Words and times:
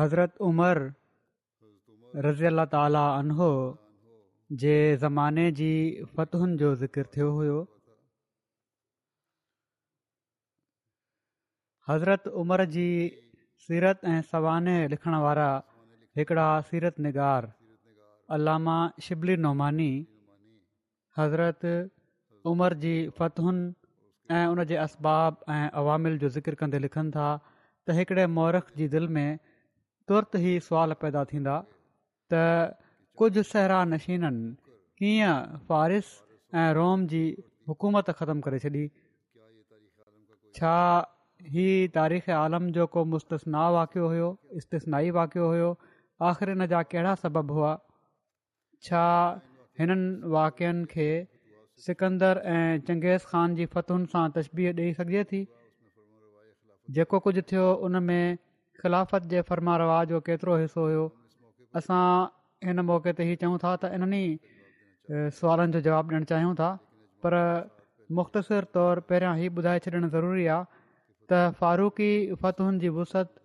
हज़रत 0.00 0.34
उमिरि 0.48 0.84
रज़ी 2.26 2.46
अला 2.50 2.64
ताली 2.74 3.00
अनहो 3.20 3.48
जे 4.62 4.74
ज़माने 5.02 5.44
जी 5.58 5.72
फ़तुनि 6.16 6.56
जो 6.62 6.68
ज़िकिर 6.82 7.08
थियो 7.16 7.28
हुओ 7.36 7.58
हज़रत 11.88 12.24
عمر 12.42 12.64
जी 12.76 12.86
सीरत 13.66 14.00
ऐं 14.12 14.20
सवानह 14.32 14.86
लिखण 14.94 15.14
वारा 15.26 15.50
हिकिड़ा 16.18 16.48
सीरत 16.72 17.04
निगार 17.08 17.52
अलामा 18.38 18.78
शिबली 19.08 19.36
حضرت 21.18 21.64
हज़रत 21.66 21.90
उमिरि 22.46 22.74
जी 22.86 22.94
फ़तहुनि 23.18 23.72
ऐं 24.34 24.46
उन 24.46 24.64
जे 24.64 24.76
असबाब 24.88 25.40
ऐं 25.58 25.68
अवामिल 25.84 26.18
जो 26.18 26.28
ज़िकिर 26.40 26.54
कंदे 26.64 26.78
लिखनि 26.88 27.10
था 27.16 27.28
त 27.86 27.98
हिकिड़े 28.00 28.26
मौरख 28.38 28.70
जी 28.76 28.88
दिलि 28.96 29.06
में 29.18 29.28
तुर्त 30.10 30.32
ई 30.36 30.52
सुवाल 30.66 30.90
पैदा 31.02 31.20
थींदा 31.32 31.56
त 32.30 32.32
कुझु 33.20 33.42
सहरा 33.50 33.76
नशीननि 33.90 34.46
कीअं 35.00 35.36
फारिस 35.68 36.08
ऐं 36.62 36.66
रोम 36.78 37.04
जी 37.12 37.20
हुकूमत 37.70 38.10
ख़तमु 38.20 38.42
करे 38.46 38.58
छॾी 38.66 38.82
छा 40.60 40.74
ही 41.56 41.66
तारीख़ 41.98 42.30
आलम 42.38 42.66
जो 42.78 42.86
को 42.96 43.04
मुस्तना 43.12 43.68
वाक़ियो 43.78 44.08
हुयो 44.14 44.28
इज़तनाहाई 44.62 45.10
वाक़ियो 45.18 45.46
हुयो 45.52 45.70
आख़िर 46.32 46.50
इन 46.56 46.66
जा 46.74 46.82
कहिड़ा 46.90 47.14
सबब 47.22 47.54
हुआ 47.60 47.70
छा 48.90 49.04
हिननि 49.78 50.28
वाक्यनि 50.36 50.84
खे 50.96 51.08
सिकंदर 51.86 52.42
ऐं 52.58 52.68
चंगेज़ 52.90 53.22
ख़ान 53.30 53.54
जी 53.62 53.66
फतहुनि 53.78 54.12
सां 54.16 54.26
तशबीह 54.40 54.76
ॾेई 54.82 54.92
सघिजे 55.00 55.24
थी 55.32 55.44
जेको 56.98 57.22
कुझु 57.28 57.46
थियो 57.52 57.70
उन 57.88 58.02
में 58.12 58.22
ख़िलाफ़त 58.82 59.22
जे 59.32 59.40
फर्मा 59.48 59.76
रवाज 59.80 60.08
जो 60.08 60.20
केतिरो 60.28 60.56
हिसो 60.64 60.82
हुयो 60.84 61.04
असां 61.80 62.00
हिन 62.68 62.80
मौके 62.90 63.12
ते 63.18 63.24
इहा 63.28 63.36
चऊं 63.44 63.58
था 63.64 63.72
त 63.84 63.92
इन्हनि 63.96 64.24
सुवालनि 65.38 65.72
जो 65.76 65.80
जवाबु 65.88 66.12
ॾियणु 66.16 66.28
चाहियूं 66.32 66.54
था 66.60 66.70
पर 67.26 67.36
मुख़्तसिर 68.18 68.68
तौर 68.78 69.02
पहिरियां 69.12 69.34
हीअ 69.42 69.52
ॿुधाए 69.60 69.78
छॾणु 69.86 70.10
ज़रूरी 70.16 70.46
आहे 70.56 70.80
त 71.32 71.42
फारूकी 71.60 72.10
फतहुनि 72.42 72.80
जी 72.84 72.92
वुसत 72.98 73.38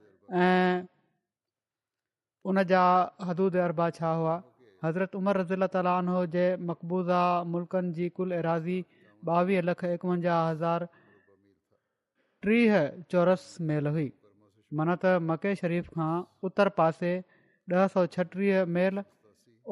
ऐं 0.48 0.90
उन 2.52 2.64
जा 2.74 2.84
हदूद 3.30 3.60
अरबा 3.68 3.90
छा 4.02 4.14
हुआ 4.24 4.36
हज़रत 4.88 5.16
उमर 5.22 5.42
रज़ीला 5.44 5.68
ताल 5.78 5.90
जे 6.38 6.46
मक़बूज़ा 6.72 7.22
मुल्कनि 7.56 7.94
जी 8.02 8.10
कुलु 8.20 8.38
ऐराज़ी 8.42 8.84
ॿावीह 9.38 9.62
लख 9.72 9.84
एकवंजाह 9.94 10.42
हज़ार 10.50 10.86
टीह 12.48 12.76
चौरस 13.14 13.46
हुई 13.88 14.12
माना 14.78 14.96
त 15.04 15.06
मकेशरीफ़ 15.32 15.88
खां 15.98 16.14
उत्तर 16.48 16.70
पासे 16.80 17.12
ॾह 17.74 17.86
सौ 17.94 18.02
छटीह 18.16 18.64
मल 18.78 19.02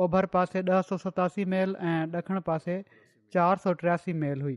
ओभर 0.03 0.25
पासे 0.36 0.62
ॾह 0.69 0.81
सौ 0.90 0.97
सतासी 1.06 1.46
मल 1.53 1.74
ऐं 1.94 2.22
ॾखिण 2.22 2.40
पासे 2.50 2.75
चारि 3.36 3.62
सौ 3.64 3.74
टियासी 3.81 4.14
माइल 4.22 4.41
हुई 4.47 4.56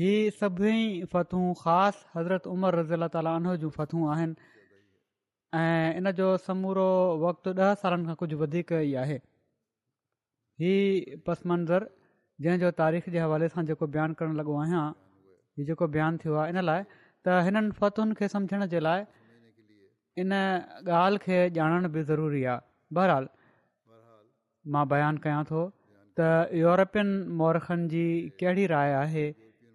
हीअ 0.00 0.24
सभई 0.40 0.78
फ़तहूं 1.14 1.52
ख़ासि 1.62 2.04
हज़रत 2.18 2.46
उमर 2.56 2.78
रज़ी 2.80 2.94
अला 3.00 3.08
ताली 3.16 3.56
जूं 3.64 3.70
फ़तहूं 3.78 4.12
आहिनि 4.16 4.52
ऐं 5.62 6.02
इन 6.02 6.10
जो 6.20 6.28
समूरो 6.48 6.88
वक़्तु 7.24 7.56
ॾह 7.64 7.72
सालनि 7.86 8.06
खां 8.10 8.16
कुझु 8.24 8.36
वधीक 8.44 8.76
ई 8.82 8.92
आहे 9.06 9.18
हीअ 10.62 11.16
पस 11.28 11.46
मंज़रु 11.54 11.90
जंहिंजो 12.44 12.70
तारीख़ 12.84 13.10
जे 13.16 13.24
हवाले 13.26 13.52
सां 13.56 13.66
जेको 13.72 13.90
बयानु 13.98 14.20
करणु 14.22 14.40
लॻो 14.42 14.60
आहियां 14.66 14.86
ये 15.58 15.64
जेको 15.64 15.86
बयानु 15.92 16.18
थियो 16.22 16.34
आहे 16.40 16.50
इन 16.52 16.60
लाइ 16.68 16.80
त 17.26 17.36
हिननि 17.44 17.70
फ़तहुनि 17.78 18.14
खे 18.18 18.26
समुझण 18.32 18.64
जे 18.72 18.80
लाइ 18.86 19.04
इन 20.24 20.32
ॻाल्हि 20.38 21.20
खे 21.24 21.36
ॼाणण 21.60 21.86
बि 21.94 22.02
ज़रूरी 22.10 22.42
आहे 22.52 22.92
बहरहाल 22.98 23.28
मां 24.74 24.84
बयानु 24.92 25.22
कयां 25.26 25.38
थो 25.52 25.62
त 26.18 26.28
यूरोपियन 26.64 27.08
मौरखनि 27.40 27.88
जी 27.94 28.04
कहिड़ी 28.42 28.66
राय 28.74 28.92
आहे 29.00 29.24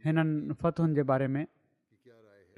हिननि 0.05 0.57
फ़तहुनि 0.61 0.93
जे 0.99 1.07
बारे 1.13 1.29
में 1.37 1.45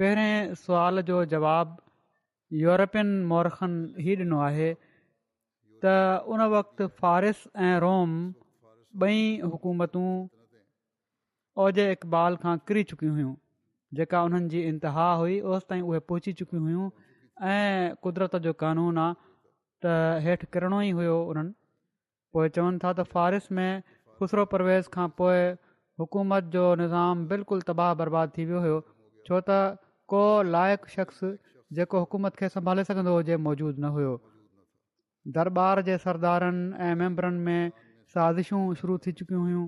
पहिरें 0.01 0.53
सुवाल 0.65 1.01
जो 1.11 1.23
जवाबु 1.35 2.61
यूरोपियन 2.65 3.15
मौरखनि 3.31 3.81
ई 4.03 4.19
ॾिनो 4.25 4.43
आहे 4.49 4.69
त 5.85 5.95
उन 6.35 6.47
वक़्तु 6.59 6.91
फारिस 7.01 7.47
ऐं 7.69 7.73
रोम 7.87 8.19
बई 9.03 9.19
हुकूमतूं 9.53 10.07
ओझे 11.61 11.91
इक़बाल 11.91 12.35
खां 12.43 12.55
किरी 12.67 12.83
चुकियूं 12.91 13.13
हुयूं 13.15 13.33
जेका 13.99 14.21
उन्हनि 14.27 14.49
जी 14.51 14.61
इंतिहा 14.67 15.07
हुई 15.23 15.35
ओसि 15.55 15.65
ताईं 15.71 15.81
उहे 15.89 15.99
पहुची 16.11 16.33
चुकियूं 16.39 16.63
हुयूं 16.67 16.87
ऐं 17.55 17.95
क़ुदिरत 18.05 18.35
जो 18.45 18.53
कानून 18.63 18.97
आहे 19.01 19.13
त 19.85 20.21
हेठि 20.27 20.47
किरणो 20.55 20.79
ई 20.87 20.91
हुयो 20.99 21.17
उन्हनि 21.33 21.53
पोइ 22.37 22.49
चवनि 22.57 22.79
था 22.83 22.93
त 22.93 23.05
फ़ारिस 23.11 23.51
में 23.59 23.69
ख़ुसरो 24.19 24.45
परवेज़ 24.55 24.89
खां 24.95 25.07
पोइ 25.21 25.43
हुकूमत 26.03 26.49
जो 26.57 26.65
निज़ाम 26.81 27.25
बिल्कुलु 27.35 27.67
तबाह 27.69 27.93
बर्बाद 28.01 28.33
थी 28.37 28.45
वियो 28.53 28.63
हुयो 28.65 28.81
छो 29.29 29.39
त 29.49 29.59
को 30.15 30.23
लाइक़ु 30.57 30.93
शख़्स 30.95 31.21
जेको 31.81 32.03
हुकूमत 32.07 32.41
खे 32.41 32.49
संभाले 32.57 32.87
सघंदो 32.89 33.15
हुजे 33.19 33.37
मौजूदु 33.49 33.77
न 33.85 33.93
हुयो 33.99 34.17
दरबार 35.37 35.83
जे 35.91 36.01
सरदारनि 36.09 36.65
ऐं 36.89 36.93
मैंबरनि 37.05 37.45
में 37.51 37.71
साज़िशूं 38.17 38.63
शुरू 38.83 38.97
थी 39.05 39.11
चुकियूं 39.21 39.43
हुयूं 39.45 39.65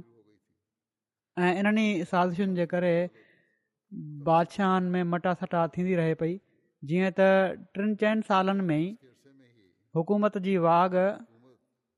ऐं 1.38 1.54
इन्हनि 1.60 1.88
साज़िशुनि 2.10 2.56
जे 2.56 2.66
करे 2.74 2.92
बादशाहनि 4.28 4.90
में 4.92 5.02
मटा 5.12 5.32
सटा 5.44 5.62
थींदी 5.76 5.96
रहे 6.00 6.12
पई 6.22 6.34
जीअं 6.92 7.08
त 7.20 7.22
टिनि 7.76 7.96
चइनि 8.04 8.22
सालनि 8.30 8.64
में 8.70 8.84
हुकूमत 10.00 10.34
जी 10.48 10.54
वाग 10.68 10.94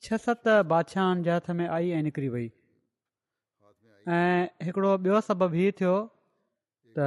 छह 0.06 0.16
सत 0.25 0.45
बादशाहनि 0.74 1.24
जे 1.28 1.31
हथ 1.36 1.48
में 1.60 1.68
आई 1.69 1.88
ऐं 1.98 2.01
निकिरी 2.07 2.28
वई 2.38 2.48
ऐं 4.19 4.39
हिकिड़ो 4.68 4.92
ॿियो 4.98 5.22
सबबु 5.30 5.48
हीउ 5.56 5.72
थियो 5.81 5.94
त 6.98 7.00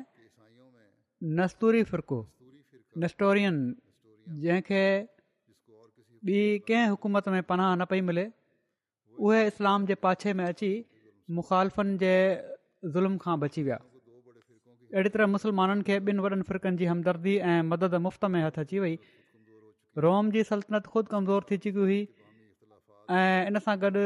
कंहिं 6.69 6.87
हुकूमत 6.93 7.29
में 7.35 7.43
पनाह 7.51 7.69
न 7.81 7.85
पई 7.91 8.01
मिले 8.09 8.27
उहे 9.25 9.39
इस्लाम 9.51 9.87
जे 9.89 9.95
पाछे 10.05 10.31
में 10.41 10.45
अची 10.45 10.73
मुखालफ़नि 11.37 11.95
जे 12.03 12.13
ज़ुल्म 12.95 13.13
खां 13.25 13.37
बची 13.43 13.63
विया 13.67 13.79
अहिड़ी 14.95 15.11
तरह 15.17 15.27
मुस्लमाननि 15.37 15.83
खे 15.89 15.97
ॿिनि 16.11 16.21
वॾनि 16.25 16.43
फ़िरकनि 16.49 16.77
जी 16.81 16.85
हमदर्दी 16.93 17.37
ऐं 17.53 17.63
मदद 17.73 17.95
मुफ़्त 18.07 18.25
में 18.33 18.41
हथ 18.47 18.59
अची 18.65 18.79
वई 18.85 18.93
रोम 20.03 20.29
जी 20.35 20.43
सल्तनत 20.49 20.87
ख़ुदि 20.87 21.09
कमज़ोर 21.11 21.45
थी 21.51 21.57
चुकी 21.59 21.79
हुई 21.79 22.01
ऐं 23.21 23.47
इन 23.47 23.59
सां 23.67 23.75
गॾु 23.85 24.03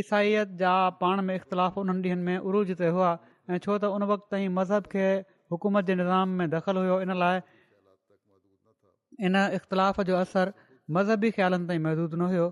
ईसाईत 0.00 0.48
जा 0.62 0.72
पाण 1.02 1.20
में 1.28 1.34
इख़्तिलाफ़ु 1.34 1.80
उन्हनि 1.80 2.02
ॾींहनि 2.08 2.22
में 2.22 2.38
उरूज 2.48 2.72
ते 2.80 2.86
हुआ 2.96 3.10
ऐं 3.50 3.58
छो 3.66 3.76
त 3.78 3.90
उन 3.98 4.02
वक़्त 4.12 4.26
ताईं 4.34 4.48
मज़हब 4.58 4.90
खे 4.94 5.06
हुकूमत 5.54 5.84
जे 5.90 5.94
निज़ाम 6.00 6.34
में 6.40 6.50
दख़ल 6.56 6.76
हुयो 6.82 6.96
इन 7.06 7.14
लाइ 7.24 7.40
इन 9.30 9.44
इख़्तिलाफ़ 9.60 10.02
जो 10.10 10.16
असरु 10.22 10.66
मज़हबी 10.98 11.30
ख़्यालनि 11.38 11.66
ताईं 11.70 11.82
महदूदु 11.86 12.16
न 12.16 12.30
हुयो 12.34 12.48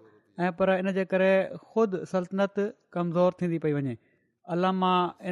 ऐं 0.46 0.52
पर 0.62 0.74
इन 0.78 0.92
जे 1.00 1.04
करे 1.14 1.32
ख़ुदि 1.66 1.98
सल्तनत 2.14 2.64
कमज़ोर 2.94 3.32
थींदी 3.42 3.58
पई 3.68 3.72
वञे 3.80 3.96
अला 4.56 4.70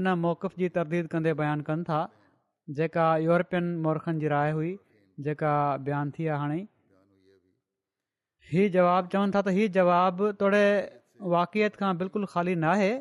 इन 0.03 0.15
मौक़फ़ 0.27 0.61
जी 0.63 0.69
तरदीद 0.83 1.05
कंदे 1.17 1.33
बयानु 1.43 1.71
कनि 1.73 1.89
था 1.95 2.03
जेका 2.81 3.07
यूरोपियन 3.31 3.75
मोरखनि 3.89 4.21
जी 4.27 4.35
राय 4.39 4.53
हुई 4.61 4.73
जेका 5.29 5.55
बयानु 5.89 6.17
थी 6.19 6.27
आहे 6.33 6.39
हाणे 6.45 6.63
हीअ 8.53 8.69
जवाबु 8.77 9.07
चवनि 9.15 9.33
था 9.37 9.41
त 9.47 9.53
हीअ 9.59 9.71
जवाबु 9.77 10.27
तोड़े 10.43 10.65
वाक़ियत 11.35 11.75
खां 11.83 11.93
बिल्कुलु 12.03 12.27
ख़ाली 12.33 12.55
न 12.65 12.71
आहे 12.75 12.93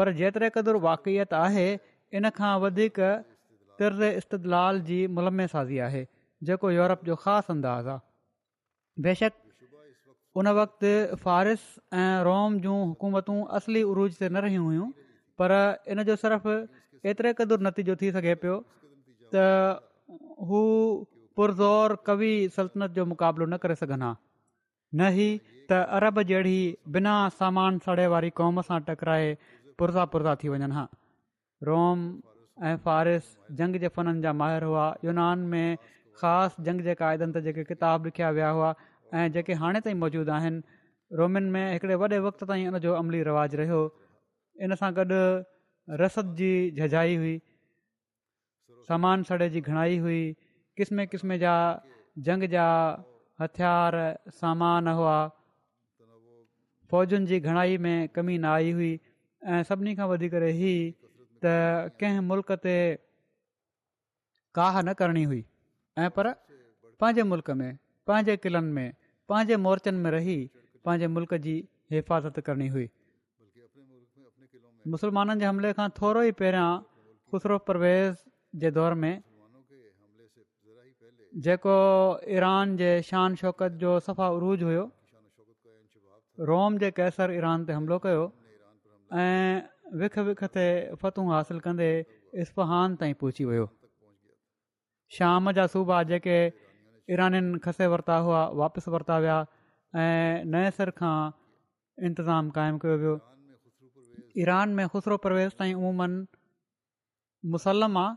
पर 0.00 0.12
जेतिरे 0.18 0.48
क़दुरु 0.56 0.80
वाक़ियत 0.86 1.32
आहे 1.44 1.66
इन 2.20 2.28
खां 2.38 2.52
वधीक 2.64 2.98
तिरज़ 3.80 4.02
इष्टदलाल 4.22 4.80
जी 4.90 4.98
मुलम 5.18 5.46
साज़ी 5.54 5.78
आहे 5.88 6.02
जेको 6.50 6.66
यूरोप 6.76 7.00
जो 7.10 7.14
ख़ासि 7.24 7.48
अंदाज़ 7.56 7.88
आहे 7.94 9.02
बेशक 9.08 9.34
उन 10.42 10.48
वक़्ति 10.60 10.92
फारिस 11.26 11.62
ऐं 12.00 12.10
रोम 12.30 12.58
जूं 12.66 12.76
हुकूमतूं 12.92 13.38
असली 13.60 13.82
उरूज 13.92 14.12
ते 14.22 14.28
न 14.28 14.44
रहियूं 14.46 14.64
हुयूं 14.68 14.90
पर 15.42 15.56
इन 15.94 16.02
जो 16.10 16.16
सिर्फ़ु 16.24 16.56
एतिरे 17.12 17.32
क़दुरु 17.40 17.66
नतीजो 17.68 17.96
थी 18.02 18.12
सघे 18.18 18.34
पियो 18.44 18.56
त 19.34 19.50
हू 20.52 20.62
पुरज़ोरु 21.40 22.02
कवि 22.10 22.30
सल्तनत 22.58 22.98
जो 23.00 23.06
मुक़ाबिलो 23.14 23.46
न 23.50 23.58
करे 23.66 23.76
सघनि 23.82 24.04
हा 24.06 24.14
न 24.98 25.08
ही 25.18 25.28
त 25.70 25.78
अरब 25.96 26.22
जहिड़ी 26.30 26.58
बिना 26.96 27.14
सामान 27.40 27.78
सड़े 27.86 28.06
वारी 28.12 28.30
क़ौम 28.38 28.60
सां 28.68 28.80
टकराए 28.88 29.26
पुरता 29.78 30.04
पुरता 30.14 30.34
थी 30.42 30.48
वञनि 30.54 30.70
हा 30.78 30.84
रोम 31.68 31.98
ऐं 32.70 32.76
फारिस 32.86 33.28
जंग 33.60 33.76
जे 33.84 33.88
फननि 33.96 34.22
जा 34.24 34.32
माहिर 34.40 34.64
हुआ 34.70 34.86
यूनान 35.08 35.44
में 35.52 35.76
ख़ासि 36.22 36.62
जंग 36.68 36.80
जे 36.88 36.94
क़ाइदनि 37.02 37.32
ते 37.36 37.42
जेके 37.46 37.64
किताब 37.70 38.10
लिखिया 38.10 38.30
विया 38.38 38.48
हुआ 38.56 38.72
ऐं 39.20 39.26
जेके 39.36 39.58
हाणे 39.62 39.80
ताईं 39.86 40.00
मौजूदु 40.02 40.32
आहिनि 40.38 40.62
रोमियुनि 41.22 41.50
में 41.56 41.64
हिकिड़े 41.72 41.94
वॾे 42.04 42.18
वक़्त 42.26 42.42
ताईं 42.52 42.66
उनजो 42.74 42.94
अमली 43.02 43.22
रिवाज़ु 43.30 43.60
रहियो 43.62 43.80
इन 44.66 44.74
सां 44.82 44.90
गॾु 44.98 45.20
रसद 46.02 46.34
जी 46.40 46.50
झझाई 46.80 47.14
हुई 47.22 47.36
सामान 48.90 49.22
सड़े 49.30 49.48
जी 49.54 49.60
घणाई 49.72 49.98
हुई 50.08 50.20
किस्म 50.80 51.04
किस्मे 51.14 51.38
जा 51.46 51.54
जंग 52.28 52.44
जा 52.56 52.66
हथियार 53.42 53.94
सामान 54.40 54.88
हुआ 54.96 55.16
फ़ौजुनि 56.90 57.26
जी 57.26 57.38
घणाई 57.40 57.76
में 57.84 57.98
कमी 58.16 58.36
न 58.38 58.44
आई 58.54 58.70
हुई 58.78 58.92
ऐं 59.52 59.62
सभिनी 59.68 59.94
खां 60.00 60.08
वधीक 60.12 60.34
रही 60.44 60.72
त 61.44 61.52
कंहिं 62.00 62.20
मुल्क 62.32 62.50
ते 62.66 62.74
काह 64.58 64.74
न 64.82 64.92
करणी 65.00 65.22
हुई 65.30 65.42
ऐं 66.04 66.10
पर 66.18 66.30
पंहिंजे 67.04 67.22
मुल्क़ 67.32 67.50
में 67.62 67.70
पंहिंजे 68.10 68.36
क़िलनि 68.44 68.72
में 68.78 68.88
पंहिंजे 69.32 69.56
मोरचनि 69.66 70.00
में 70.04 70.10
रही 70.16 70.36
पंहिंजे 70.84 71.08
मुल्क़ 71.14 71.34
जी 71.48 71.54
हिफ़ाज़त 71.96 72.40
करणी 72.50 72.68
हुई 72.76 72.88
मुसलमाननि 74.96 75.40
जे 75.44 75.46
हमले 75.52 75.72
खां 75.80 75.88
थोरो 76.00 76.20
ई 76.28 76.38
पहिरियां 76.42 76.70
ख़ुसरो 77.32 77.56
परवेश 77.72 78.22
जे 78.60 78.68
दौर 78.80 78.98
में 79.04 79.12
जेको 81.38 81.76
ईरान 82.32 82.76
जे 82.76 83.00
शान 83.06 83.34
शौकत 83.40 83.72
जो 83.82 83.98
सफ़ा 84.00 84.28
उरूज 84.36 84.62
हुयो 84.62 84.84
रोम 86.50 86.78
जे 86.78 86.90
कैसर 86.98 87.30
ईरान 87.34 87.64
ते 87.66 87.72
हमिलो 87.72 87.98
कयो 88.06 88.24
ऐं 89.24 89.60
विख 90.00 90.18
विख 90.30 90.44
ते 90.54 90.66
फ़तूं 91.02 91.26
हासिलु 91.32 91.60
कंदे 91.60 91.90
इस्फ़हान 92.42 92.94
ताईं 93.02 93.14
पहुची 93.20 93.44
वियो 93.50 93.66
शाम 95.18 95.52
जा 95.58 95.66
सूबा 95.76 96.02
जेके 96.10 96.36
ईराननि 97.14 97.58
खसे 97.64 97.86
वरिता 97.94 98.16
हुआ 98.26 98.42
वापसि 98.62 98.90
वरिता 98.90 99.18
विया 99.26 99.38
ऐं 100.02 100.44
नए 100.54 100.70
सर 100.78 100.90
खां 100.98 101.16
इंतज़ाम 102.10 102.50
क़ाइमु 102.58 102.78
कयो 102.82 102.96
वियो 103.04 103.14
ईरान 104.42 104.68
में 104.74 104.86
ख़ुसरो 104.90 105.16
प्रवेश 105.28 105.52
ताईं 105.62 105.74
उमनि 105.86 106.26
मुसलम 107.54 107.98
आहे 108.04 108.14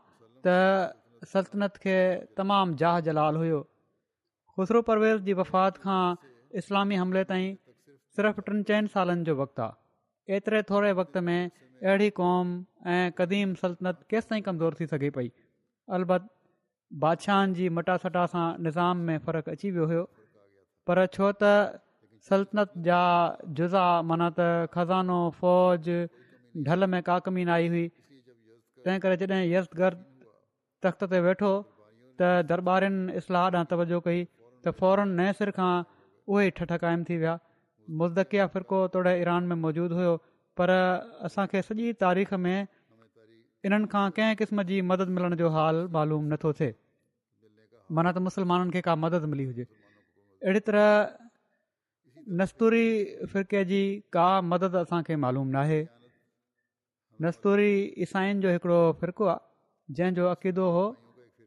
त 0.47 0.93
सल्तनत 1.31 1.77
खे 1.83 1.95
तमामु 2.39 2.77
जाह 2.83 2.99
जलाल 3.07 3.35
हुयो 3.41 3.59
ख़ुसरो 4.57 4.81
परवेज़ 4.89 5.21
जी 5.29 5.33
वफ़ात 5.39 5.77
खां 5.85 6.03
इस्लामी 6.61 6.95
हमले 7.01 7.23
ताईं 7.31 7.53
सिर्फ़ु 8.17 8.43
टिनि 8.49 8.63
चइनि 8.71 8.91
सालनि 8.95 9.23
जो 9.29 9.35
वक़्तु 9.41 9.61
आहे 9.67 10.37
एतिरे 10.37 10.61
थोरे 10.71 10.91
वक़्त 10.99 11.17
में 11.29 11.39
अहिड़ी 11.39 12.09
क़ौम 12.19 12.47
ऐं 12.95 13.07
क़दीम 13.19 13.53
सल्तनत 13.63 14.03
केसि 14.13 14.27
ताईं 14.33 14.43
कमज़ोर 14.49 14.73
थी 14.79 14.85
सघे 14.95 15.09
पई 15.19 15.31
अलबत 15.97 16.29
बादशाहनि 17.05 17.53
जी 17.61 17.69
मटा 17.79 17.97
सटा 18.05 18.25
सां 18.35 18.45
निज़ाम 18.67 18.97
में 19.09 19.17
फ़र्क़ु 19.29 19.51
अची 19.57 19.71
वियो 19.79 19.85
हुयो 19.93 20.03
पर 20.89 21.05
छो 21.17 21.31
त 21.43 21.53
सल्तनत 22.31 22.75
जा 22.89 23.01
जुज़ा 23.59 23.87
माना 24.11 24.27
त 24.37 24.39
ख़ज़ानो 24.75 25.17
फ़ौज 25.39 26.63
ढल 26.69 26.87
में 26.93 27.01
काकमीन 27.09 27.49
आई 27.59 27.67
हुई 27.75 27.85
तंहिं 28.85 28.99
करे 29.03 29.15
जॾहिं 29.23 29.51
यसगर्द 29.51 29.99
तख़्त 30.83 31.07
ते 31.13 31.19
वेठो 31.25 31.51
त 32.19 32.29
दरबारनि 32.51 33.17
इस्लाह 33.19 33.45
ॾांहुं 33.53 33.69
तवजो 33.73 33.99
कई 34.07 34.19
त 34.65 34.73
फौरन 34.79 35.13
नए 35.19 35.33
सिर 35.39 35.51
खां 35.57 35.71
उहे 35.87 36.43
ई 36.49 36.55
ठठ 36.59 36.71
क़ाइमु 36.83 37.07
थी 37.09 37.17
विया 37.23 37.35
मुज़दकिया 38.01 38.47
फ़िरको 38.55 38.79
तोड़े 38.95 39.13
ईरान 39.23 39.51
में 39.51 39.61
मौजूदु 39.65 39.99
हुयो 40.01 40.13
पर 40.59 40.73
असांखे 41.29 41.61
सॼी 41.69 41.93
तारीख़ 42.05 42.33
में 42.45 42.55
इन्हनि 42.57 43.89
खां 43.95 44.05
कंहिं 44.19 44.39
क़िस्म 44.43 44.65
जी 44.71 44.81
मदद 44.93 45.15
मिलण 45.19 45.35
जो 45.43 45.51
हाल 45.57 45.81
मालूम 45.97 46.29
नथो 46.33 46.53
थिए 46.59 46.73
माना 47.99 48.11
त 48.17 48.25
मुसलमाननि 48.29 48.75
खे 48.77 48.81
का 48.89 48.95
मदद 49.05 49.29
मिली 49.35 49.47
हुजे 49.53 49.67
अहिड़ी 49.69 50.63
तरह 50.71 50.91
नस्तूरी 52.43 52.85
फ़िरके 53.33 53.63
जी 53.73 53.81
का 54.17 54.27
मदद 54.53 54.79
असांखे 54.85 55.19
मालूम 55.27 55.55
न 55.57 55.83
नस्तूरी 57.23 57.73
ईसाईनि 58.03 58.41
जो 58.43 58.51
हिकिड़ो 58.51 58.77
फ़िरको 59.01 59.25
आहे 59.31 59.41
जंहिंजो 59.97 60.25
अक़ीदो 60.35 60.65
हो 60.75 60.83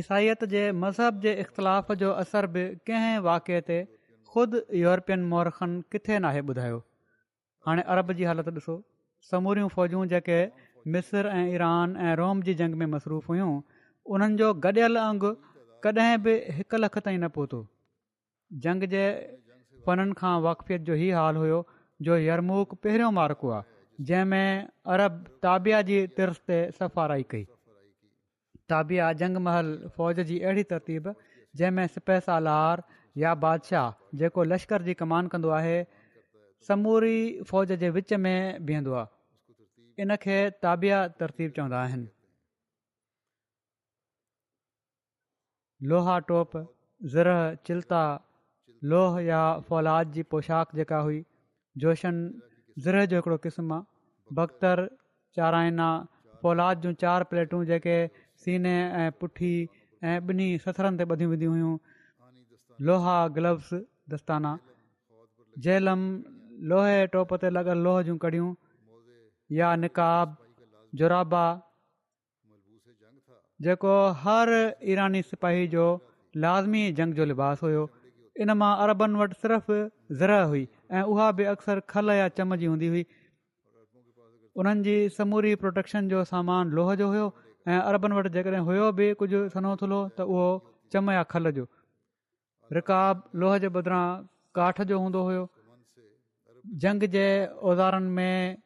ईसाईत 0.00 0.44
जे 0.54 0.62
मज़हब 0.84 1.20
जे 1.26 1.34
इख़्तिलाफ़ 1.44 1.92
जो 2.04 2.10
असर 2.22 2.46
बि 2.54 2.62
कंहिं 2.88 3.18
वाक़िए 3.28 3.60
ते 3.68 3.78
ख़ुदि 4.32 4.62
यूरोपियन 4.82 5.28
मोरखन 5.32 5.76
किथे 5.94 6.18
नाहे 6.26 6.40
ॿुधायो 6.52 6.78
हाणे 7.66 7.82
अरब 7.94 8.12
जी 8.20 8.24
हालति 8.30 8.50
ॾिसो 8.62 8.76
समूरियूं 9.32 9.68
फ़ौजूं 9.76 10.04
जेके 10.14 10.38
मिस्र 10.96 11.34
ऐं 11.40 11.44
ईरान 11.58 11.96
ऐं 12.06 12.14
रोम 12.22 12.42
जी 12.48 12.54
जंग 12.62 12.80
में 12.82 12.86
मसरूफ़ 12.96 13.28
हुयूं 13.34 13.52
उन्हनि 14.14 14.36
जो 14.42 14.48
गॾियल 14.66 14.96
अंगु 15.06 15.30
कॾहिं 15.86 16.16
बि 16.24 16.32
हिकु 16.56 16.76
लख 16.84 16.98
ताईं 17.04 17.18
न 17.24 17.28
पहुतो 17.36 17.58
जंग 18.64 18.88
जे 18.94 19.04
फननि 19.86 20.14
खां 20.20 20.34
वाक़फ़ियत 20.46 20.82
जो 20.88 20.94
ही 21.02 21.10
हाल 21.18 21.36
हुयो 21.42 21.58
जो 22.08 22.16
यरमुक 22.24 22.74
पहिरियों 22.86 23.10
मार्को 23.18 23.50
आहे 23.56 24.04
जंहिंमें 24.10 24.90
अरब 24.94 25.14
ताबिया 25.46 25.80
जी 25.90 25.98
तिरस 26.18 26.40
ते 26.52 26.58
सफ़ाराई 26.78 27.26
कई 27.34 27.44
ताबिया 28.74 29.12
जंगमहल 29.22 29.68
फ़ौज 29.98 30.20
जी 30.30 30.38
अहिड़ी 30.46 30.62
तरतीब 30.74 31.12
जंहिंमें 31.62 31.86
सिपेसा 31.96 32.38
लहार 32.48 32.82
या 33.24 33.34
बादशाह 33.44 34.16
जेको 34.22 34.44
लश्कर 34.54 34.86
जी 34.88 34.94
कमान 35.02 35.28
कंदो 35.34 35.50
आहे 35.60 35.76
समूरी 36.70 37.18
फ़ौज 37.50 37.72
जे 37.84 37.90
विच 37.98 38.14
में 38.26 38.64
बीहंदो 38.70 38.94
आहे 39.02 40.02
इन 40.02 40.16
खे 40.26 40.38
ताबिया 40.66 41.02
तरतीब 41.22 41.52
चवंदा 41.58 41.84
लोहा 45.92 46.18
टोप 46.30 46.52
ज़र 47.14 47.32
चिल्ता 47.68 48.00
लोह 48.90 49.18
या 49.22 49.42
फौलाद 49.68 50.10
जी 50.16 50.22
पोशाक 50.34 50.74
जेका 50.80 50.98
हुई 51.08 51.18
जोशनि 51.84 52.82
ज़र 52.86 53.04
जो 53.12 53.16
हिकिड़ो 53.20 53.36
क़िस्म 53.44 53.72
आहे 53.76 54.34
बख़्तर 54.38 54.82
चाराइना 55.36 55.88
फौलाद 56.42 56.80
जूं 56.86 56.92
चारि 57.04 57.24
प्लेटूं 57.32 57.64
जेके 57.70 57.96
सीने 58.44 58.74
ऐं 59.02 59.06
पुठी 59.20 59.52
ऐं 60.10 60.16
ॿिन्ही 60.30 60.48
ससरनि 60.66 60.98
ते 61.02 61.06
ॿधियूं 61.14 61.30
विधियूं 61.34 61.52
हुयूं 61.54 61.76
लोहा 62.90 63.14
ग्लब्स 63.38 63.80
दस्ताना 64.14 64.52
जेलम 65.68 66.02
लोहे 66.72 66.98
टोप 67.14 67.34
ते 67.44 67.54
लॻल 67.56 67.84
लोह 67.88 68.02
जूं 68.10 68.16
कड़ियूं 68.26 68.50
या 69.60 69.70
निकाब 69.86 70.36
जोराबा 71.02 71.44
जेको 73.68 73.96
हर 74.26 74.56
ईरानी 74.96 75.22
सिपाही 75.32 75.66
जो 75.76 75.86
लाज़मी 76.46 76.84
जंग 77.00 77.20
जो 77.20 77.24
लिबास 77.34 77.62
हुयो 77.68 77.90
इन 78.40 78.52
मां 78.60 78.68
अरबनि 78.84 79.18
वटि 79.20 79.34
सिर्फ़ु 79.40 79.76
ज़र 80.20 80.32
हुई 80.52 80.66
ऐं 80.92 81.02
उहा 81.14 81.30
बि 81.38 81.44
अक्सर 81.52 81.80
खल 81.94 82.10
या 82.18 82.28
चम 82.38 82.54
जी 82.62 82.66
हूंदी 82.72 82.88
हुई 82.94 83.04
उन्हनि 84.62 84.82
जी 84.88 84.94
समूरी 85.16 85.54
प्रोडक्शन 85.64 86.08
जो 86.12 86.24
सामान 86.30 86.70
लोह 86.78 86.94
जो 87.00 87.08
हुयो 87.12 87.26
ऐं 87.68 87.80
अरबनि 87.80 88.16
वटि 88.20 88.30
जेकॾहिं 88.36 88.62
हुयो 88.70 88.90
बि 89.00 89.10
कुझु 89.22 89.42
सन्हो 89.56 89.74
थुल्हो 89.82 90.00
त 90.18 90.26
उहो 90.36 90.46
चम 90.96 91.10
या 91.16 91.22
खल 91.34 91.50
जो 91.58 91.66
रिकाब 92.78 93.22
लोह 93.44 93.58
जे 93.66 93.72
बदिरां 93.76 94.02
काठ 94.60 94.82
जो 94.92 95.00
हूंदो 95.04 95.24
हुयो 95.28 95.44
झंग 96.80 97.06
जे 97.16 97.24
औज़ारनि 97.68 98.10
में 98.16 98.58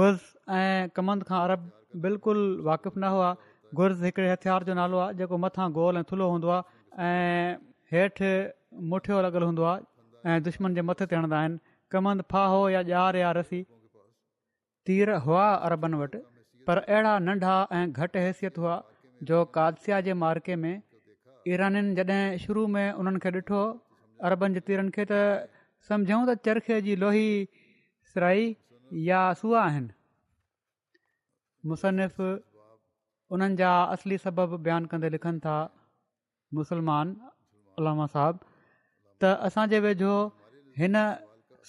घुर्ज़ 0.00 0.26
ऐं 0.62 0.88
कमंद 0.98 1.26
खां 1.30 1.40
अरब 1.46 1.70
बिल्कुलु 2.08 2.42
वाक़ुफ़ु 2.72 2.98
न 3.00 3.14
हुआ 3.16 3.30
घुर्ज़ 3.80 4.04
हिकिड़े 4.06 4.30
हथियार 4.32 4.64
जो 4.68 4.74
नालो 4.80 4.98
आहे 5.06 5.14
जेको 5.22 5.38
मथां 5.46 5.66
गोल 5.80 5.96
ऐं 5.98 6.06
हूंदो 6.18 6.52
आहे 6.56 7.14
ऐं 7.14 7.56
हेठि 7.94 8.32
मुठियो 8.92 9.20
लॻल 9.22 9.42
हूंदो 9.42 9.64
आहे 9.64 10.32
ऐं 10.32 10.42
दुश्मन 10.46 10.74
जे 10.78 10.82
मथे 10.88 11.06
त 11.06 11.16
हणंदा 11.18 11.38
आहिनि 11.38 11.58
कमंद 11.94 12.22
फा 12.30 12.44
हो 12.52 12.60
या 12.74 12.80
यार 12.90 13.16
या 13.22 13.30
रसी 13.38 13.60
तीर 14.88 15.10
हुआ 15.26 15.44
अरबनि 15.68 15.96
वटि 16.00 16.18
पर 16.66 16.78
अहिड़ा 16.86 17.12
नंढा 17.26 17.54
ऐं 17.78 17.84
घटि 17.92 18.18
हैसियत 18.26 18.58
हुआ 18.64 18.74
जो 19.30 19.42
कादसिया 19.58 20.00
जे 20.08 20.14
मार्के 20.24 20.56
में 20.64 20.74
ईराननि 21.54 21.94
जॾहिं 21.98 22.38
शुरू 22.46 22.66
में 22.76 22.86
उन्हनि 23.02 23.18
खे 23.26 23.30
ॾिठो 23.38 23.62
अरबनि 24.30 24.54
जे 24.60 24.64
तीरनि 24.70 24.90
खे 24.96 25.04
त 25.10 25.22
सम्झूं 25.90 26.20
त 26.30 26.36
चरखे 26.48 26.80
जी 26.88 26.96
लोही 27.04 27.26
सरई 28.14 28.44
या 29.10 29.20
सूआ 29.42 29.62
आहिनि 29.68 29.94
मुसनफ़ 31.68 32.18
उन्हनि 33.36 33.56
जा 33.62 33.70
असली 33.94 34.18
सबबु 34.24 34.58
बयानु 34.66 34.92
कंदे 34.94 35.08
लिखनि 35.18 35.38
था 35.46 35.54
मुसलमाना 36.56 38.34
त 39.22 39.24
असांजे 39.40 39.78
वेझो 39.80 40.12
हिन 40.78 40.96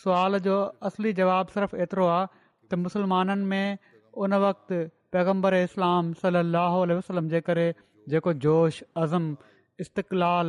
सुवाल 0.03 0.37
जो 0.45 0.55
असली 0.87 1.11
जवाबु 1.17 1.51
सिर्फ़ु 1.55 1.77
एतिरो 1.83 2.05
आहे 2.11 2.25
त 2.71 2.77
मुसलमाननि 2.85 3.45
में 3.51 3.77
उन 4.23 4.33
वक़्तु 4.45 4.77
पैगम्बर 5.13 5.53
इस्लाम 5.67 6.11
सलाहु 6.21 6.79
वसलम 6.99 7.27
जे 7.33 7.39
करे 7.49 7.67
जेको 8.13 8.33
जोश 8.45 8.81
अज़म 9.03 9.25
इस्तक़लाल 9.85 10.47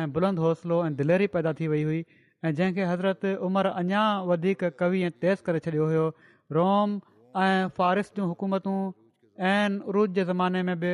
ऐं 0.00 0.06
बुलंद 0.12 0.38
हौसलो 0.46 0.76
ऐं 0.86 0.92
दिलेरी 0.98 1.26
पैदा 1.34 1.52
थी 1.60 1.66
वई 1.72 1.82
हुई 1.88 2.00
ऐं 2.44 2.52
जंहिंखे 2.58 2.84
हज़रत 2.90 3.22
उमिरि 3.48 3.70
अञा 3.82 4.02
वधीक 4.30 4.60
कवि 4.80 4.98
ऐं 5.08 5.12
तेज़ 5.22 5.38
करे 5.46 5.58
छॾियो 5.66 5.84
हुयो 5.92 6.06
रोम 6.58 6.88
ऐं 7.46 7.58
फ़ारिस 7.78 8.08
जूं 8.16 8.26
हुकूमतूं 8.32 8.80
ऐं 9.52 9.72
उरूज 9.92 10.08
जे 10.18 10.22
ज़माने 10.32 10.62
में 10.68 10.76
बि 10.84 10.92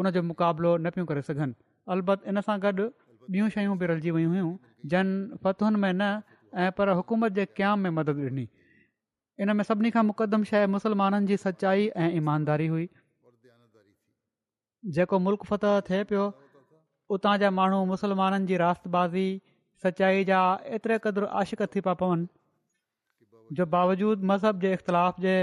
उनजो 0.00 0.20
मुक़ाबिलो 0.32 0.70
न 0.84 0.96
पियूं 0.96 1.06
करे 1.12 1.22
सघनि 1.28 1.54
अलबत 1.94 2.20
इन 2.32 2.40
सां 2.48 2.56
गॾु 2.66 2.86
ॿियूं 3.32 3.48
शयूं 3.54 3.76
बि 3.78 3.86
रलजी 3.88 4.10
वियूं 4.16 4.30
हुयूं 4.30 4.48
जन 4.92 5.10
फ़तुनि 5.44 5.78
में 5.82 5.92
न 5.92 6.06
ऐं 6.64 6.70
पर 6.78 6.88
हुकूमत 7.00 7.32
जे 7.34 7.44
क्याम 7.58 7.86
में 7.86 7.90
मदद 7.98 8.22
ॾिनी 8.30 8.46
इन 9.44 9.52
में 9.58 9.64
सभिनी 9.68 9.90
खां 9.96 10.02
मुक़दम 10.08 10.44
शइ 10.50 10.66
मुसलमाननि 10.74 11.26
जी 11.30 11.36
सचाई 11.44 11.86
ऐं 12.04 12.08
ईमानदारी 12.22 12.66
हुई 12.74 12.88
जेको 14.98 15.18
मुल्क 15.28 15.44
फ़तह 15.52 15.78
थिए 15.90 16.02
पियो 16.12 16.24
उतां 17.18 17.36
जा 17.44 17.50
माण्हू 17.60 17.78
मुसलमाननि 17.94 18.50
जी 18.52 18.58
रातबाज़ी 18.66 19.26
सचाई 19.84 20.26
जा 20.32 20.40
एतिरे 20.78 20.98
क़दुरु 21.06 21.30
आशिक़ 21.42 21.64
थी 21.74 21.84
पिया 21.88 21.94
पवनि 22.04 23.58
जो 23.60 23.66
बावजूद 23.78 24.28
मज़हब 24.32 24.60
जे 24.66 24.72
इख़्तिलाफ़ 24.78 25.24
जे 25.28 25.36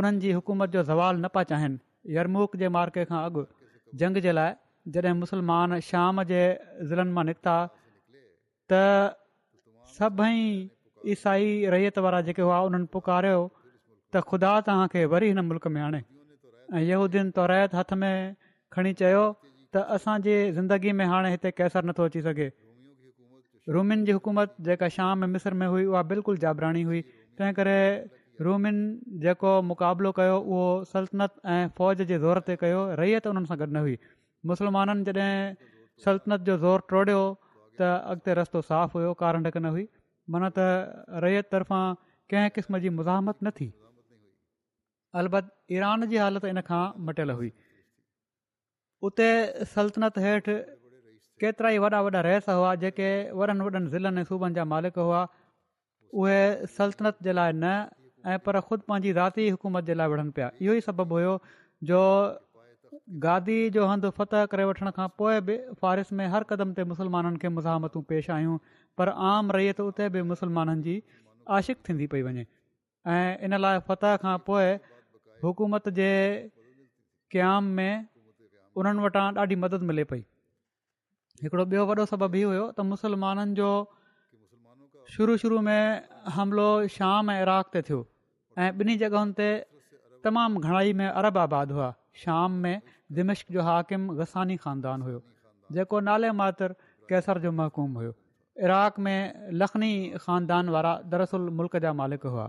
उन्हनि 0.00 0.22
जी 0.26 0.34
हुकूमत 0.38 0.78
जो 0.78 0.82
ज़वाल 0.92 1.20
न 1.24 1.32
पिया 1.36 1.50
चाहिनि 1.52 2.16
यरमूक 2.18 2.56
जे 2.64 2.72
मार्के 2.78 3.06
खां 3.12 3.24
अॻु 3.30 3.44
जंग 4.02 4.22
जे 4.28 4.32
लाइ 4.40 4.54
जॾहिं 4.94 5.14
मुसलमान 5.20 5.78
शाम 5.86 6.22
जे 6.30 6.40
ज़िलनि 6.88 7.12
मां 7.18 7.24
निकिता 7.28 7.54
त 8.72 8.80
सभई 9.98 10.38
ईसाई 11.14 11.48
रईत 11.74 11.98
वारा 12.06 12.20
जेके 12.28 12.42
हुआ 12.46 12.58
उन्हनि 12.68 12.86
पुकारियो 12.92 13.40
त 14.14 14.22
ख़ुदा 14.30 14.52
तव्हांखे 14.68 15.04
वरी 15.14 15.28
हिन 15.32 15.40
मुल्क 15.48 15.66
में 15.76 15.80
आणे 15.88 16.02
ऐं 16.78 16.82
यूदन 16.90 17.30
तौरायत 17.38 17.74
हथ 17.78 17.92
में 18.02 18.34
खणी 18.76 18.92
चयो 19.02 19.24
त 19.74 19.82
असांजे 19.96 20.36
ज़िंदगी 20.58 20.92
में 21.00 21.04
हाणे 21.14 21.30
हिते 21.34 21.50
कैसर 21.62 21.84
नथो 21.90 22.04
अची 22.10 22.22
सघे 22.28 22.48
रूमिन 23.74 24.04
जी 24.08 24.12
हुकूमत 24.18 24.54
जेका 24.70 24.88
शाम 24.98 25.24
मिस्र 25.36 25.54
में 25.60 25.66
हुई 25.66 25.84
उहा 25.94 26.02
बिल्कुलु 26.12 26.38
जाबराणी 26.46 26.82
हुई 26.90 27.00
तंहिं 27.38 27.54
करे 27.58 27.78
रूमिन 28.46 28.76
जेको 29.24 29.52
मुक़ाबिलो 29.70 30.12
कयो 30.18 30.36
उहो 30.46 30.66
सल्तनत 30.92 31.40
ऐं 31.54 31.62
फ़ौज 31.78 32.02
जे 32.10 32.18
ज़ोर 32.24 32.40
ते 32.50 32.56
कयो 32.62 32.82
रईत 33.00 33.26
उन्हनि 33.32 33.50
सां 33.52 33.58
गॾु 33.62 33.68
न 33.76 33.82
हुई 33.86 33.96
मुस्लमाननि 34.50 35.02
जॾहिं 35.18 35.74
सल्तनत 36.04 36.40
जो 36.48 36.54
ज़ोर 36.64 36.80
तोड़ियो 36.92 37.22
त 37.78 37.80
अॻिते 38.12 38.32
रस्तो 38.40 38.60
साफ़ 38.70 38.96
हुयो 38.98 39.12
कारंड 39.22 39.50
न 39.56 39.72
हुई 39.76 39.84
मन 40.34 40.44
त 40.58 41.18
रैयत 41.24 41.50
तरफ़ां 41.56 42.00
कंहिं 42.32 42.52
क़िस्म 42.58 42.80
जी 42.84 42.92
मुज़ाहमत 42.98 43.36
न 43.42 43.56
थी 43.60 43.68
अलत 45.22 45.52
ईरान 45.78 46.06
जी 46.12 46.20
हालति 46.24 46.50
इन 46.54 46.60
खां 46.70 46.82
मटियल 47.08 47.34
हुई 47.40 47.50
उते 49.08 49.28
सल्तनत 49.74 50.18
हेठि 50.26 50.56
केतिरा 51.44 51.70
ई 51.76 51.84
वॾा 51.84 51.98
वॾा 52.06 52.20
रहिस 52.28 52.48
हुआ 52.56 52.74
जेके 52.86 53.10
वॾनि 53.40 53.64
वॾनि 53.68 53.86
ज़िलनि 53.94 54.20
ऐं 54.26 54.32
सूबनि 54.32 54.54
जा 54.60 54.64
मालिक 54.72 54.96
हुआ 55.06 55.20
उहे 56.22 56.40
सल्तनत 56.76 57.18
जे 57.28 57.32
लाइ 57.38 57.52
न 57.60 57.66
ऐं 58.34 58.38
पर 58.46 58.60
ख़ुदि 58.68 58.88
पंहिंजी 58.90 59.12
ज़ाती 59.18 59.42
हुकूमत 59.56 59.84
जे 59.92 59.94
लाइ 60.00 60.08
विढ़नि 60.14 60.32
पिया 60.38 60.48
इहो 60.64 60.76
ई 60.80 60.86
सबबु 60.88 61.18
हुयो 61.20 61.34
जो 61.90 62.00
गादी 63.22 63.58
जो 63.70 63.84
हंधु 63.86 64.10
फ़तह 64.10 64.44
करे 64.52 64.64
वठण 64.64 64.90
खां 64.94 65.06
पोइ 65.18 65.40
बि 65.48 65.56
फ़ारिस 65.82 66.12
में 66.20 66.26
हर 66.30 66.42
क़दम 66.52 66.72
ते 66.74 66.84
मुसलमाननि 66.92 67.38
खे 67.42 67.48
मुज़ामतूं 67.58 68.02
पेश 68.12 68.30
आहियूं 68.36 68.56
पर 68.98 69.08
आम 69.32 69.50
रैयत 69.56 69.76
त 69.80 69.84
उते 69.90 70.08
बि 70.18 70.22
मुसलमाननि 70.30 70.82
जी 70.86 70.94
आशिक़ु 71.56 71.82
थींदी 71.88 72.06
पई 72.14 72.22
वञे 72.28 72.46
ऐं 73.16 73.38
इन 73.48 73.54
लाइ 73.62 73.78
फ़तह 73.90 74.16
खां 74.26 74.32
पोइ 74.48 74.72
हुकूमत 75.44 75.88
जे 75.98 76.08
क़याम 77.34 77.64
में 77.76 77.92
उन्हनि 78.82 79.02
वटां 79.06 79.26
ॾाढी 79.44 79.56
मदद 79.66 79.82
मिले 79.92 80.04
पई 80.14 80.24
हिकिड़ो 81.46 81.62
ॿियो 81.76 81.86
वॾो 81.92 82.04
सबबु 82.14 82.36
इहो 82.42 82.48
हुयो 82.54 82.66
त 82.74 82.86
मुसलमाननि 82.90 83.54
जो 83.62 83.70
शुरू 85.14 85.36
शुरू 85.44 85.60
में 85.68 86.02
हमिलो 86.40 86.66
शाम 86.98 87.30
ऐं 87.30 87.38
इराक़ 87.46 87.70
ते 87.78 87.86
थियो 87.90 88.02
ऐं 88.64 88.70
ॿिन्ही 88.84 88.98
जॻहियुनि 89.06 89.34
ते 89.42 89.48
तमामु 90.28 90.66
घणाई 90.66 90.96
में 91.02 91.06
अरब 91.08 91.38
आबाद 91.46 91.78
हुआ 91.78 91.94
शाम 92.26 92.52
में 92.64 92.74
ज़िमिश्क 93.14 93.46
जो 93.52 93.62
हाकिम 93.62 94.06
ग़सानी 94.18 94.56
ख़ानदान 94.62 95.02
हुयो 95.02 95.22
जेको 95.72 95.98
नाले 96.06 96.30
मातर 96.38 96.72
कैसर 97.08 97.38
जो 97.40 97.52
महकूम 97.58 97.92
हुयो 97.98 98.14
इराक 98.64 98.98
में 99.06 99.48
लखनी 99.62 99.92
ख़ानदान 100.22 100.68
वारा 100.74 100.94
दरसुल 101.12 101.48
मुल्क़ 101.60 101.76
जा 101.84 101.92
मालिक 102.00 102.22
हुआ 102.34 102.48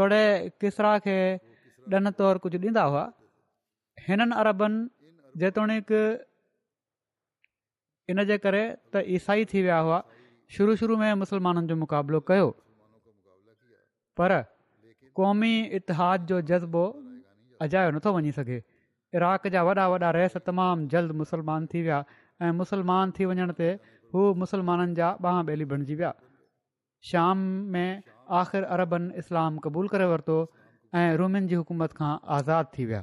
तोड़े 0.00 0.20
किसरा 0.60 0.98
खे 1.08 1.16
ॾन 2.00 2.10
तौरु 2.20 2.38
कुझु 2.44 2.58
ॾींदा 2.66 2.82
हुआ 2.90 3.04
हिननि 4.08 4.34
अरबनि 4.44 4.86
जेतोणीकि 5.44 6.00
इन 8.12 8.24
जे 8.32 8.36
करे 8.44 8.64
त 8.94 9.02
ईसाई 9.18 9.44
थी 9.54 9.62
विया 9.62 9.78
हुआ 9.88 10.02
शुरू 10.56 10.76
शुरू 10.82 10.96
में 11.04 11.10
मुसलमाननि 11.24 11.66
जो 11.72 11.76
मुक़ाबिलो 11.86 12.20
कयो 12.32 12.48
पर 14.20 14.30
क़ौमी 15.20 15.54
इतिहाद 15.80 16.26
जो 16.32 16.40
जज़्बो 16.52 16.84
अजायो 17.64 17.90
नथो 17.96 18.12
वञी 18.18 18.32
सघे 18.40 18.60
इराक़ 19.14 19.46
जा 19.54 19.62
वॾा 19.64 19.86
वॾा 19.88 20.10
रहस 20.16 20.36
तमामु 20.46 20.86
जल्द 20.94 21.10
मुसलमान 21.20 21.66
थी 21.74 21.80
विया 21.82 22.04
ऐं 22.44 22.52
मुस्लमान 22.60 23.12
थी 23.18 23.24
वञण 23.30 23.52
ते 23.60 23.68
हू 24.14 24.24
मुसलमाननि 24.44 24.94
जा 24.98 25.08
ॿांह 25.26 25.38
ॿेली 25.52 25.64
बणिजी 25.70 25.94
विया 26.00 26.12
शाम 27.10 27.46
में 27.76 28.02
आख़िर 28.40 28.64
अरबनि 28.76 29.14
इस्लाम 29.24 29.56
क़बूलु 29.66 29.88
करे 29.92 30.04
वरितो 30.12 30.36
ऐं 31.00 31.06
रूमन 31.22 31.46
जी 31.52 31.54
हुकूमत 31.60 31.92
खां 32.00 32.10
आज़ादु 32.40 32.68
थी 32.76 32.84
विया 32.90 33.02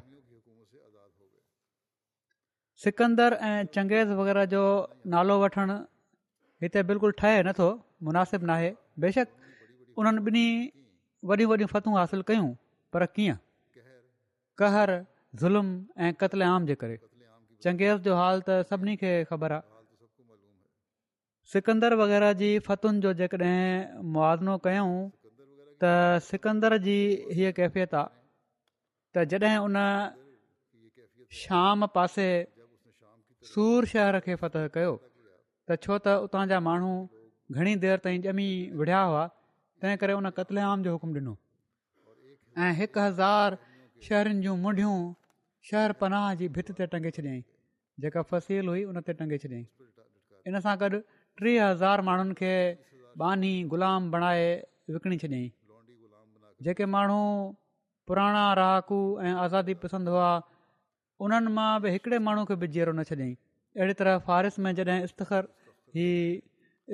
सिकंदर 2.85 3.37
ऐं 3.49 3.57
चंगेज़ 3.79 4.11
वग़ैरह 4.21 4.45
जो 4.53 4.61
नालो 5.15 5.39
वठणु 5.45 5.77
हिते 6.63 6.83
बिल्कुलु 6.91 7.13
ठहे 7.23 7.41
नथो 7.49 7.67
मुनासिबु 8.09 8.51
नाहे 8.53 8.69
बेशक 9.05 9.51
उन्हनि 10.01 10.21
ॿिनी 10.29 10.47
वॾियूं 11.31 11.49
वॾियूं 11.49 11.67
फ़तूं 11.75 11.97
हासिल 11.97 12.21
कयूं 12.31 12.47
पर 12.93 13.05
कीअं 13.17 13.37
क़हर 14.59 14.91
ज़ुल्म 15.41 15.99
ऐं 15.99 16.13
कतले 16.19 16.45
आम 16.45 16.65
जे 16.65 16.75
करे 16.81 16.97
चंगेज़ 17.63 17.99
जो 18.07 18.15
हाल 18.15 18.39
त 18.49 18.63
सभिनी 18.71 18.95
खे 19.03 19.11
ख़बर 19.31 19.51
आहे 19.55 19.63
सिकंदर 21.53 21.93
वग़ैरह 22.01 22.33
जी 22.41 22.49
फतुनि 22.67 22.99
जो 23.05 23.13
जेकॾहिं 23.21 24.03
मुआज़नो 24.15 24.55
कयूं 24.67 24.91
त 25.83 25.89
सिक्दर 26.27 26.75
जी 26.85 26.97
हीअ 27.39 27.51
कैफ़ियत 27.59 27.93
आहे 28.03 29.25
त 29.25 29.25
जॾहिं 29.33 29.57
उन 29.65 29.75
शाम 31.41 31.85
पासे 31.97 32.29
सूर 33.51 33.89
शहर 33.95 34.19
खे 34.29 34.35
फतह 34.45 34.67
कयो 34.77 34.93
त 35.01 35.79
छो 35.87 35.95
त 36.07 36.15
उतां 36.29 36.45
जा 36.53 36.59
माण्हू 36.69 36.93
घणी 37.57 37.75
देरि 37.83 37.99
ताईं 38.07 38.25
ॼमी 38.35 38.47
विढ़िया 38.81 39.01
हुआ 39.11 39.27
तंहिं 39.81 39.97
करे 40.05 40.13
उन 40.21 40.29
कतले 40.39 40.61
जो 40.87 40.91
हुकुम 40.97 41.11
ॾिनो 41.21 41.33
ऐं 42.63 42.73
हिकु 42.81 42.99
हज़ार 43.09 43.57
शहरनि 44.09 44.41
जूं 44.47 44.57
मुंडियूं 44.65 44.97
शहर 45.69 45.91
पनाह 46.01 46.25
जी 46.41 46.47
भित 46.55 46.67
ते 46.79 46.85
टंगे 46.95 47.11
छॾियईं 47.17 47.41
जेका 48.03 48.21
फसील 48.31 48.67
हुई 48.71 48.83
उन 48.91 48.99
ते 49.09 49.13
टंगे 49.21 49.37
छॾियांईं 49.43 49.65
इन 50.51 50.59
सां 50.65 50.73
गॾु 50.83 50.99
टीह 51.41 51.57
हज़ार 51.65 52.01
माण्हुनि 52.09 52.35
खे 52.41 52.51
बानी 53.21 53.53
गुलाम 53.73 54.11
बणाए 54.15 54.49
विकिणी 54.97 55.17
छॾियईं 55.23 55.49
जेके 56.67 56.85
माण्हू 56.95 57.19
पुराणा 58.09 58.45
रहाकू 58.61 58.99
ऐं 59.27 59.33
आज़ादी 59.45 59.73
पसंदि 59.85 60.13
हुआ 60.15 60.29
उन्हनि 61.27 61.53
मां 61.59 61.69
बि 61.85 61.95
हिकिड़े 61.97 62.19
माण्हू 62.29 62.45
खे 62.51 62.55
बि 62.63 62.67
जीअरो 62.75 62.93
न 62.99 63.07
छॾियईं 63.11 63.33
अहिड़ी 63.79 63.97
तरह 64.01 64.19
फ़ारस 64.27 64.59
में 64.65 64.71
जॾहिं 64.81 64.99
सस्तखर 65.05 65.49
ही 65.99 66.07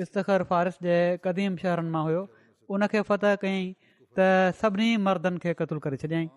सस्तख़र 0.05 0.47
फ़ारस 0.53 0.79
जे 0.87 0.95
क़दीम 1.29 1.57
शहरनि 1.65 1.91
मां 1.97 2.05
हुयो 2.11 2.23
उनखे 2.77 3.01
फतेह 3.11 3.35
कयईं 3.43 3.73
त 4.19 4.53
सभिनी 4.63 4.91
मर्दनि 5.09 5.43
खे 5.47 5.53
क़तल 5.63 5.83
करे 5.87 6.01
छॾियईं 6.05 6.29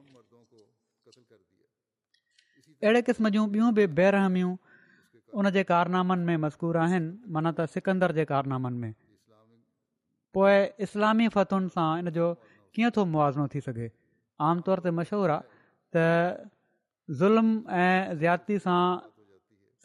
अहिड़े 2.85 3.01
क़िस्म 3.03 3.29
जूं 3.35 3.45
ॿियूं 3.53 3.73
बि 3.75 3.87
बेरहमियूं 3.99 4.49
उन 5.41 5.49
जे 5.51 5.63
कारनामनि 5.69 6.25
में 6.25 6.37
मज़गूर 6.45 6.77
आहिनि 6.77 7.31
माना 7.37 7.51
त 7.61 7.65
सिकंदर 7.77 8.13
जे 8.19 8.25
कारनामनि 8.33 8.79
में 8.81 8.93
पोए 10.37 10.57
इस्लामी 10.87 11.29
फतुनि 11.37 11.69
सां 11.79 11.87
इन 12.05 12.11
जो 12.19 12.27
कीअं 12.77 12.91
थो 12.97 13.05
मुआज़िनो 13.15 13.47
थी 13.57 13.61
सघे 13.69 13.89
आमतौर 14.49 14.79
ते 14.85 14.91
मशहूरु 15.01 15.33
आहे 15.37 15.43
त 15.97 16.51
ज़ुल्म 17.25 17.77
ऐं 17.81 18.19
ज़्याती 18.21 18.59
सां 18.69 18.79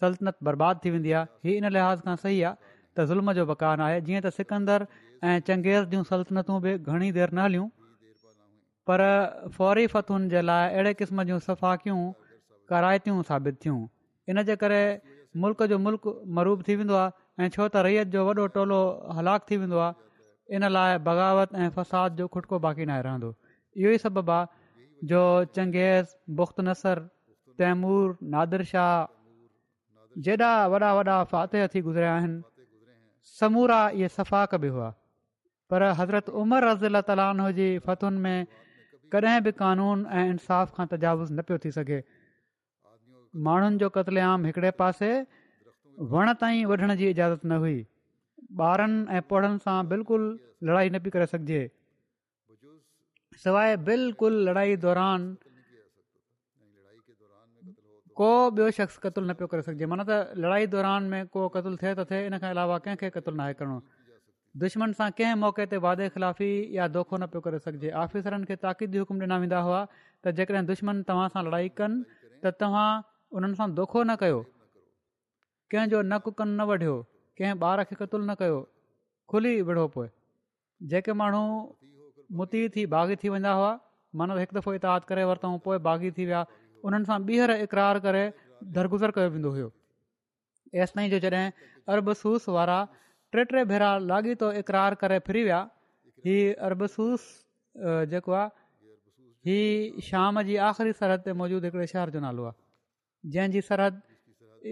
सल्तनत 0.01 0.37
बर्बाद 0.43 0.85
थी 0.85 0.89
वेंदी 0.99 1.11
आहे 1.23 1.49
हीअ 1.49 1.57
इन 1.63 1.71
लिहाज़ 1.79 1.99
खां 2.03 2.15
सही 2.27 2.41
आहे 2.51 2.71
त 2.99 3.07
ज़ुल्म 3.13 3.33
जो 3.41 3.45
बकार 3.53 3.81
आहे 3.89 4.01
जीअं 4.09 4.19
त 4.27 4.35
सिकंदर 4.43 4.87
ऐं 5.23 5.37
चङेज़ 5.47 5.89
जूं 5.95 6.03
सल्तनतूं 6.15 6.59
बि 6.67 6.75
घणी 6.83 7.11
देरि 7.19 7.31
न 7.37 7.47
हलियूं 7.49 7.67
पर 8.91 9.03
फौरी 9.59 9.87
फ़तुनि 9.95 10.27
जे 10.35 10.41
लाइ 10.51 10.73
अहिड़े 10.75 10.93
क़िस्म 11.01 11.23
जूं 11.31 11.39
सफ़ाकियूं 11.53 12.01
काराइतियूं 12.69 13.21
साबित 13.29 13.55
थियूं 13.65 13.81
इन 14.31 14.43
जे 14.49 14.55
करे 14.63 14.81
मुल्क़ 15.43 15.63
जो 15.71 15.77
मुल्क़ 15.87 16.07
मरूब 16.39 16.63
थी 16.67 16.75
वेंदो 16.81 16.95
आहे 17.03 17.49
छो 17.55 17.67
त 17.75 17.83
रैयत 17.87 18.13
जो 18.15 18.25
वॾो 18.29 18.45
टोलो 18.57 18.79
हलाक 19.19 19.49
थी 19.51 19.57
वेंदो 19.63 19.85
इन 20.57 20.67
लाइ 20.75 20.97
बग़ावत 21.07 21.49
ऐं 21.63 21.69
फ़साद 21.77 22.21
जो 22.21 22.27
खुटको 22.35 22.59
बाक़ी 22.65 22.85
न 22.85 22.97
आहे 22.97 23.03
रहंदो 23.07 23.31
इहो 23.81 23.89
ई 23.93 24.03
सबबु 24.03 24.33
आहे 24.37 24.89
जो 25.13 25.23
बुख़्त 26.41 26.63
नसर 26.69 27.03
तैमूर 27.61 28.17
नादिर 28.35 28.63
शाह 28.73 28.93
जेॾा 30.29 30.49
वॾा 30.75 30.89
वॾा 31.01 31.15
फ़ातह 31.33 31.67
थी 31.75 31.81
गुज़रिया 31.89 32.11
आहिनि 32.19 32.37
समूरा 33.39 33.79
इहे 33.97 34.07
सफ़ाक 34.19 34.51
बि 34.63 34.67
हुआ 34.77 34.89
पर 35.71 35.83
हज़रत 35.99 36.29
उमर 36.43 36.61
रज़ील 36.71 37.01
ताल 37.09 37.27
जी 37.59 37.67
फतुनि 37.87 38.19
में 38.25 38.39
कॾहिं 39.13 39.43
बि 39.47 39.51
कानून 39.61 40.05
ऐं 40.19 40.25
इंसाफ़ 40.33 40.69
खां 40.77 40.85
तजावुज़ 40.95 41.31
न 41.37 41.45
पियो 41.49 41.57
थी 41.65 41.71
सघे 41.77 41.99
माण्हुनि 43.43 43.77
जो 43.77 43.89
कतले 43.93 44.19
आम 44.19 44.45
हिकड़े 44.45 44.69
पासे 44.81 45.11
वण 46.11 46.29
त 46.41 46.43
इजाज़त 46.43 47.45
न 47.45 47.51
हुई 47.63 47.81
ॿारनि 48.59 49.05
ऐं 49.15 49.21
पौड़नि 49.29 49.57
सां 49.65 49.77
बिल्कुलु 49.89 50.27
लड़ाई 50.67 50.89
न 50.89 50.99
पई 51.03 51.09
करे 51.15 51.25
सघिजे 51.33 51.61
सवाइ 53.43 53.75
बिल्कुलु 53.89 54.39
लड़ाई 54.47 54.75
दौरान 54.85 55.21
को 58.17 58.29
ॿियो 58.51 58.71
शख़्स 58.77 58.97
कतलु 59.03 59.25
न 59.29 59.33
पियो 59.37 59.47
करे 59.53 59.61
सघिजे 59.69 59.85
माना 59.85 60.03
त 60.09 60.33
लड़ाई 60.37 60.65
दौरान 60.73 61.03
में 61.13 61.21
को 61.33 61.47
कतलु 61.53 61.75
थिए 61.83 61.93
थो 62.01 62.05
थिए 62.09 62.25
इन 62.31 62.37
खां 62.41 62.49
अलावा 62.49 62.77
कंहिंखे 62.87 63.09
कतलु 63.17 63.35
न 63.37 63.45
आहे 63.45 63.53
करिणो 63.61 63.77
दुश्मन 64.65 64.97
सां 64.97 65.09
कंहिं 65.19 65.35
मौके 65.45 65.65
ते 65.69 65.77
वादे 65.85 66.09
ख़िलाफ़ी 66.17 66.49
या 66.81 66.87
दोखो 66.97 67.15
न 67.21 67.27
पियो 67.35 67.41
करे 67.45 67.59
सघिजे 67.69 67.91
ऑफिसरनि 68.07 68.49
खे 68.49 68.55
ताक़ीद 68.65 68.97
हुकुम 69.05 69.21
ॾिना 69.29 69.37
वेंदा 69.45 69.59
हुआ 69.69 69.85
त 70.25 70.33
जेकॾहिं 70.41 70.65
दुश्मन 70.73 71.03
तव्हां 71.13 71.29
सां 71.37 71.45
लड़ाई 71.49 71.69
कनि 71.81 72.03
त 72.45 72.57
तव्हां 72.65 72.89
उन्हनि 73.37 73.57
सां 73.61 73.65
दोखो 73.79 74.01
न 74.03 74.15
कयो 74.21 74.37
कंहिंजो 75.73 76.01
नकु 76.11 76.31
कनि 76.41 76.51
न 76.55 76.65
वढियो 76.71 76.93
कंहिं 77.41 77.55
ॿार 77.67 77.83
खे 77.89 77.95
क़तुलु 78.01 78.25
न 78.25 78.35
कयो 78.41 78.55
खुली 79.33 79.51
विढ़ो 79.69 79.83
पोइ 79.97 80.07
जेके 80.93 81.15
माण्हू 81.21 81.41
मुती 82.39 82.61
थी 82.77 82.85
बाग़ी 82.93 83.15
थी 83.23 83.33
वेंदा 83.35 83.51
हुआ 83.59 83.69
मन 84.21 84.33
हिकु 84.41 84.57
दफ़ो 84.59 84.73
इताद 84.79 85.05
करे 85.11 85.25
वरितऊं 85.31 85.59
पोइ 85.67 85.77
बाग़ी 85.87 86.11
थी 86.19 86.25
विया 86.31 86.41
उन्हनि 86.91 87.09
सां 87.11 87.17
ॿीहर 87.29 87.53
इक़रार 87.67 87.99
करे 88.07 88.23
दरगुज़र 88.79 89.13
कयो 89.19 89.29
वेंदो 89.35 89.51
हुयो 89.57 89.67
एसि 90.85 90.97
ताईं 90.99 91.11
जो 91.15 91.19
जॾहिं 91.25 91.67
अरबसूस 91.95 92.47
वारा 92.57 92.77
टे 93.35 93.43
टे 93.51 93.63
भेरा 93.73 93.89
लाॻीतो 94.13 94.51
इक़रार 94.63 94.95
करे 95.03 95.19
फिरी 95.29 95.43
विया 95.49 95.59
हीअ 96.29 96.39
अरबसूस 96.69 97.27
जेको 98.15 98.33
आहे 98.39 99.51
हीअ 99.51 100.05
शाम 100.09 100.41
जी 100.51 100.57
आख़िरी 100.71 100.95
सरहद 101.03 101.27
ते 101.29 101.37
मौजूदु 101.43 101.71
हिकिड़े 101.71 101.87
शहर 101.93 102.13
जो 102.17 102.23
नालो 102.27 102.47
आहे 102.49 102.57
जंहिं 103.25 103.61
सरहद 103.69 104.01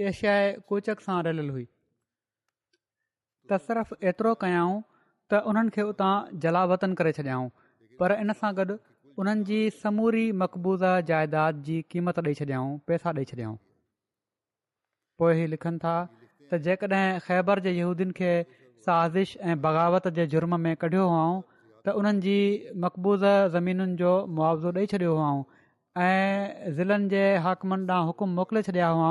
एशियाए 0.10 0.46
कोचक 0.72 1.02
सां 1.06 1.16
रलियलु 1.28 1.54
हुई 1.56 1.66
त 1.66 3.58
सिर्फ़ु 3.68 3.98
एतिरो 4.12 4.32
कयऊं 4.44 4.76
त 5.34 5.42
उन्हनि 5.54 5.74
खे 5.78 5.86
उतां 5.94 6.12
जलावतन 6.46 6.94
करे 7.02 7.12
छॾियऊं 7.18 7.50
पर 8.00 8.14
इन 8.26 8.34
सां 8.42 8.52
गॾु 8.60 8.78
उन्हनि 9.24 9.48
जी 9.50 9.60
समूरी 9.80 10.24
मक़बूज़ 10.44 10.86
जाइदाद 11.12 11.62
जी 11.70 11.78
क़ीमत 11.96 12.20
ॾेई 12.30 12.38
छॾियऊं 12.42 12.72
पैसा 12.92 13.14
ॾेई 13.20 13.30
छॾियऊं 13.34 13.58
पोएं 15.24 15.34
ई 15.44 15.48
लिखनि 15.56 15.84
था 15.86 15.96
त 16.22 16.62
जेकड॒हिं 16.70 17.20
ख़ैबर 17.28 17.64
जे 17.68 17.76
यूदियुनि 17.80 18.18
खे 18.22 18.32
साज़िश 18.88 19.38
ऐं 19.52 19.60
बग़ावत 19.68 20.08
जे 20.20 20.28
जुर्म 20.36 20.60
में 20.68 20.76
कढियो 20.86 21.08
हुअऊं 21.14 21.38
त 21.52 21.96
उन्हनि 22.02 22.26
जी 22.28 22.38
मक़बूज़ 22.86 23.30
ज़मीनुनि 23.58 24.00
जो 24.04 24.16
मुआवज़ो 24.40 24.78
ॾेई 24.82 24.94
छडि॒यो 24.94 25.16
हुआ 25.24 25.32
ऐं 26.06 26.72
ज़िलनि 26.78 27.08
जे 27.12 27.22
हाकमनि 27.44 27.86
ॾांहुं 27.92 28.06
हुकुमु 28.08 28.34
मोकिले 28.40 28.62
छॾिया 28.70 28.88
हुआ 28.98 29.10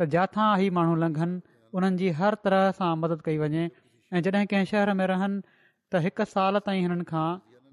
त 0.00 0.06
जिथां 0.14 0.46
ई 0.60 0.68
माण्हू 0.76 0.94
लंघनि 1.02 1.40
उन्हनि 1.76 1.96
जी 2.02 2.08
हर 2.20 2.36
तरह 2.46 2.62
सां 2.78 2.88
मदद 3.00 3.24
कई 3.26 3.36
वञे 3.42 3.64
ऐं 3.68 4.22
जॾहिं 4.26 4.46
कंहिं 4.52 4.68
शहर 4.70 4.92
में 5.00 5.04
रहनि 5.12 5.42
त 5.56 6.00
हिकु 6.06 6.26
साल 6.30 6.60
ताईं 6.68 6.80
हिननि 6.86 7.06
खां 7.10 7.26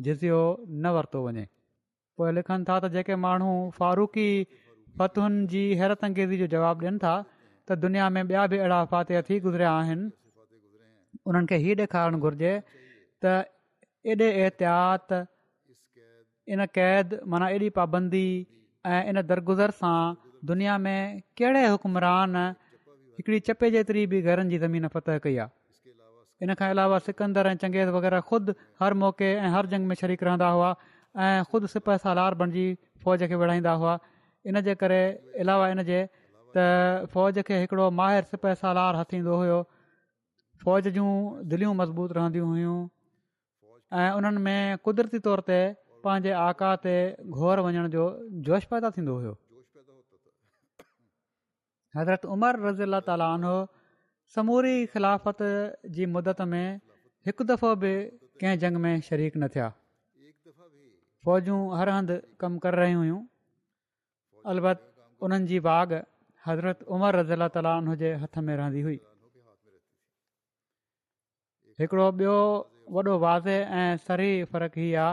जिज़ियो 0.08 0.42
न 0.66 0.94
वरितो 0.98 1.24
वञे 1.28 1.46
पोइ 2.20 2.36
लिखनि 2.40 2.68
था 2.72 2.80
त 2.88 2.92
जेके 2.98 3.20
माण्हू 3.28 3.54
फारूकी 3.80 4.28
फतुनि 5.00 5.48
जी 5.56 5.64
अंगेज़ी 5.88 6.42
जो 6.44 6.52
जवाबु 6.58 6.86
ॾियनि 6.90 7.04
था 7.08 7.16
त 7.26 7.82
दुनिया 7.88 8.10
में 8.18 8.24
ॿिया 8.28 8.46
बि 8.56 8.62
अहिड़ा 8.66 8.84
फातिह 8.96 9.28
थी 9.30 9.40
गुज़रिया 9.50 9.72
आहिनि 9.80 10.14
उन्हनि 11.32 11.54
खे 11.54 11.64
ई 11.72 11.80
ॾेखारणु 11.86 12.22
घुरिजे 12.28 12.54
त 13.26 13.36
एॾे 14.12 14.30
एहतियात 14.44 15.22
इन 16.54 16.66
क़ैद 16.76 17.20
माना 17.32 17.48
एॾी 17.56 17.70
पाबंदी 17.78 18.26
ऐं 18.92 19.02
इन 19.10 19.22
दरगुज़र 19.32 19.72
सां 19.80 19.98
दुनिया 20.52 20.78
में 20.86 21.22
कहिड़े 21.42 21.66
हुकमरान 21.74 22.36
हिकिड़ी 23.18 23.40
चपे 23.50 23.70
जेतिरी 23.76 24.06
बि 24.14 24.22
घरनि 24.32 24.50
जी 24.54 24.58
ज़मीन 24.66 24.88
फतह 24.96 25.18
कई 25.26 25.36
आहे 25.46 26.48
इन 26.48 26.54
खां 26.62 26.70
अलावा 26.76 26.98
सिकंदर 27.08 27.48
ऐं 27.54 27.60
चंगेज़ 27.64 27.90
वग़ैरह 27.98 28.22
ख़ुदि 28.30 28.56
हर 28.84 28.94
मौक़े 29.04 29.30
ऐं 29.46 29.52
हर 29.56 29.70
जंग 29.74 29.88
में 29.92 29.96
शरीक़ 30.02 30.24
रहंदा 30.30 30.48
हुआ 30.58 30.70
ऐं 31.26 31.44
ख़ुदि 31.52 31.70
सिप 31.74 31.90
सालार 32.04 32.16
लार 32.22 32.38
बणिजी 32.42 32.66
फ़ौज 33.04 33.24
खे 33.34 33.40
विरिहाईंदा 33.42 33.74
हुआ 33.84 33.94
इनजे 34.54 34.76
करे 34.86 35.02
अलावा 35.44 35.68
इनजे 35.76 36.00
त 36.58 36.64
फ़ौज 37.18 37.42
खे 37.52 37.60
हिकिड़ो 37.66 37.90
माहिर 38.00 38.30
सिप 38.32 38.48
सिपसालार 38.48 39.00
हथींदो 39.02 39.36
हुयो 39.44 39.60
फ़ौज 40.64 40.88
जूं 40.98 41.10
दिलियूं 41.54 41.74
मज़बूत 41.84 42.18
रहंदी 42.20 42.44
हुयूं 42.48 42.78
ऐं 44.00 44.10
उन्हनि 44.22 44.44
में 44.50 44.84
क़ुदिरती 44.90 45.20
तौर 45.30 45.44
ते 45.52 45.60
पंहिंजे 46.06 46.32
आका 46.48 46.70
ते 46.84 46.94
घौर 47.38 47.58
वञण 47.68 47.86
जो 47.96 48.04
जोश 48.48 48.64
पैदा 48.74 48.90
थींदो 48.98 49.14
हुयो 49.20 49.34
हज़रत 51.98 52.26
उमर 52.34 52.54
उमरनो 52.72 53.56
समूरी 54.36 54.76
ख़िलाफ़त 54.94 55.42
जी 55.96 56.06
मुदत 56.16 56.42
में 56.52 56.66
हिकु 57.30 57.44
दफ़ो 57.52 57.70
बि 57.84 57.92
कंहिं 58.42 58.58
जंग 58.64 58.76
में 58.84 58.94
शरीक 59.08 59.34
न 59.44 59.48
थिया 59.56 59.68
फ़ौजूं 61.28 61.60
हर 61.80 61.90
हंधु 61.96 62.18
कमु 62.44 62.60
करे 62.66 62.78
रहियूं 62.82 63.00
हुयूं 63.02 63.20
अलबत 64.54 64.86
उन्हनि 65.28 65.50
जी 65.52 65.60
बाग़ 65.70 65.94
हज़रत 66.48 66.84
उमर 66.98 67.16
रज़ीला 67.20 67.80
हथ 68.24 68.36
में 68.50 68.56
हुई 68.90 69.00
हिकिड़ो 71.80 72.06
ॿियो 72.20 72.38
वॾो 72.96 73.14
वाज़े 73.26 73.56
ऐं 73.80 73.90
सरी 74.06 74.32
फ़र्क़ु 74.52 74.82
इहा 74.92 75.08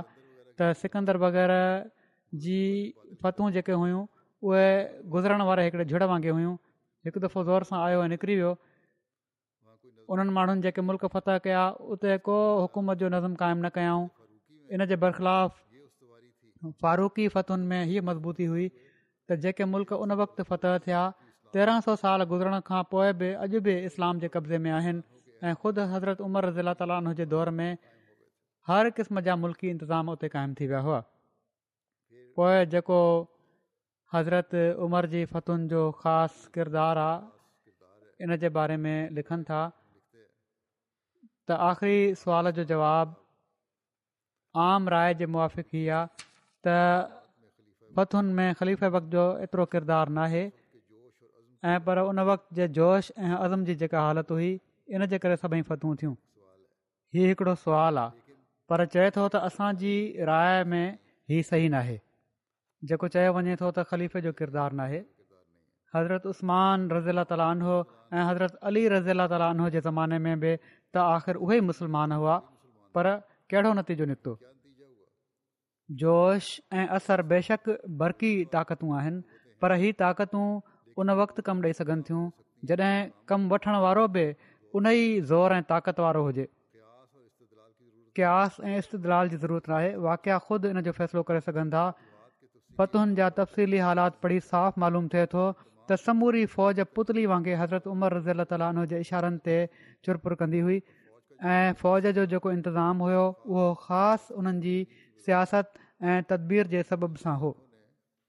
त 0.61 0.71
सिकंदर 0.85 1.16
वग़ैरह 1.25 1.90
जी 2.45 2.61
फतहूं 3.25 3.51
जेके 3.57 3.79
हुयूं 3.83 4.01
उहे 4.51 4.69
गुज़रण 5.16 5.42
वारे 5.49 5.64
हिकिड़े 5.69 5.85
जुड़ 5.92 6.03
वांगुरु 6.12 6.35
हुयूं 6.38 6.55
हिकु 7.09 7.21
दफ़ो 7.25 7.40
ज़ोर 7.49 7.62
सां 7.71 7.81
आयो 7.87 8.01
ऐं 8.05 8.09
निकिरी 8.16 8.35
वियो 8.42 8.53
उन्हनि 10.14 10.33
माण्हुनि 10.38 10.61
जेके 10.66 10.83
मुल्क़ 10.90 11.07
फतह 11.16 11.38
कया 11.47 11.62
उते 11.97 12.16
को 12.29 12.37
हुकूमत 12.62 13.03
जो 13.03 13.07
नज़म 13.14 13.33
क़ाइमु 13.42 13.61
न 13.64 13.71
कयाऊं 13.79 14.05
इन 14.79 14.87
जे 14.92 14.97
बरख़िलाफ़ 14.97 15.53
फारूकी 16.85 17.25
फतहुनि 17.35 17.64
में 17.73 17.90
हीअ 17.90 18.03
मज़बूती 18.11 18.45
हुई 18.53 18.69
त 19.27 19.37
जेके 19.47 19.64
मुल्क़ 19.75 19.92
उन 20.07 20.11
वक़्तु 20.23 20.47
फतह 20.53 20.79
थिया 20.87 21.03
तेरहं 21.59 21.81
सौ 21.88 21.97
साल 22.05 22.23
गुज़रण 22.33 22.61
खां 22.71 22.83
पोइ 22.95 23.12
बि 23.25 23.29
अॼु 23.45 23.61
बि 23.69 23.75
इस्लाम 23.90 24.23
जे 24.25 24.31
कब्ज़े 24.38 24.59
में 24.64 24.71
आहिनि 24.79 25.03
ऐं 25.49 25.55
ख़ुदि 25.64 25.83
हज़रत 25.97 26.21
उमर 26.29 26.42
रज़ीला 26.51 26.73
ताली 26.83 27.25
दौर 27.37 27.51
में 27.61 27.71
हर 28.68 28.88
क़िस्म 28.90 29.20
जा 29.26 29.35
मुल्की 29.37 29.68
इंतिज़ाम 29.70 30.09
उते 30.11 30.29
क़ाइमु 30.29 30.55
थी 30.61 30.66
विया 30.66 30.79
हुआ 30.85 31.00
पोइ 32.37 32.64
जेको 32.70 32.98
हज़रत 34.14 34.55
उमर 34.87 35.07
जी 35.12 35.24
फतुहुनि 35.33 35.68
जो 35.72 35.83
ख़ासि 36.02 36.50
किरदारु 36.55 37.00
आहे 37.00 38.26
इन 38.26 38.37
जे 38.42 38.48
बारे 38.57 38.76
में 38.83 39.11
लिखनि 39.18 39.42
था 39.50 39.61
त 41.46 41.50
आख़िरी 41.68 42.00
सुवाल 42.22 42.50
जो 42.59 42.64
जवाब 42.72 43.14
आम 44.64 44.88
राय 44.96 45.14
जे 45.22 45.26
मुआफ़िक़ 45.37 45.70
ई 45.76 45.87
आहे 46.00 46.26
त 46.66 47.22
फ़तुन 47.96 48.35
में 48.35 48.48
ख़लीफ़े 48.59 48.88
वक़्त 48.98 49.09
जो 49.16 49.24
एतिरो 49.46 49.64
किरदारु 49.79 50.11
नाहे 50.20 50.42
ऐं 51.76 51.79
पर 51.87 52.02
उन 52.07 52.18
वक़्त 52.35 52.55
जे 52.59 52.68
जोश 52.83 53.12
ऐं 53.16 53.33
अज़म 53.46 53.64
जी 53.70 53.74
जेका 53.87 54.00
हालति 54.11 54.35
हुई 54.35 54.50
इन 54.98 55.07
जे 55.14 55.18
करे 55.22 55.37
सभई 55.46 55.62
फ़तहूं 55.74 55.94
थियूं 56.02 56.14
हीउ 57.14 57.26
हिकिड़ो 57.31 57.55
सुवाल 57.66 57.98
आहे 58.09 58.24
पर 58.72 58.85
चए 58.94 59.11
थो 59.16 59.24
त 59.33 59.42
असांजी 59.48 59.94
राय 60.31 60.57
में 60.72 60.87
ही 61.33 61.42
सही 61.50 61.68
न 61.68 61.74
आहे 61.81 61.96
जेको 62.90 63.09
चयो 63.16 63.33
वञे 63.37 63.55
थो 63.61 63.68
त 63.76 63.85
ख़लीफ़ 63.90 64.16
जो 64.24 64.33
किरदारु 64.40 64.76
नाहे 64.81 65.00
हज़रत 65.96 66.24
उस्मान 66.33 66.88
रज़ील 66.96 67.16
अला 67.20 67.24
ताली 67.33 67.76
ऐं 68.16 68.24
हज़रत 68.31 68.59
अली 68.70 68.83
रज़ील 68.94 69.12
अला 69.16 69.26
ताली 69.35 69.68
जे 69.76 69.81
ज़माने 69.88 70.18
में 70.26 70.35
बि 70.46 70.52
त 70.96 71.05
आख़िर 71.05 71.37
उहेई 71.46 71.61
मुस्लमान 71.68 72.12
हुआ 72.22 72.37
पर 72.98 73.11
कहिड़ो 73.55 73.72
नतीजो 73.81 74.09
निकितो 74.12 74.35
जोश 76.02 76.50
ऐं 76.79 76.87
असर 76.98 77.22
बेशक 77.35 77.72
बरक़ी 78.02 78.33
ताक़तूं 78.57 78.90
आहिनि 78.98 79.40
पर 79.62 79.72
ही 79.85 79.90
ताक़तूं 80.05 80.46
उन 81.02 81.09
वक़्ति 81.22 81.40
कमु 81.48 81.61
ॾेई 81.66 81.72
सघनि 81.83 82.02
थियूं 82.09 82.22
जॾहिं 82.70 82.94
कमु 83.29 83.44
वठणु 83.55 83.79
वारो 83.87 84.05
बि 84.16 84.24
उन 84.81 84.85
ई 85.00 85.05
ज़ोर 85.33 85.50
ऐं 85.59 85.62
ताक़त 85.72 85.98
वारो 86.07 86.22
हुजे 86.29 86.46
क्यास 88.16 88.57
ऐं 88.68 88.76
इस्तदलाल 88.83 89.29
जी 89.31 89.37
ज़रूरत 89.44 89.68
नाहे 89.70 89.88
वाक़िया 90.05 90.37
ख़ुदि 90.48 90.68
इन 90.74 90.81
जो 90.88 90.92
फ़ैसिलो 90.98 91.22
करे 91.31 91.40
सघंदा 91.46 91.81
पतहुनि 92.81 93.14
जा 93.20 93.29
तफ़सीली 93.38 93.79
हालात 93.87 94.16
पढ़ी 94.26 94.40
साफ़ 94.48 94.79
मालूम 94.85 95.09
थिए 95.14 95.24
थो 95.33 95.44
त 95.90 95.98
समूरी 96.05 96.44
फ़ौज 96.52 96.81
पुतली 96.98 97.24
वांगुरु 97.33 97.57
हज़रत 97.62 97.87
उमर 97.94 98.14
रज़ीला 98.18 98.46
ताली 98.52 98.85
जे 98.92 99.00
इशारनि 99.07 99.40
ते 99.48 99.57
चुर 100.09 100.20
पुर 100.26 100.35
कंदी 100.42 100.61
हुई 100.68 100.76
ऐं 100.79 101.74
फ़ौज 101.83 102.09
जो 102.18 102.24
जेको 102.35 102.52
इंतिज़ामु 102.59 103.09
हुयो 103.09 103.24
उहो 103.33 103.66
ख़ासि 103.83 104.37
उन्हनि 104.42 104.64
जी 104.68 105.02
सियासत 105.26 105.83
ऐं 106.12 106.18
तदबीर 106.31 106.72
जे 106.76 106.83
सबब 106.92 107.18
सां 107.24 107.35
हो 107.44 107.50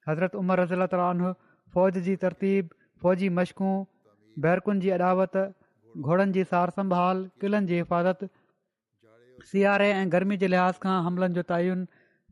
हज़रत 0.09 0.35
उमर 0.43 0.61
रज़ी 0.63 0.79
अलाह 0.79 0.91
तालीआन 0.95 1.31
फ़ौज 1.77 2.01
जी 2.09 2.17
तरतीब 2.25 2.75
फ़ौजी 3.05 3.31
मशकूं 3.39 3.73
बैरकुनि 4.47 4.85
जी 4.87 4.91
अॾावत 4.97 5.39
घोड़नि 6.11 6.37
जी 6.39 6.45
सार 6.53 6.75
संभाल 6.79 7.23
क़िलनि 7.45 7.71
जी 7.73 7.81
हिफ़ाज़त 7.83 8.29
सियारे 9.45 9.89
ऐं 9.91 10.11
गर्मी 10.11 10.37
जे 10.43 10.47
लिहाज़ 10.47 10.79
खां 10.85 10.95
हमलनि 11.07 11.33
जो 11.37 11.41
ताइन 11.51 11.85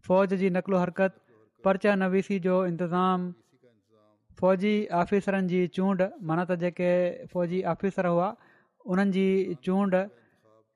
फ़ौज 0.08 0.34
जी 0.44 0.50
नकलो 0.58 0.78
हरकत 0.84 1.15
परचा 1.68 1.96
नवीसी 2.02 2.38
जो 2.46 2.56
इंतज़ाम 2.68 4.39
फ़ौजी 4.39 4.74
आफ़ीसरनि 5.02 5.48
जी 5.54 5.62
चूंड 5.78 6.08
माना 6.32 6.46
त 6.50 6.58
जेके 6.63 6.89
फ़ौजी 7.34 7.62
आफ़ीर 7.74 8.12
हुआ 8.15 8.30
उन्हनि 8.96 9.13
जी 9.18 9.26
चूंड 9.68 10.02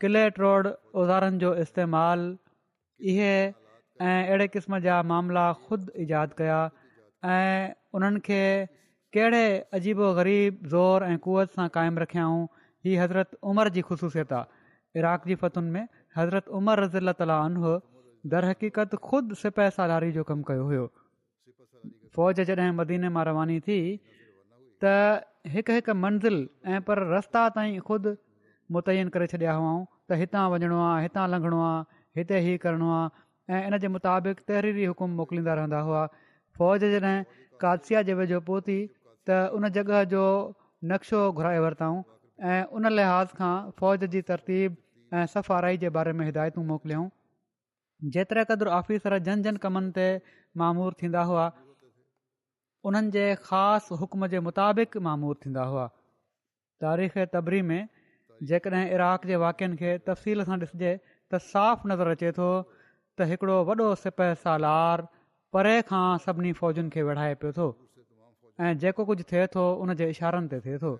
क्लेट 0.04 0.39
रोड 0.46 0.72
औज़ारनि 0.74 1.46
जो 1.46 1.54
इस्तेमालु 1.65 2.30
इहे 3.13 3.34
ऐं 3.48 4.13
अहिड़े 4.13 4.48
क़िस्म 4.58 4.80
जा 4.88 5.02
मामला 5.13 5.48
ख़ुदि 5.65 6.06
ईजाद 6.06 6.38
कया 6.42 6.60
ऐं 7.38 7.76
उन्हनि 8.00 8.24
खे 8.30 8.42
कहिड़े 9.18 9.44
अजीबो 9.80 10.13
ग़रीब 10.22 10.65
ज़ोरु 10.76 11.06
ऐं 11.13 11.18
क़ुवत 11.28 11.56
सां 11.60 11.68
क़ाइमु 11.78 12.04
रखियाऊं 12.06 12.42
हीअ 12.88 13.04
हज़रत 13.04 13.38
उमिरि 13.54 13.74
जी 13.78 13.84
ख़ुशूसियत 13.92 14.34
आहे 14.39 15.00
इराक 15.04 15.30
जी 15.32 15.36
फतुनि 15.44 15.70
में 15.78 15.88
हज़रत 16.17 16.48
उमर 16.60 16.80
رضی 16.86 16.98
اللہ 17.02 17.80
दरहक़ीक़त 18.30 18.95
ख़ुदि 19.02 19.36
सिपाहि 19.41 19.72
सालारी 19.74 20.12
जो 20.15 20.24
कमु 20.30 20.43
कयो 20.48 20.63
हुयो 20.69 20.86
फ़ौज 22.15 22.39
जॾहिं 22.50 22.72
मदीने 22.80 23.10
मां 23.17 23.24
रवानी 23.28 23.60
थी 23.67 23.78
त 24.84 24.91
हिकु 25.54 25.72
हिकु 25.78 25.93
मंज़िल 26.00 26.36
ऐं 26.65 26.82
पर 26.89 27.02
रस्ता 27.12 27.43
ताईं 27.58 27.80
ख़ुदि 27.89 28.13
मुतन 28.76 29.08
करे 29.13 29.28
छॾिया 29.34 29.54
हुआ 29.60 29.72
त 30.12 30.19
हितां 30.24 30.43
वञिणो 30.56 30.82
आहे 30.88 31.06
हितां 31.06 31.28
लंघणो 31.36 31.62
आहे 31.69 32.19
हिते 32.19 32.39
हीउ 32.48 32.58
करिणो 32.65 32.89
आहे 32.98 33.56
ऐं 33.56 33.62
इन 33.72 33.78
जे 33.86 33.93
मुताबिक़ 33.95 34.43
तहरीरी 34.52 34.86
हुकुमु 34.91 35.17
मोकिलींदा 35.22 35.58
रहंदा 35.62 35.80
हुआ 35.91 36.04
फ़ौज 36.60 36.88
जॾहिं 36.95 37.15
कादसिया 37.63 38.02
जे 38.12 38.19
वेझो 38.22 38.41
पहुती 38.52 38.78
त 39.32 39.39
उन 39.62 39.69
जॻह 39.80 40.04
जो 40.17 40.26
नक्शो 40.93 41.24
घुराए 41.32 41.63
वरिताऊं 41.69 42.04
ऐं 42.52 42.62
उन 42.80 42.91
लिहाज़ 43.00 43.34
खां 43.41 43.56
फ़ौज 43.82 44.08
जी 44.17 44.22
तरतीब 44.34 44.80
ऐं 45.13 45.26
सफ़ाराई 45.26 45.78
जे 45.84 45.89
बारे 45.98 46.12
में 46.17 46.26
हिदायतूं 46.26 46.63
मोकिलियऊं 46.72 47.08
जेतिरे 48.15 48.43
क़दुरु 48.50 48.72
आफ़िसर 48.72 49.17
जन 49.28 49.41
जन 49.43 49.56
कमनि 49.63 49.91
ते 49.98 50.06
मामूर 50.62 50.93
थींदा 51.02 51.22
हुआ 51.30 51.45
उन्हनि 52.89 53.12
जे 53.15 53.24
ख़ासि 53.45 53.95
हुकम 54.02 54.28
जे 54.34 54.39
मुताबिक़ 54.48 54.98
मामूर 55.08 55.36
थींदा 55.45 55.63
हुआ 55.72 55.88
तारीख़ 56.86 57.17
तबरी 57.36 57.62
में 57.72 57.82
जेकॾहिं 58.52 58.84
इराक 58.98 59.26
जे 59.32 59.36
वाक्यनि 59.45 59.78
खे 59.82 59.98
तफ़सील 60.10 60.43
सां 60.50 60.58
ॾिसजे 60.63 60.91
त 61.34 61.39
साफ़ 61.48 61.88
नज़र 61.93 62.13
अचे 62.15 62.32
थो 62.39 62.48
त 63.19 63.28
हिकिड़ो 63.34 63.56
वॾो 63.69 63.88
सिप 64.04 64.22
सालार 64.45 65.04
परे 65.58 65.76
खां 65.93 66.06
सभिनी 66.28 66.52
फ़ौजुनि 66.62 66.89
खे 66.98 67.04
विढ़ाए 67.10 67.34
पियो 67.45 67.52
थो 67.60 67.67
ऐं 68.67 68.72
जेको 68.86 69.06
कुझ 69.10 69.17
थिए 69.34 69.45
थो 69.58 69.65
उन 69.86 69.93
जे 70.04 70.10
इशारनि 70.15 70.54
ते 70.56 70.62
थिए 70.67 70.78
थो 70.86 70.93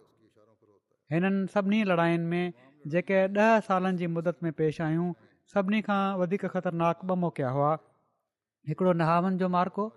हिननि 1.16 1.36
सभिनी 1.56 1.84
लड़ायुनि 1.94 2.28
में 2.36 2.68
जेके 2.88 3.24
ॾह 3.38 3.60
सालनि 3.68 3.98
जी 3.98 4.08
मुदत 4.08 4.38
में 4.44 4.52
पेश 4.60 4.80
आहियूं 4.82 5.12
सभिनी 5.54 5.82
खां 5.90 6.02
वधीक 6.20 6.46
ख़तरनाक 6.46 7.00
ॿ 7.06 7.16
मौक़िया 7.24 7.50
हुआ 7.56 7.72
हिकिड़ो 8.70 8.94
नहावन 9.02 9.38
जो 9.38 9.50
मार्को 9.56 9.88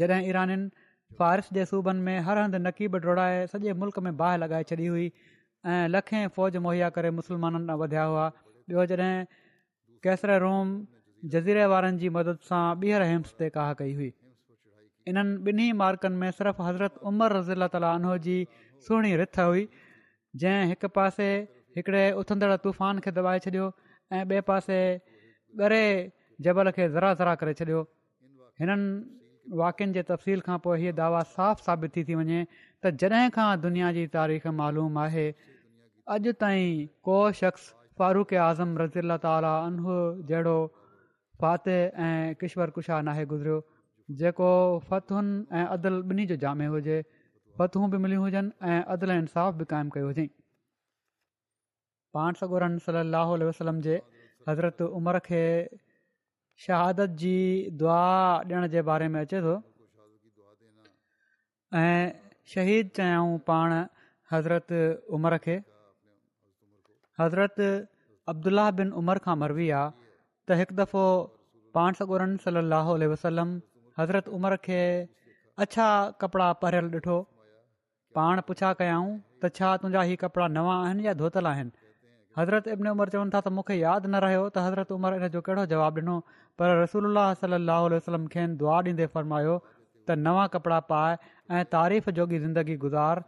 जॾहिं 0.00 0.28
ईराननि 0.28 0.68
फ़ारिस 1.18 1.52
जे 1.58 1.64
सूबनि 1.72 2.00
में 2.08 2.18
हर 2.28 2.38
हंधु 2.38 2.58
नकीब 2.66 2.96
डोड़ाए 3.06 3.46
सॼे 3.54 3.72
मुल्क 3.84 3.98
में 4.08 4.16
बाहि 4.20 4.38
लॻाए 4.42 4.62
छॾी 4.72 4.86
हुई 4.86 5.06
ऐं 5.66 5.88
लखें 5.94 6.26
फ़ौज 6.36 6.56
मुहैया 6.66 6.88
करे 6.98 7.10
मुसलमाननि 7.22 7.74
वधिया 7.84 8.02
हुआ 8.10 8.26
ॿियो 8.74 8.86
जॾहिं 8.92 9.24
कैसर 10.06 10.38
रोम 10.46 10.76
जज़ीरे 11.34 11.64
वारनि 11.74 11.98
जी 12.04 12.08
मदद 12.20 12.38
सां 12.52 12.62
ॿीहर 12.84 13.02
हिम्स 13.14 13.32
ते 13.42 13.48
काह 13.58 13.72
कई 13.82 13.92
हुई 14.00 14.12
इन्हनि 15.10 15.38
ॿिन्ही 15.50 15.72
मार्कनि 15.82 16.16
में 16.24 16.30
सिर्फ़ु 16.40 16.64
हज़रत 16.70 16.98
उमर 17.12 17.32
रज़ीला 17.40 17.66
ताला 17.74 17.92
उनो 18.02 18.16
जी 18.30 18.38
सुहिणी 18.86 19.14
रिथ 19.24 19.38
हुई 19.52 19.68
जंहिं 20.44 20.64
हिकु 20.70 20.88
पासे 20.96 21.28
हिकिड़े 21.76 22.10
उथंदड़ 22.20 22.56
तूफ़ान 22.64 22.98
खे 23.04 23.10
दॿाए 23.18 23.38
छॾियो 23.46 23.64
ऐं 24.12 24.24
ॿिए 24.26 24.40
पासे 24.50 24.76
ॻरे 25.64 26.12
जबल 26.46 26.70
खे 26.76 26.88
ज़रा 26.92 27.12
ज़रा 27.20 27.34
करे 27.42 27.52
छॾियो 27.60 27.80
हिननि 28.62 29.56
वाक्यनि 29.60 29.92
जे 29.96 30.02
तफ़सील 30.10 30.40
खां 30.46 30.56
पोइ 30.66 30.78
हीअ 30.82 30.94
दावा 31.00 31.20
साफ़ 31.32 31.60
साबित 31.66 31.96
थी 31.96 32.04
थी 32.10 32.14
वञे 32.20 32.38
त 32.84 32.92
जॾहिं 33.02 33.28
खां 33.36 33.48
दुनिया 33.66 33.90
जी 33.98 34.04
तारीख़ 34.14 34.46
मालूम 34.60 34.96
आहे 35.04 35.26
अॼु 36.16 36.32
ताईं 36.44 36.86
को 37.10 37.18
शख़्स 37.42 37.68
फारूक 38.00 38.32
आज़म 38.46 38.72
रज़ील 38.84 39.16
ताली 39.26 39.52
अनह 39.66 39.92
जहिड़ो 40.32 40.56
फ़तह 41.44 42.02
ऐं 42.08 42.34
किशवर 42.44 42.74
कुशाह 42.78 43.02
नाहे 43.10 43.26
गुज़रियो 43.34 43.60
जेको 44.24 44.50
फ़तहुनि 44.88 45.36
ऐं 45.60 45.66
अदल 45.76 46.00
ॿिन्ही 46.16 46.26
जो 46.32 46.36
जामे 46.48 46.72
हुजे 46.78 46.98
फ़तहूं 47.60 47.90
बि 47.90 47.98
मिलियूं 48.08 48.26
हुजनि 48.28 48.50
ऐं 48.72 48.82
अदल 48.98 49.16
इंसाफ़ 49.20 49.54
बि 49.62 49.70
क़ाइमु 49.76 49.94
कयो 49.98 50.06
हुजईं 50.12 50.34
पाण 52.16 52.36
सॻोरन 52.40 52.76
सलाहु 52.84 53.32
वसलम 53.48 53.78
जे 53.86 53.94
हज़रत 54.48 54.78
उमिरि 54.98 55.18
खे 55.26 55.40
शहादत 56.66 57.16
जी 57.22 57.32
दुआ 57.82 57.96
ॾियण 58.04 58.66
जे 58.74 58.82
बारे 58.90 59.08
में 59.16 59.18
अचे 59.22 59.40
थो 59.48 59.52
ऐं 61.80 62.04
शहीद 62.54 62.86
चयाऊं 63.00 63.36
पाण 63.52 63.74
हज़रत 64.36 64.74
उमिरि 65.20 65.38
खे 65.46 65.56
हज़रत 67.20 67.62
अब्दुलाह 68.34 68.70
बिन 68.82 68.96
उमर 69.04 69.22
खां 69.28 69.36
मरबी 69.44 69.68
आहे 69.82 69.92
त 70.00 70.62
हिकु 70.62 70.78
दफ़ो 70.82 71.04
पाण 71.78 72.00
स 72.02 72.08
ॻोरन 72.16 72.32
सलाहु 72.50 72.96
वसलम 73.14 73.50
हज़रत 74.02 74.32
उमिरि 74.38 74.58
खे 74.68 74.80
अछा 75.66 75.90
कपिड़ा 76.24 76.48
पहिरियल 76.64 76.88
ॾिठो 76.98 77.18
पाण 78.20 78.44
पुछा 78.52 78.72
कयूं 78.84 79.06
त 79.08 79.58
छा 79.60 79.76
तुंहिंजा 79.82 80.08
हीउ 80.12 80.22
कपिड़ा 80.26 80.52
नवां 80.60 80.80
आहिनि 80.84 81.04
या 81.06 81.14
धोतल 81.22 81.48
आहिनि 81.50 81.85
हज़रत 82.38 82.66
इब्न 82.68 82.88
उमर 82.88 83.08
चवनि 83.12 83.30
था 83.34 83.40
त 83.44 83.50
मूंखे 83.58 83.74
यादि 83.82 84.08
न 84.08 84.20
रहियो 84.24 84.42
त 84.48 84.64
हज़रत 84.64 84.92
उमरि 84.96 85.18
इन 85.18 85.28
जो 85.36 85.40
कहिड़ो 85.44 85.62
जवाबु 85.72 86.00
ॾिनो 86.00 86.16
पर 86.62 86.74
रसूल 86.82 87.20
सलाहु 87.42 87.88
वसलम 87.94 88.26
खे 88.34 88.44
दुआ 88.62 88.76
ॾींदे 88.80 89.06
फ़रमायो 89.14 89.54
त 89.64 90.16
नवा 90.26 90.46
कपिड़ा 90.56 90.80
पाए 90.92 91.16
ऐं 91.58 91.64
तारीफ़ 91.76 92.10
जोगी 92.20 92.38
ज़िंदगी 92.44 92.76
गुज़ार 92.84 93.24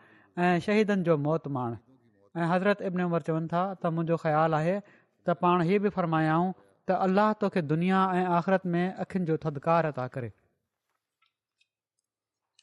ऐं 0.49 0.53
शहीदनि 0.69 1.09
जो 1.09 1.17
मौत 1.29 1.49
माण 1.57 1.79
ऐं 2.43 2.51
हज़रत 2.53 2.83
इबिन 2.91 3.05
उमरि 3.09 3.31
चवनि 3.33 3.51
था 3.57 3.65
त 3.73 3.95
मुंहिंजो 3.99 4.23
ख़्यालु 4.29 4.63
आहे 4.63 4.79
त 4.93 5.39
पाण 5.45 5.69
हीअ 5.71 5.83
बि 5.87 5.97
फ़रमायाऊं 5.99 6.55
त 6.61 7.03
अल्लाह 7.09 7.35
तोखे 7.45 7.63
दुनिया 7.73 8.05
ऐं 8.21 8.27
आख़िरत 8.41 8.71
में 8.75 8.85
अखियुनि 8.87 9.31
जो 9.33 9.39
थदकार 9.47 9.91
अदा 9.93 10.07
करे 10.19 10.31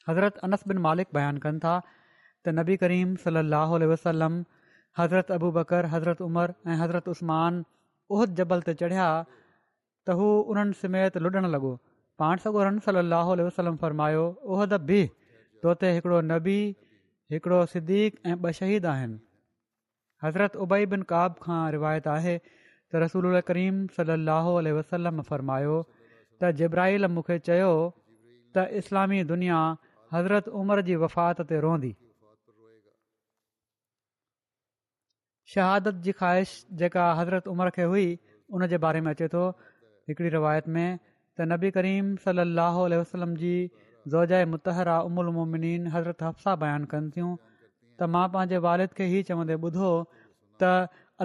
हज़रत 0.08 0.40
अनस 0.48 0.68
बिन 0.72 0.82
मालिक 0.90 1.18
बयानु 1.18 1.44
कनि 1.48 1.64
था 1.66 1.76
त 1.90 2.60
नबी 2.60 2.76
करीम 2.84 3.16
सलाहु 3.26 3.82
वसलम 3.94 4.44
हज़रत 4.98 5.30
अबूबकर 5.36 5.86
हज़रत 5.92 6.20
उमर 6.26 6.52
ऐं 6.66 6.76
हज़रत 6.82 7.08
उस्मानद 7.14 8.34
जबल 8.40 8.60
ते 8.68 8.74
चढ़िया 8.82 9.08
त 10.08 10.16
हू 10.20 10.28
उन्हनि 10.52 10.76
समेत 10.82 11.16
लुॾणु 11.26 11.48
लॻो 11.54 11.72
पाण 12.22 12.36
सॻोरन 12.44 12.78
सलाहु 12.86 13.36
वसलम 13.48 13.76
फ़रमायो 13.82 14.22
उहद 14.54 14.72
बि 14.90 15.00
तोते 15.66 15.90
हिकिड़ो 15.96 16.20
नबी 16.30 16.58
हिकिड़ो 17.34 17.58
सिद्दीक़ 17.74 18.16
ऐं 18.28 18.36
ॿ 18.46 18.58
शहीद 18.60 18.86
आहिनि 18.94 19.16
हज़रत 20.26 20.56
उबई 20.66 20.86
बिन 20.94 21.02
काब 21.12 21.36
खां 21.46 21.60
रिवायत 21.76 22.06
आहे 22.16 22.36
त 22.46 23.04
रसूल 23.06 23.28
अलक्रीम 23.32 23.84
सलाहु 23.98 24.56
आल 24.62 24.72
वसलम 24.80 25.22
फ़रमायो 25.34 25.76
त 25.82 26.52
जिब्राहिल 26.62 27.10
मूंखे 27.16 27.38
चयो 27.52 27.70
त 27.76 28.66
इस्लामी 28.82 29.22
दुनिया 29.34 29.60
हज़रत 30.18 30.48
उमर 30.62 30.84
जी 30.90 31.00
वफ़ात 31.06 31.46
ते 31.54 31.62
रहंदी 31.68 31.94
शहादत 35.54 35.98
जी 36.06 36.12
ख़्वाहिश 36.20 36.52
जेका 36.82 37.02
हज़रत 37.18 37.48
उमर 37.54 37.70
खे 37.78 37.82
हुई 37.90 38.04
उन 38.58 38.66
जे 38.72 38.78
बारे 38.84 39.00
में 39.06 39.10
अचे 39.10 39.28
थो 39.34 39.42
हिकिड़ी 40.10 40.30
रिवायत 40.36 40.68
में 40.78 40.86
त 41.40 41.46
नबी 41.52 41.70
करीम 41.76 42.14
सल 42.24 42.48
असलम 43.00 43.34
जी 43.42 43.50
जोजाए 44.14 44.44
मुतहरा 44.54 44.94
उमुलमिनीन 45.10 45.86
हज़रत 45.96 46.22
हफ्साह 46.28 46.56
बयानु 46.64 46.88
कनि 46.94 47.10
थियूं 47.16 47.30
त 47.42 48.08
मां 48.14 48.24
पंहिंजे 48.34 48.60
वारिद 48.66 48.94
खे 49.00 49.04
ई 49.18 49.22
चवंदे 49.30 49.56
ॿुधो 49.68 49.90
त 50.62 50.70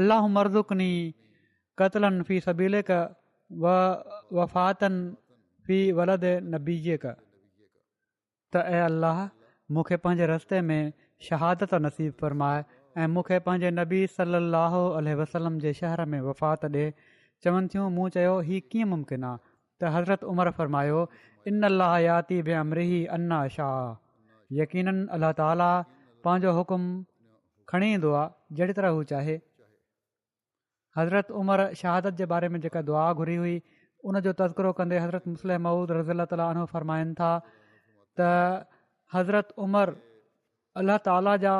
अल्लाह 0.02 0.28
मर 0.38 0.52
जोनि 0.58 0.90
क़तलनि 1.82 2.26
फ़ी 2.30 2.38
सबीले 2.50 2.82
करफ़ातनि 2.90 5.02
फ़ी 5.68 5.80
वलदे 6.02 6.34
नबीजे 6.58 6.98
त 7.06 8.62
ऐं 8.82 8.84
अलाह 8.90 9.24
मूंखे 9.78 10.00
पंहिंजे 10.06 10.30
रस्ते 10.36 10.62
में 10.70 10.82
शहादत 11.30 11.76
नसीबु 11.88 12.20
फरमाए 12.24 12.62
ऐं 13.00 13.08
मूंखे 13.16 13.38
पंहिंजे 13.44 13.70
नबी 13.72 14.00
सलाह 14.14 14.74
वसलम 15.20 15.58
जे 15.66 15.72
शहर 15.80 16.04
में 16.14 16.20
वफ़ात 16.28 16.66
ॾिए 16.70 16.90
चवनि 17.44 17.68
थियूं 17.74 17.90
मूं 17.98 18.08
चयो 18.16 18.34
हीउ 18.48 18.62
कीअं 18.72 18.88
मुमकिन 18.94 19.24
आहे 19.28 19.38
त 19.82 19.92
हज़रत 19.94 20.24
उमर 20.32 20.52
फ़रमायो 20.58 20.98
इन 21.54 21.64
याति 22.08 22.42
बे 22.50 22.54
अमरी 22.64 23.06
अना 23.20 23.40
शाह 23.56 24.60
यकीन 24.60 24.92
अलाह 25.20 25.32
ताला 25.40 25.70
पंहिंजो 26.28 26.52
हुकुम 26.60 26.90
खणी 27.72 27.94
ईंदो 27.94 28.12
आहे 28.26 28.56
जहिड़ी 28.60 28.76
तरह 28.82 28.98
हू 29.00 29.04
चाहे 29.16 29.38
हज़रत 30.98 31.32
उमर 31.44 31.68
शहादत 31.84 32.20
जे 32.22 32.26
बारे 32.36 32.50
में 32.56 32.60
जेका 32.68 32.82
दुआ 32.94 33.08
घुरी 33.14 33.36
हुई 33.44 33.56
उनजो 34.12 34.34
तज़िरो 34.42 34.72
कंदे 34.82 35.00
हज़रत 35.06 35.28
मुस्लिम 35.40 35.64
महुूद 35.72 35.96
रज़ीला 36.04 36.28
ताला 36.36 36.54
फ़रमाइनि 36.78 37.14
था 37.24 37.32
त 38.20 38.34
हज़रत 39.16 39.56
उमर 39.68 40.00
अलाह 40.84 40.98
ताला 41.08 41.36
जा 41.46 41.56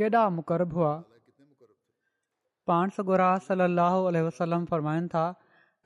केॾा 0.00 0.20
मुक़रब 0.32 0.72
हुआ 0.78 0.90
पाण 2.70 2.90
सगुरा 2.96 3.28
सलाहु 3.46 4.02
वसलम 4.26 4.64
फ़रमाइनि 4.72 5.08
था 5.14 5.22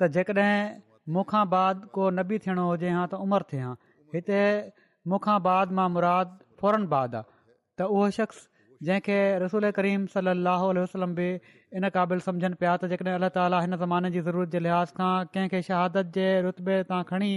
त 0.01 0.09
जेकॾहिं 0.17 1.13
मूंखां 1.15 1.43
बाद 1.55 1.85
को 1.99 2.09
नबी 2.17 2.39
थियणो 2.47 2.67
हुजे 2.71 2.91
हां 2.97 3.05
त 3.13 3.21
उमिरि 3.27 3.47
थिए 3.53 3.63
हा 3.65 3.71
हिते 4.17 4.41
मूंखां 5.13 5.37
बाद 5.47 5.73
मां 5.79 5.87
मुराद 5.95 6.35
फौरन 6.63 6.85
बाद 6.95 7.17
आहे 7.21 7.57
त 7.81 7.87
उहो 7.95 8.11
शख़्स 8.19 8.43
जंहिंखे 8.89 9.17
रसूल 9.45 9.67
करीम 9.79 10.05
सल 10.17 10.33
अल 10.35 10.53
वसलम 10.83 11.15
बि 11.21 11.29
इन 11.81 11.89
क़ाबिल 11.97 12.21
सम्झनि 12.29 12.59
पिया 12.65 12.75
त 12.83 12.91
जेकॾहिं 12.95 13.15
अल्ला 13.21 13.31
ताली 13.39 13.61
हिन 13.67 13.77
ज़माने 13.85 14.11
जी 14.19 14.25
ज़रूरत 14.29 14.57
जे 14.57 14.63
लिहाज़ 14.69 14.93
खां 15.01 15.13
कंहिंखे 15.37 15.63
शहादत 15.71 16.11
जे 16.19 16.27
रुतबे 16.49 16.77
तां 16.93 17.01
खणी 17.13 17.33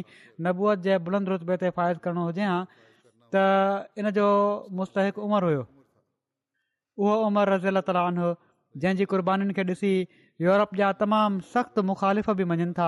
नबूअ 0.50 0.76
जे 0.90 0.98
बुलंद 1.08 1.32
रुतबे 1.36 1.58
ते 1.66 1.72
फ़ाइज़ 1.80 2.04
करिणो 2.10 2.28
हुजे 2.32 2.52
हां 2.52 2.60
त 2.74 3.46
इन 4.04 4.12
जो 4.20 4.28
मुस्तक़ु 4.84 5.26
उमिरि 5.30 5.52
हुयो 5.54 5.64
उहो 6.98 7.16
उमर 7.28 7.50
रज़ील 7.54 7.80
ताल 7.88 8.18
हो 8.24 8.28
जंहिं 8.84 8.98
जी 9.00 9.06
क़ुर्बानीनि 9.14 9.54
खे 9.58 9.64
ॾिसी 9.72 9.92
यूरोप 10.46 10.76
जा 10.82 10.92
तमामु 11.04 11.44
सख़्तु 11.54 11.82
मुखालिफ़ 11.92 12.32
बि 12.42 12.46
मञनि 12.52 12.74
था 12.80 12.88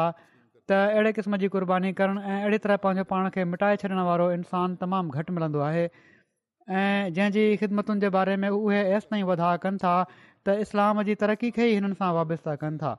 त 0.71 0.77
अहिड़े 0.83 1.11
क़िस्म 1.17 1.37
जी 1.43 1.47
क़ुर्बानी 1.55 1.91
करणु 2.01 2.21
ऐं 2.35 2.37
अहिड़ी 2.41 2.57
तरह 2.65 2.79
पंहिंजो 2.85 3.03
पाण 3.11 3.29
खे 3.37 3.43
मिटाए 3.53 3.75
छॾण 3.83 4.01
वारो 4.09 4.27
इन्सानु 4.37 4.79
तमामु 4.83 5.17
घटि 5.21 5.35
मिलंदो 5.39 5.63
आहे 5.69 5.83
ऐं 5.83 7.13
जंहिंजी 7.17 7.43
ख़िदमतुनि 7.63 8.05
जे 8.05 8.09
बारे 8.17 8.35
में 8.43 8.47
उहे 8.49 8.81
ऐसि 8.99 9.07
ताईं 9.13 9.23
वाधाउ 9.31 9.57
कनि 9.65 9.85
था 9.85 9.95
त 10.11 10.55
इस्लाम 10.67 11.01
जी 11.09 11.15
तरक़ी 11.25 11.51
खे 11.57 11.67
ई 11.71 11.73
हिननि 11.79 11.99
सां 12.03 12.11
वाबिता 12.19 12.55
कनि 12.63 12.83
था 12.85 12.93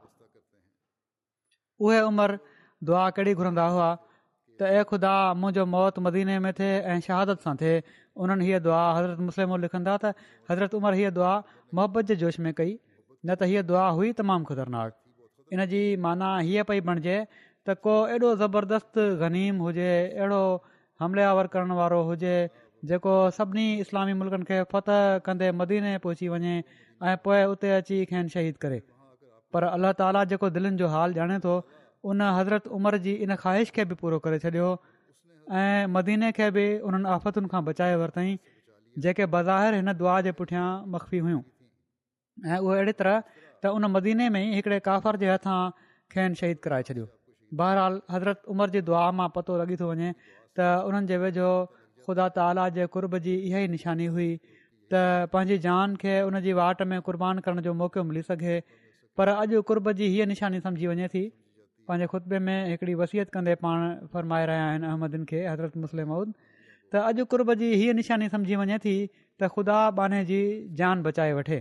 उहे 1.86 2.00
उमिरि 2.10 2.38
दुआ 2.90 3.08
कहिड़ी 3.18 3.34
घुरंदा 3.42 3.66
हुआ 3.76 3.88
त 4.60 4.74
ऐं 4.78 4.84
खुदा 4.92 5.14
मुंहिंजो 5.42 5.64
मौत 5.76 5.98
मदीने 6.08 6.38
में 6.46 6.52
थिए 6.60 6.72
ऐं 6.94 6.98
शहादत 7.08 7.46
सां 7.48 7.54
थिए 7.64 7.76
उन्हनि 8.24 8.44
हीअ 8.46 8.58
दुआ 8.66 8.78
हज़रत 8.96 9.18
मुस्लिमूं 9.30 9.58
लिखनि 9.64 9.84
था 9.88 9.94
त 10.04 10.14
हज़रत 10.50 10.74
उमरि 10.78 10.96
हीअ 11.00 11.10
दुआ 11.18 11.32
मुहबत 11.78 12.06
जे 12.10 12.16
जोश 12.22 12.38
में 12.46 12.52
कई 12.60 12.72
न 12.74 13.34
त 13.34 13.50
हीअ 13.50 13.62
दुआ 13.70 13.86
हुई 13.98 14.10
तमामु 14.20 14.48
ख़तरनाक 14.50 15.56
इन 15.56 15.64
जी 15.72 15.82
माना 16.06 16.30
हीअ 16.48 16.64
पई 16.70 16.80
बणिजे 16.88 17.16
त 17.34 17.76
को 17.86 17.94
एॾो 18.16 18.32
ज़बरदस्तु 18.42 19.06
गनीम 19.22 19.62
हुजे 19.66 19.90
अहिड़ो 19.98 20.42
हमलियावर 21.04 21.50
करण 21.54 21.76
वारो 21.80 22.00
हुजे 22.10 22.34
जेको 22.92 23.14
सभिनी 23.38 23.68
इस्लामी 23.86 24.12
मुल्क़नि 24.24 24.44
खे 24.50 24.58
फतह 24.74 25.00
कंदे 25.30 25.50
मदीने 25.62 25.94
पहुची 26.06 26.28
वञे 26.34 26.52
ऐं 26.58 27.16
पोइ 27.24 27.40
उते 27.54 27.70
अची 27.78 27.98
खयनि 28.12 28.34
शहीद 28.36 28.60
करे 28.66 28.78
पर 29.54 29.66
अलाह 29.78 29.96
ताली 30.04 30.22
जेको 30.34 30.50
दिलनि 30.58 30.80
जो 30.84 30.90
हाल 30.96 31.18
ॼाणे 31.24 31.38
थो 31.48 31.56
उन 32.12 32.28
हज़रत 32.40 32.70
उमर 32.78 32.98
जी 33.06 33.16
इन 33.26 33.34
ख़्वाहिश 33.42 33.74
खे 33.78 33.88
बि 33.92 33.98
पूरो 34.04 34.22
करे 34.26 34.40
छॾियो 34.46 34.70
ऐं 35.56 35.86
मदीने 35.96 36.30
खे 36.38 36.46
बि 36.56 36.64
उन्हनि 36.90 37.08
आफ़तुनि 37.16 37.48
खां 37.50 37.62
बचाए 37.64 37.94
वरितईं 38.02 38.36
जेके 39.04 39.26
बज़ाहिर 39.34 39.74
हिन 39.78 39.92
दुआ 40.00 40.16
जे 40.26 40.32
पुठियां 40.40 40.64
मखफ़ी 40.94 41.18
हुयूं 41.28 41.40
ऐं 42.54 42.58
उहे 42.58 42.76
अहिड़ी 42.76 42.92
तरह 43.00 43.22
त 43.30 43.72
उन 43.78 43.88
मदीने 43.94 44.28
में 44.34 44.40
ई 44.40 44.50
हिकड़े 44.58 44.78
काफ़र 44.88 45.16
जे 45.24 45.30
हथां 45.32 45.56
खेनि 46.16 46.40
शहीद 46.42 46.60
कराए 46.66 46.86
छॾियो 46.90 47.08
बहरहाल 47.62 47.96
हज़रत 48.16 48.42
उमिरि 48.56 48.76
जी 48.76 48.84
दुआ 48.90 49.06
मां 49.22 49.28
पतो 49.38 49.58
लॻी 49.62 49.80
थो 49.82 49.90
वञे 49.92 50.10
त 50.60 50.68
उन्हनि 50.90 51.10
जे 51.14 51.20
वेझो 51.24 51.48
ख़ुदा 52.08 52.28
ताला 52.40 52.68
जे 52.80 52.86
कुर्ब 52.98 53.18
जी 53.28 53.36
इहा 53.40 53.58
ई 53.64 53.72
निशानी 53.78 54.12
हुई 54.18 54.28
त 54.50 55.02
पंहिंजी 55.36 55.58
जान 55.68 55.96
खे 56.04 56.18
उन 56.28 56.40
जी 56.48 56.58
वाट 56.62 56.86
में 56.92 56.98
क़ुर्बान 57.10 57.42
करण 57.48 57.66
जो 57.68 57.78
मौक़ो 57.84 58.06
मिली 58.10 58.28
सघे 58.32 58.60
पर 59.20 59.36
अॼु 59.40 59.62
कुर्ब 59.72 59.92
जी 60.02 60.12
हीअ 60.16 60.32
निशानी 60.34 60.60
सम्झी 60.68 60.94
वञे 60.94 61.08
थी 61.16 61.28
पंहिंजे 61.88 62.06
खुतबे 62.12 62.38
में 62.46 62.58
हिकिड़ी 62.70 62.94
वसियत 63.00 63.28
कंदे 63.34 63.54
पाण 63.64 64.08
फरमाए 64.14 64.46
रहिया 64.48 64.64
आहिनि 64.70 64.86
अहमदिन 64.92 65.22
खे 65.30 65.38
हज़रत 65.48 65.76
मुस्लिम 65.84 66.08
माउद 66.12 66.32
त 66.92 67.02
अॼु 67.10 67.24
कुर्ब 67.34 67.52
जी 67.60 67.68
हीअ 67.82 67.94
निशानी 68.00 68.28
सम्झी 68.34 68.56
वञे 68.62 68.78
थी 68.86 68.94
त 69.12 69.48
ख़ुदा 69.54 69.76
बाने 70.00 70.18
जी 70.30 70.40
जान 70.80 71.02
बचाए 71.06 71.32
वठे 71.38 71.58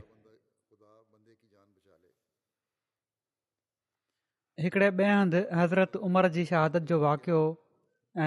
हिकिड़े 4.66 4.90
ॿिए 5.00 5.08
हंधि 5.12 5.42
हज़रत 5.62 5.96
उमर 6.10 6.28
जी 6.36 6.46
शहादत 6.52 6.88
जो 6.92 7.00
वाक़ियो 7.06 7.42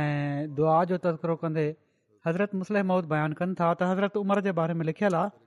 ऐं 0.00 0.50
दुआ 0.62 0.74
जो 0.94 0.98
तस्करो 1.08 1.36
कंदे 1.44 1.64
हज़रत 2.30 2.54
मुस्लिम 2.62 2.90
माउद 2.94 3.08
बयानु 3.14 3.38
कनि 3.44 3.56
था 3.60 3.70
त 3.74 3.88
हज़रत 3.92 4.18
उमिरि 4.24 4.44
जे 4.48 4.52
बारे 4.62 4.76
में 4.80 4.84
लिखियलु 4.92 5.22
आहे 5.22 5.38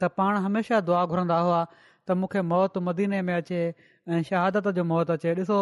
त 0.00 0.14
पाण 0.22 0.42
हमेशह 0.48 0.84
दुआ 0.92 1.04
घुरंदा 1.14 1.38
हुआ 1.46 1.60
त 1.76 2.20
मूंखे 2.22 2.42
मौत 2.50 2.76
मदीने 2.90 3.20
में 3.28 3.32
अचे 3.36 3.60
ऐं 4.16 4.22
शहादत 4.28 4.68
जो 4.76 4.82
मौत 4.90 5.10
अचे 5.14 5.32
ॾिसो 5.38 5.56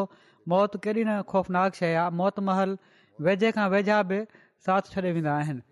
मौत 0.54 0.76
केॾी 0.82 1.04
न 1.04 1.22
ख़ौफ़नाक 1.30 1.74
शइ 1.78 1.94
आहे 2.02 2.10
मौत 2.20 2.38
महल 2.48 2.76
वेझे 3.28 3.50
खां 3.56 3.66
वेझा 3.74 3.96
बि 4.10 4.18
साथ 4.66 4.90
छॾे 4.92 5.12
वेंदा 5.16 5.32
आहिनि 5.38 5.62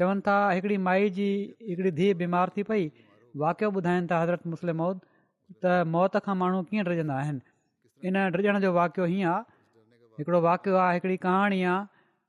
चवनि 0.00 0.24
था 0.28 0.34
हिकिड़ी 0.56 0.76
माई 0.88 1.10
जी 1.20 1.28
हिकिड़ी 1.68 1.90
धीउ 2.00 2.16
बीमार 2.22 2.52
थी 2.56 2.62
पई 2.70 2.88
वाक़ियो 3.44 3.70
ॿुधाइनि 3.82 4.10
था 4.12 4.20
हज़रत 4.24 4.46
मुस्लिम 4.54 4.80
मौत 4.84 5.04
त 5.04 5.78
मौत 5.94 6.18
खां 6.28 6.36
माण्हू 6.42 6.62
कीअं 6.72 6.88
डिॼंदा 6.90 7.20
आहिनि 7.24 8.10
इन 8.10 8.22
ड्रिजण 8.36 8.60
जो 8.68 8.72
वाक़ियो 8.80 9.06
हीअं 9.14 9.32
आहे 9.34 10.20
हिकिड़ो 10.20 10.42
वाक़ियो 10.50 10.82
आहे 10.86 10.98
हिकिड़ी 11.00 11.16
कहाणी 11.26 11.62
आहे 11.74 11.80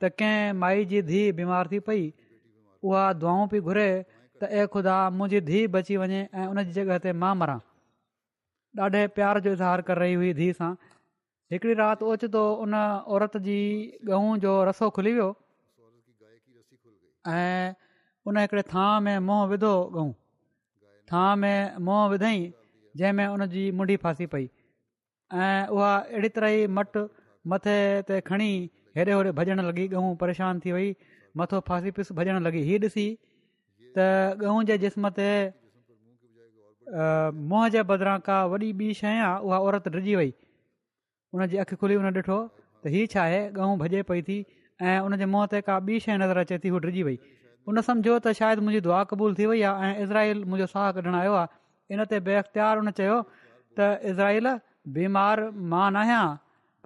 त 0.04 0.14
कंहिं 0.24 0.58
माई 0.66 0.88
जी 0.94 1.02
धीउ 1.14 1.36
बीमार 1.42 1.74
थी 1.76 1.80
पई 1.90 2.06
उहा 2.90 3.04
दुआऊं 3.24 3.52
पई 3.56 3.66
घुरे 3.72 3.90
त 3.92 4.58
ए 4.58 4.74
खुदा 4.78 4.98
मुंहिंजी 5.22 5.46
धीउ 5.54 5.72
बची 5.78 6.00
वञे 6.06 6.24
ऐं 6.28 6.52
उन 6.54 6.66
जी 6.70 6.82
जॻह 6.84 7.18
मां 7.26 7.34
मरां 7.44 7.64
ॾाढे 8.82 9.06
प्यार 9.16 9.40
जो 9.40 9.52
इज़हारु 9.56 9.84
करे 9.88 10.00
रही 10.02 10.14
हुई 10.20 10.32
धीअ 10.40 10.54
सां 10.56 10.70
हिकिड़ी 11.54 11.74
राति 11.80 12.06
ओचितो 12.14 12.42
उन 12.64 12.74
औरत 13.16 13.38
जी 13.48 13.58
गहूं 14.10 14.36
जो 14.46 14.54
रसो 14.70 14.90
खुली 14.98 15.12
वियो 15.18 15.28
ऐं 17.34 17.74
उन 18.32 18.38
हिकिड़े 18.38 18.62
थां 18.76 18.90
में 19.08 19.18
मोह 19.30 19.46
विधो 19.54 19.72
गहुूं 19.96 20.14
थां 21.12 21.28
में 21.44 21.78
मोहं 21.90 22.10
विधईं 22.16 22.46
जंहिंमें 23.02 23.26
उन 23.28 23.46
जी 23.56 23.64
मुंडी 23.80 23.96
फासी 24.08 24.26
पई 24.36 24.50
ऐं 25.46 25.56
उहा 25.78 25.96
अहिड़ी 25.98 26.30
तरह 26.40 26.56
ई 26.60 26.68
मटि 26.80 27.06
मथे 27.54 27.78
ते 28.10 28.20
खणी 28.32 28.50
हेॾे 28.98 29.12
होॾे 29.18 29.32
भॼण 29.40 29.62
लॻी 29.70 29.88
गहुूं 29.96 30.16
परेशान 30.26 30.60
थी 30.66 30.72
वई 30.80 30.92
मथो 31.42 31.60
फासी 31.72 31.92
पीस 32.00 32.12
भॼणु 32.22 32.40
लॻी 32.50 32.66
हीअ 32.72 32.80
ॾिसी 32.88 33.08
त 33.98 34.10
गहुूं 34.44 34.64
जे 34.72 34.78
जिस्म 34.86 35.10
ते 35.20 35.30
मुंहं 36.90 37.70
जे 37.76 37.82
बदिरां 37.92 38.20
का 38.26 38.36
वॾी 38.50 38.68
ॿी 38.80 38.88
शइ 38.98 39.14
आहे 39.22 39.40
उहा 39.46 39.60
औरत 39.70 39.88
डिॼी 39.96 40.16
वई 40.16 40.34
उन 41.34 41.46
जी 41.54 41.58
अखि 41.66 41.76
खुली 41.84 41.96
हुन 42.02 42.06
ॾिठो 42.18 42.36
त 42.84 42.94
हीउ 42.96 43.08
छा 43.14 43.22
आहे 43.22 43.40
गहुं 43.58 43.78
भॼे 43.82 44.02
पई 44.10 44.22
थी 44.28 44.38
ऐं 44.90 44.98
उनजे 45.08 45.26
मुंहं 45.34 45.50
ते 45.54 45.62
का 45.70 45.78
ॿी 45.88 45.98
शइ 46.06 46.18
नज़र 46.24 46.38
अचे 46.48 46.60
थी 46.66 46.70
हूअ 46.76 46.82
डिॼी 46.86 47.04
वई 47.10 47.18
उन 47.74 47.82
सम्झो 47.88 48.18
त 48.26 48.34
शायदि 48.42 48.62
मुंहिंजी 48.68 48.82
दुआ 48.90 49.02
क़बूल 49.14 49.36
थी 49.40 49.50
वई 49.54 49.62
आहे 49.72 49.90
ऐं 49.90 50.04
इज़राइल 50.06 50.44
मुंहिंजो 50.52 50.68
साहु 50.76 50.94
कढणु 51.00 51.18
आयो 51.22 51.34
आहे 51.42 51.98
इन 51.98 52.06
ते 52.14 52.20
बे 52.30 52.36
अख़्तियार 52.44 52.84
चयो 53.02 53.18
त 53.80 53.90
इज़राइल 54.14 54.52
बीमार 55.00 55.46
मां 55.74 55.84
न 55.94 56.02
आहियां 56.04 56.26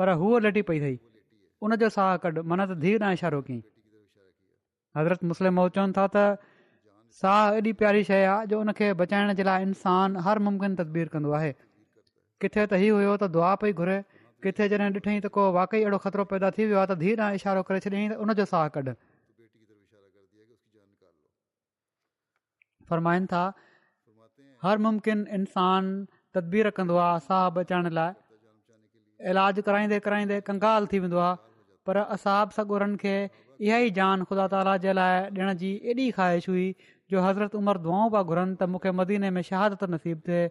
पर 0.02 0.14
हूअ 0.24 0.42
लटी 0.48 0.64
पई 0.72 0.82
अथई 0.86 0.96
उनजो 1.68 1.90
साहु 2.00 2.24
कढ 2.28 2.40
माना 2.54 2.70
त 2.72 2.80
धीर 2.88 2.96
न 3.04 3.12
इशारो 3.20 3.42
की 3.52 3.60
हज़रत 5.02 5.28
मुस्लिम 5.34 5.68
था 6.00 6.08
साह 7.18 7.54
एॾी 7.58 7.72
प्यारी 7.82 8.04
शइ 8.10 8.24
आहे 8.32 8.46
जो 8.50 8.58
हुन 8.58 8.72
खे 8.80 8.92
बचाइण 9.02 9.34
जे 9.40 9.44
लाइ 9.44 9.64
इंसान 9.70 10.16
हर 10.26 10.40
मुमकिन 10.48 10.76
तदबीर 10.82 11.08
कंदो 11.14 11.32
आहे 11.38 11.52
किथे 12.44 12.64
त 12.66 12.82
हीउ 12.82 12.96
हुयो 13.00 13.14
त 13.16 13.30
दुआ 13.36 13.54
पई 13.64 13.72
घुरे 13.80 13.96
किथे 14.46 14.68
जॾहिं 14.74 14.90
ॾिठईं 14.98 15.18
त 15.26 15.32
को 15.38 15.46
वाकई 15.56 15.82
अहिड़ो 15.86 16.00
ख़तरो 16.04 16.26
पैदा 16.34 16.52
थी 16.58 16.66
वियो 16.68 16.78
आहे 16.82 16.90
त 16.92 17.06
धीरां 17.06 17.30
इशारो 17.40 17.64
करे 17.70 17.80
छॾियईं 17.86 18.12
त 18.12 18.26
उनजो 18.28 18.46
साहु 18.52 18.74
कढ 18.76 18.94
फरमाइनि 22.92 23.30
था 23.34 23.42
हर 24.68 24.86
मुमकिन 24.88 25.26
इंसानु 25.40 25.98
तदबीर 26.38 26.72
कंदो 26.80 27.02
आहे 27.08 27.26
साह 27.30 27.44
बचाइण 27.58 27.92
लाइ 28.02 29.30
इलाज 29.34 29.64
कराईंदे 29.72 30.00
कराईंदे 30.08 30.40
कंगाल 30.52 30.88
थी 30.94 31.04
वेंदो 31.08 31.22
आहे 31.26 31.42
पर 31.90 32.04
असाब 32.06 32.54
बि 32.54 32.58
सगुरनि 32.62 33.02
खे 33.04 33.16
इहा 33.18 33.84
ई 33.86 33.94
जान 34.00 34.24
ख़ुदा 34.32 34.48
ताला 34.56 34.74
जे 34.88 34.96
लाइ 35.02 35.20
ॾियण 35.20 35.54
जी 35.64 35.72
एॾी 35.94 36.06
ख़्वाहिश 36.20 36.50
हुई 36.52 36.68
जो 37.12 37.22
हज़रत 37.22 37.56
عمر 37.58 37.78
दुआऊं 37.86 38.10
पिया 38.14 38.22
घुरनि 38.30 38.56
त 38.60 38.64
मूंखे 38.72 38.92
मदीने 39.02 39.30
में 39.36 39.42
शहादत 39.50 39.84
नसीबु 39.94 40.22
थिए 40.28 40.42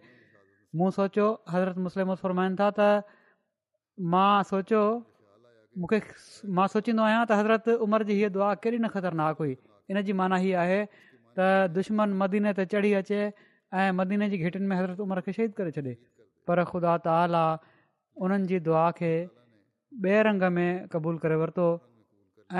मूं 0.78 0.88
सोचियो 0.98 1.26
हज़रत 1.50 1.76
मुसलिम 1.86 2.14
फरमाईनि 2.22 2.56
था 2.60 2.68
त 2.78 2.86
मां 4.14 4.42
सोचियो 4.50 4.80
मूंखे 5.82 6.00
मां 6.58 6.66
सोचींदो 6.74 7.02
आहियां 7.08 7.22
त 7.30 7.38
हज़रत 7.40 7.68
عمر 7.86 8.04
जी 8.08 8.16
हीअ 8.20 8.30
दुआ 8.36 8.48
केॾी 8.64 8.78
न 8.82 8.90
ख़तरनाक 8.94 9.42
हुई 9.44 9.54
इन 9.94 10.02
जी 10.08 10.16
माना 10.22 10.40
हीअ 10.46 10.56
आहे 10.64 10.80
त 10.94 11.48
दुश्मन 11.78 12.16
मदीने 12.24 12.54
ते 12.60 12.66
चढ़ी 12.74 12.92
अचे 13.02 13.22
ऐं 13.82 13.92
मदीने 14.00 14.30
जी 14.34 14.38
घिटनि 14.42 14.66
में 14.72 14.76
हज़रत 14.76 15.04
उमिरि 15.06 15.24
खे 15.28 15.32
शहीद 15.38 15.54
करे 15.60 15.74
छॾे 15.78 15.94
पर 16.50 16.64
ख़ुदा 16.72 16.96
ताला 17.06 17.44
उन्हनि 18.26 18.52
जी 18.54 18.60
दुआ 18.70 18.84
खे 18.98 19.12
ॿिए 20.02 20.18
रंग 20.30 20.42
में 20.58 20.68
क़बूलु 20.96 21.22
करे 21.26 21.36
वरितो 21.44 21.68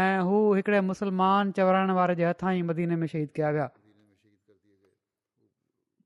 ऐं 0.07 0.15
हू 0.31 0.39
हिकिड़े 0.61 0.81
मुसलमान 0.93 1.53
चवराइण 1.61 1.91
वारे 2.01 2.15
जे 2.23 2.29
हथां 2.31 2.55
ई 2.61 2.63
मदीने 2.71 2.97
में 3.03 3.07
शहीद 3.17 3.31
कया 3.41 3.51
विया 3.59 3.67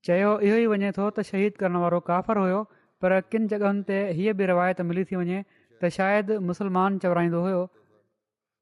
चयो 0.07 0.31
इहो 0.47 0.57
ई 0.62 0.67
वञे 0.73 0.88
थो 0.99 1.05
त 1.17 1.23
शहीद 1.31 1.59
करण 1.62 1.77
वारो 1.83 1.99
काफ़र 2.11 2.38
हुयो 2.45 2.61
पर 3.03 3.12
किनि 3.35 3.47
जॻहियुनि 3.53 3.83
ते 3.91 3.99
हीअ 4.19 4.33
बि 4.41 4.47
रिवायत 4.53 4.81
मिली 4.88 5.05
थी 5.11 5.17
वञे 5.21 5.38
त 5.83 5.91
शायदि 5.97 6.38
मुसलमान 6.49 6.99
चवराईंदो 7.05 7.43
हुयो 7.47 7.61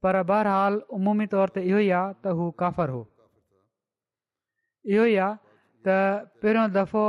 पर 0.05 0.19
बहरहालु 0.31 0.81
अमूमी 0.97 1.25
तौर 1.33 1.55
ते 1.57 1.63
इहो 1.71 1.79
ई 1.85 1.89
आहे 2.01 2.13
त 2.21 2.35
हू 2.39 2.47
काफ़र 2.63 2.89
हो 2.97 3.01
इहो 4.93 5.05
ई 5.15 5.17
आहे 5.25 5.41
त 5.87 6.31
पहिरियों 6.43 6.67
दफ़ो 6.79 7.05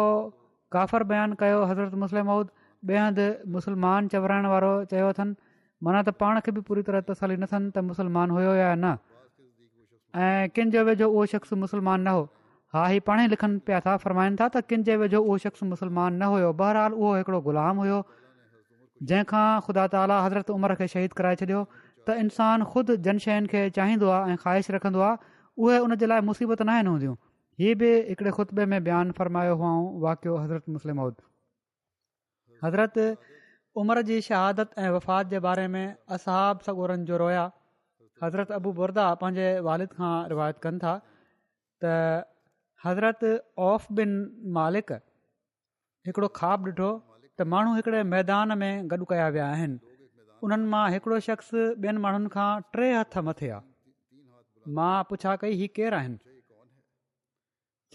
काफ़र 0.77 1.03
बयानु 1.15 1.35
कयो 1.45 1.61
हज़रत 1.71 1.95
मुस्लिम 2.05 2.27
माउद 2.33 2.49
ॿिए 2.91 2.99
हंधि 3.05 3.27
मुसलमान 3.55 4.01
चवराइण 4.13 4.47
वारो 4.53 4.73
चयो 4.93 5.09
अथनि 5.15 5.33
माना 5.87 5.99
त 6.07 6.21
पाण 6.23 6.41
खे 6.45 6.51
बि 6.59 6.69
पूरी 6.69 6.83
तरह 6.89 7.01
तसली 7.13 7.37
नथनि 7.43 7.69
त 7.71 7.89
मुसलमान 7.91 8.27
हुयो 8.39 8.53
या 8.61 8.69
न 8.81 8.87
ऐं 10.25 10.43
किन 10.57 10.71
जो 10.75 10.81
वेझो 10.89 11.07
उहो 11.17 11.25
शख़्स 11.33 11.53
न 11.83 12.15
हो 12.17 12.23
हा 12.75 12.85
ही 12.91 13.01
पाण 13.07 13.21
ई 13.21 13.29
लिखनि 13.31 13.59
पिया 13.69 13.79
था 13.87 13.97
फरमाइनि 14.03 14.37
था 14.41 14.47
त 14.57 14.61
किन 14.73 14.85
वेझो 15.01 15.19
उहो 15.23 15.37
शख़्स 15.45 15.63
मुस्लमान 15.73 16.15
न 16.21 16.29
हुयो 16.35 16.53
बहरहाल 16.61 16.93
उहो 17.01 17.11
हिकिड़ो 17.17 17.41
ग़ुलाम 17.49 17.83
हुयो 17.83 17.99
जंहिंखां 19.11 19.61
ख़ुदा 19.67 19.85
ताला 19.95 20.17
हज़रत 20.27 20.53
उमिरि 20.57 20.77
खे 20.81 20.87
शहीद 20.93 21.13
कराए 21.19 21.37
छॾियो 21.43 21.61
त 22.07 22.17
इंसान 22.23 22.65
ख़ुदि 22.73 22.97
जन 23.09 23.21
शयुनि 23.27 23.51
खे 23.55 23.67
चाहींदो 23.81 24.09
आहे 24.15 24.33
ऐं 24.37 24.39
ख़्वाहिश 24.45 24.73
रखंदो 24.77 25.05
आहे 25.09 25.33
उहे 25.65 25.83
उन 25.89 25.97
जे 26.05 26.11
लाइ 26.11 26.27
मुसीबत 26.31 26.65
न 26.67 26.75
आहिनि 26.77 26.91
हूंदियूं 26.93 27.15
हीअ 27.65 27.77
बि 27.85 27.93
हिकिड़े 28.09 28.35
ख़ुतबे 28.39 28.69
में 28.73 28.79
बयानु 28.89 29.19
फ़रमायो 29.21 29.61
हुओ 29.67 29.75
वाकियो 30.07 30.41
हज़रत 30.47 30.77
मुस्लिम 30.81 31.05
आउद 31.07 31.21
हज़रत 32.65 32.99
उमिरि 33.85 34.09
जी 34.15 34.25
शहादत 34.31 34.77
ऐं 34.79 34.91
वफ़ात 34.99 35.35
जे 35.37 35.45
बारे 35.51 35.69
में 35.77 35.87
असहाब 36.19 36.69
सगोरनि 36.73 37.05
जो 37.13 37.21
रोया 37.27 37.45
हज़रत 38.27 38.57
अबू 38.63 38.73
बुरदा 38.83 39.07
पंहिंजे 39.23 39.49
वालिद 39.73 39.97
खां 40.01 40.15
रिवायत 40.35 40.59
कनि 40.69 40.85
था 40.89 40.97
त 41.85 41.97
हज़रत 42.85 43.25
ऑफ 43.71 43.87
बिन 44.01 44.15
मालिक 44.59 44.93
हिकिड़ो 46.07 46.29
ख़्वाब 46.39 46.63
ॾिठो 46.69 46.89
त 47.41 47.47
माण्हू 47.53 47.75
हिकिड़े 47.79 48.03
मैदान 48.15 48.57
में 48.63 48.89
गॾु 48.93 49.05
कया 49.13 49.27
विया 49.37 49.47
आहिनि 49.55 49.77
उन्हनि 50.47 50.67
मां 50.73 50.83
हिकिड़ो 50.95 51.19
शख़्स 51.27 51.51
ॿियनि 51.83 51.99
माण्हुनि 52.07 52.29
खां 52.37 52.49
टे 52.77 52.87
हथ 52.95 53.15
मथे 53.29 53.49
आहे 53.57 54.73
मां 54.79 54.95
पुछा 55.11 55.35
कई 55.43 55.53
ही 55.61 55.67
केरु 55.79 55.97
आहिनि 56.01 56.19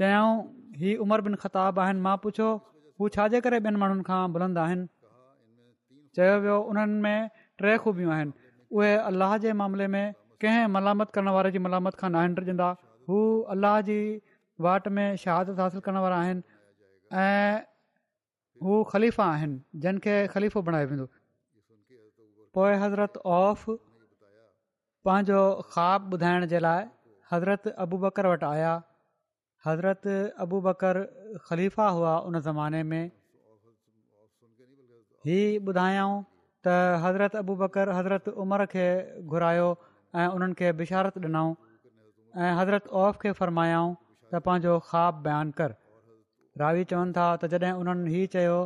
चयाऊं 0.01 0.35
ही 0.83 0.95
उमिरि 1.07 1.21
बिन 1.27 1.35
ख़ताब 1.43 1.73
आहिनि 1.87 2.01
मां 2.07 2.15
पुछो 2.27 2.47
हू 3.01 3.09
छाजे 3.17 3.39
करे 3.47 3.59
ॿियनि 3.67 3.77
माण्हुनि 3.83 4.07
खां 4.11 4.21
भुलंदा 4.37 4.63
आहिनि 4.67 4.87
चयो 6.19 6.35
वियो 6.45 6.57
उन्हनि 6.73 6.97
में 7.07 7.19
टे 7.63 7.75
खूबियूं 7.85 8.11
आहिनि 8.19 8.33
उहे 8.79 8.93
अल्लाह 9.11 9.37
जे 9.47 9.53
मामले 9.63 9.91
में 9.97 10.03
कंहिं 10.45 10.65
मलामत 10.77 11.13
करण 11.17 11.33
वारे 11.39 11.53
जी 11.57 11.63
मलामत 11.67 12.01
खां 12.03 12.09
न 12.15 12.25
निंडजंदा 12.29 12.71
हू 13.11 13.21
अल्लाह 13.57 13.77
जी 13.91 13.99
वाट 14.65 14.87
में 14.97 15.07
शहादत 15.23 15.59
हासिलु 15.59 15.81
करण 15.87 15.97
वारा 16.05 16.17
आहिनि 16.23 16.43
ऐं 17.23 17.55
हू 18.63 18.73
ख़लीफ़ा 18.91 19.25
आहिनि 19.33 19.57
जिन 19.85 19.95
खे 20.05 20.15
ख़लीफ़ो 20.35 20.59
बणायो 20.69 20.87
वेंदो 20.93 21.07
पोइ 22.57 22.73
हज़रत 22.83 23.17
औफ़ 23.37 23.65
पंहिंजो 25.09 25.41
ख़्वाबु 25.73 26.13
ॿुधाइण 26.17 26.45
जे 26.53 26.59
लाइ 26.65 26.81
हज़रत 27.33 27.63
अबू 27.85 27.95
बकर 28.05 28.25
वटि 28.33 28.45
आया 28.49 28.71
हज़रत 29.67 30.03
अबू 30.47 30.57
बकर 30.69 30.95
ख़फ़ा 31.45 31.87
हुआ 31.99 32.13
उन 32.31 32.41
ज़माने 32.49 32.81
में 32.95 33.05
ही 35.29 35.39
ॿुधायऊं 35.67 36.17
त 36.23 36.79
हज़रत 37.05 37.35
अबू 37.43 37.53
बकर 37.61 37.85
हज़रत 37.99 38.25
उमर 38.45 38.65
खे 38.73 38.85
घुरायो 39.35 39.69
ऐं 40.21 40.27
उन्हनि 40.37 40.59
खे 40.61 40.67
बिशारत 40.83 41.15
ॾिनऊं 41.23 41.51
ऐं 42.41 42.53
हज़रत 42.61 42.87
औफ़ 43.05 43.23
खे 43.25 43.31
त 44.33 44.39
पंहिंजो 44.47 44.71
ख़्वाबु 44.87 45.21
बयानु 45.25 45.53
कर 45.59 45.73
रावी 46.61 46.81
चवनि 46.91 47.11
था 47.17 47.25
त 47.41 47.47
जॾहिं 47.53 47.77
उन्हनि 47.83 48.09
हीउ 48.15 48.27
चयो 48.35 48.57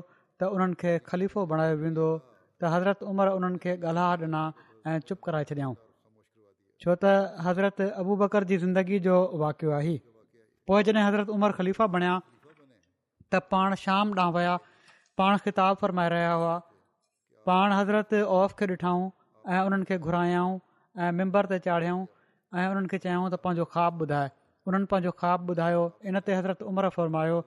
त 0.42 0.48
उन्हनि 0.56 0.76
खे 0.84 0.92
ख़लीफ़ो 1.10 1.42
बणायो 1.52 1.76
वेंदो 1.82 2.08
त 2.26 2.72
हज़रत 2.76 3.06
उमिरि 3.12 3.34
उन्हनि 3.40 3.58
खे 3.66 3.72
ॻाल्हाह 3.82 4.16
ॾिना 4.24 4.42
ऐं 4.94 4.96
चुप 5.12 5.20
कराए 5.28 5.44
छॾियाऊं 5.52 5.76
छो 6.86 6.92
त 7.04 7.14
हज़रत 7.50 7.80
अबू 8.06 8.14
बकर 8.24 8.48
जी 8.54 8.58
ज़िंदगी 8.66 9.00
जो 9.10 9.16
वाक़ियो 9.44 9.70
आहे 9.82 9.94
ई 9.94 10.04
पोइ 10.72 10.90
जॾहिं 10.90 11.06
हज़रत 11.10 11.30
उमिरि 11.38 11.54
ख़लीफ़ा 11.60 11.86
बणिया 12.00 12.16
त 12.26 13.46
पाण 13.54 13.78
शाम 13.86 14.18
ॾांहुं 14.26 14.36
विया 14.42 14.58
पाण 15.24 15.48
ख़िताबु 15.48 15.82
फरमाए 15.86 16.10
रहिया 16.18 16.34
हुआ 16.42 16.56
पाण 17.52 17.78
हज़रत 17.80 18.20
औफ़ 18.42 18.58
खे 18.64 18.74
ॾिठाऊं 18.76 19.08
ऐं 19.54 19.64
उन्हनि 19.70 19.86
खे 19.94 19.98
घुरायऊं 20.10 20.60
ऐं 21.06 21.16
मेम्बर 21.24 21.54
ते 21.56 21.62
चाढ़ियाऊं 21.70 22.06
ऐं 22.62 22.70
उन्हनि 22.76 22.96
खे 22.96 23.06
चयाऊं 23.10 23.26
त 23.30 23.46
पंहिंजो 23.50 23.72
ख़्वाबु 23.76 24.10
ॿुधाए 24.12 24.30
उन्हनि 24.68 24.86
पंहिंजो 24.92 25.12
ख़्वाब 25.12 25.50
ॿुधायो 25.52 25.84
इन 26.06 26.20
ते 26.26 26.32
हज़रत 26.34 26.62
उमिरि 26.72 26.90
फ़र्मायो 26.98 27.38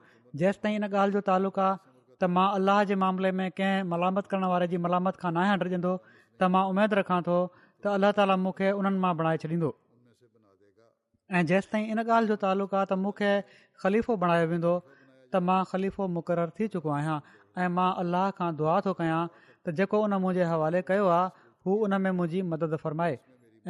जेसिताईं 0.41 0.75
इन 0.75 0.83
ॻाल्हि 0.87 1.13
जो 1.15 1.21
तालुक़ु 1.29 1.61
आहे 1.61 1.77
त 2.19 2.27
मां 2.37 2.47
अल्लाह 2.57 2.83
जे 2.89 2.95
मामले 3.03 3.31
में 3.39 3.49
कंहिं 3.59 3.83
मलामत 3.91 4.27
करण 4.31 4.43
वारे 4.53 4.67
जी 4.73 4.77
मलामत 4.85 5.21
खां 5.23 5.31
नाहे 5.37 5.53
हटजंदो 5.53 5.93
त 6.07 6.49
मां 6.55 6.63
उमेदु 6.71 6.99
रखां 6.99 7.19
थो 7.27 7.37
त 7.59 7.93
अल्लाह 7.93 8.11
ताला 8.19 8.35
मूंखे 8.43 8.71
उन्हनि 8.81 9.03
मां 9.07 9.13
बणाए 9.21 9.39
छॾींदो 9.45 9.71
ऐं 11.37 11.45
जेसिताईं 11.53 11.87
इन 11.95 12.03
ॻाल्हि 12.03 12.31
जो 12.33 12.37
तालुक़ु 12.43 12.77
आहे 12.81 12.85
त 12.91 12.99
मूंखे 13.05 13.31
ख़लीफ़ो 13.85 14.19
बणायो 14.25 14.51
वेंदो 14.53 14.75
त 14.91 15.43
मां 15.49 15.59
ख़लीफ़ो 15.71 16.11
मुक़रर 16.19 16.53
थी 16.59 16.69
चुको 16.75 16.95
आहियां 16.99 17.17
ऐं 17.63 17.71
मां 17.79 17.89
अलाह 18.03 18.29
खां 18.41 18.51
दुआ 18.61 18.77
थो 18.89 18.95
कयां 19.01 19.21
त 19.39 19.79
जेको 19.81 20.03
उन 20.09 20.19
मुंहिंजे 20.27 20.51
हवाले 20.53 20.85
कयो 20.91 21.09
आहे 21.15 21.49
हू 21.67 21.79
उन 21.89 21.99
में 22.07 22.13
मुंहिंजी 22.21 22.45
मदद 22.53 22.79
फ़रमाए 22.85 23.19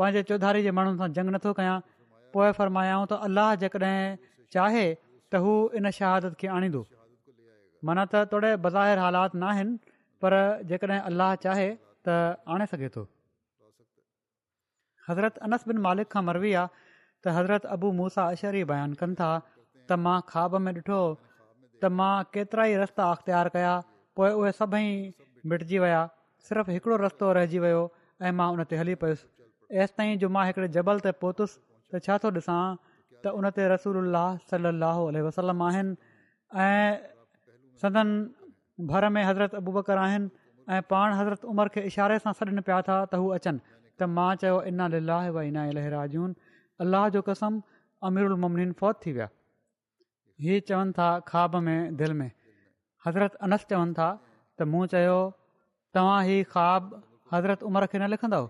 पंहिंजे 0.00 0.22
चौधारी 0.30 0.64
जे 0.68 0.72
माण्हुनि 0.78 1.00
सां 1.02 1.08
जंग 1.18 1.32
नथो 1.36 1.52
कयां 1.60 1.76
पोइ 2.36 2.48
फरमायांव 2.60 3.04
त 3.12 3.20
अल्लाह 3.28 3.52
जेकॾहिं 3.64 4.16
चाहे 4.56 4.86
त 4.96 5.42
हू 5.46 5.54
इन 5.80 5.92
शहादत 5.98 6.40
खे 6.42 6.50
आणींदो 6.56 6.82
माना 7.88 8.06
त 8.12 8.24
थोरे 8.32 8.54
बज़ाहिर 8.68 9.04
हालात 9.06 9.36
न 9.40 9.52
आहिनि 9.52 9.78
पर 10.24 10.40
जेकॾहिं 10.72 11.00
अल्लाह 11.12 11.34
चाहे 11.46 11.68
त 12.08 12.16
आणे 12.56 12.72
सघे 12.74 12.92
थो 12.98 13.04
हज़रत 15.10 15.44
अनस 15.50 15.70
बिन 15.72 15.86
मालिक 15.88 16.12
खां 16.18 16.24
मरबी 16.30 16.56
आहे 16.64 16.82
त 16.82 17.40
हज़रत 17.40 17.72
अबू 17.78 17.92
मूसा 18.02 18.30
अशर 18.38 18.64
बयानु 18.74 19.02
कनि 19.04 19.20
था 19.24 19.32
त 19.90 19.98
मां 20.06 20.18
ख़्वाब 20.30 20.58
में 20.64 20.76
ॾिठो 20.82 20.98
त 21.04 21.90
मां 22.00 22.10
केतिरा 22.36 22.66
ई 22.72 22.82
रस्ता 22.82 23.06
अख़्तियार 23.14 23.50
कया 23.54 23.70
पोइ 24.18 24.30
उहे 24.40 24.50
सभई 24.58 24.90
मिटिजी 25.52 25.80
विया 25.84 26.02
सिर्फ़ु 26.48 26.76
हिकिड़ो 26.76 26.98
रस्तो 27.04 27.30
रहिजी 27.38 27.62
वियो 27.64 27.80
ऐं 28.26 28.34
मां 28.40 28.46
उन 28.56 28.64
ते 28.72 28.80
हली 28.82 28.94
पयुसि 29.04 29.28
ऐसि 29.84 29.98
ताईं 30.00 30.20
जो 30.24 30.30
मां 30.36 30.44
हिकिड़े 30.50 30.68
जबल 30.78 31.02
ते 31.08 31.14
पहुतुसि 31.24 31.60
त 31.62 32.02
छा 32.08 32.18
थो 32.26 32.30
ॾिसां 32.38 32.58
त 32.58 33.32
उन 33.40 33.48
ते 33.58 33.66
रसूल 33.72 33.98
सलाहु 34.52 35.08
वसलम 35.28 35.66
आहिनि 35.70 36.14
ऐं 36.68 36.92
सदन 37.82 38.14
में 39.16 39.24
हज़रत 39.30 39.58
अबूबकर 39.62 40.02
आहिनि 40.04 40.74
ऐं 40.76 41.02
हज़रत 41.22 41.50
उमिरि 41.54 41.70
खे 41.78 41.86
इशारे 41.92 42.20
सां 42.28 42.36
सॾनि 42.42 42.66
पिया 42.70 42.78
था 42.90 43.00
त 43.10 43.22
हू 43.24 43.34
अचनि 43.40 43.60
त 43.74 44.10
मां 44.20 44.30
चयो 44.44 44.62
इना 44.72 44.88
व 45.10 45.46
इना 45.50 45.66
लहराजून 45.82 46.40
अलाह 46.86 47.10
जो 47.18 47.26
कसम 47.32 47.62
अमीरु 48.10 48.70
फौत 48.84 49.04
थी 49.06 49.12
विया 49.20 49.30
हीउ 50.42 50.60
चवनि 50.68 50.92
था 50.96 51.06
ख्वाब 51.28 51.56
में 51.64 51.96
दिलि 51.96 52.14
में 52.18 52.30
हज़रत 53.06 53.34
अनस 53.46 53.64
चवनि 53.70 53.92
था 53.98 54.08
त 54.60 54.66
मूं 54.74 54.86
चयो 54.92 55.16
तव्हां 55.96 56.46
ख्वाबु 56.54 56.94
हज़रत 57.32 57.62
उमिरि 57.70 57.86
खे 57.94 57.98
न 58.02 58.08
लिखंदव 58.12 58.44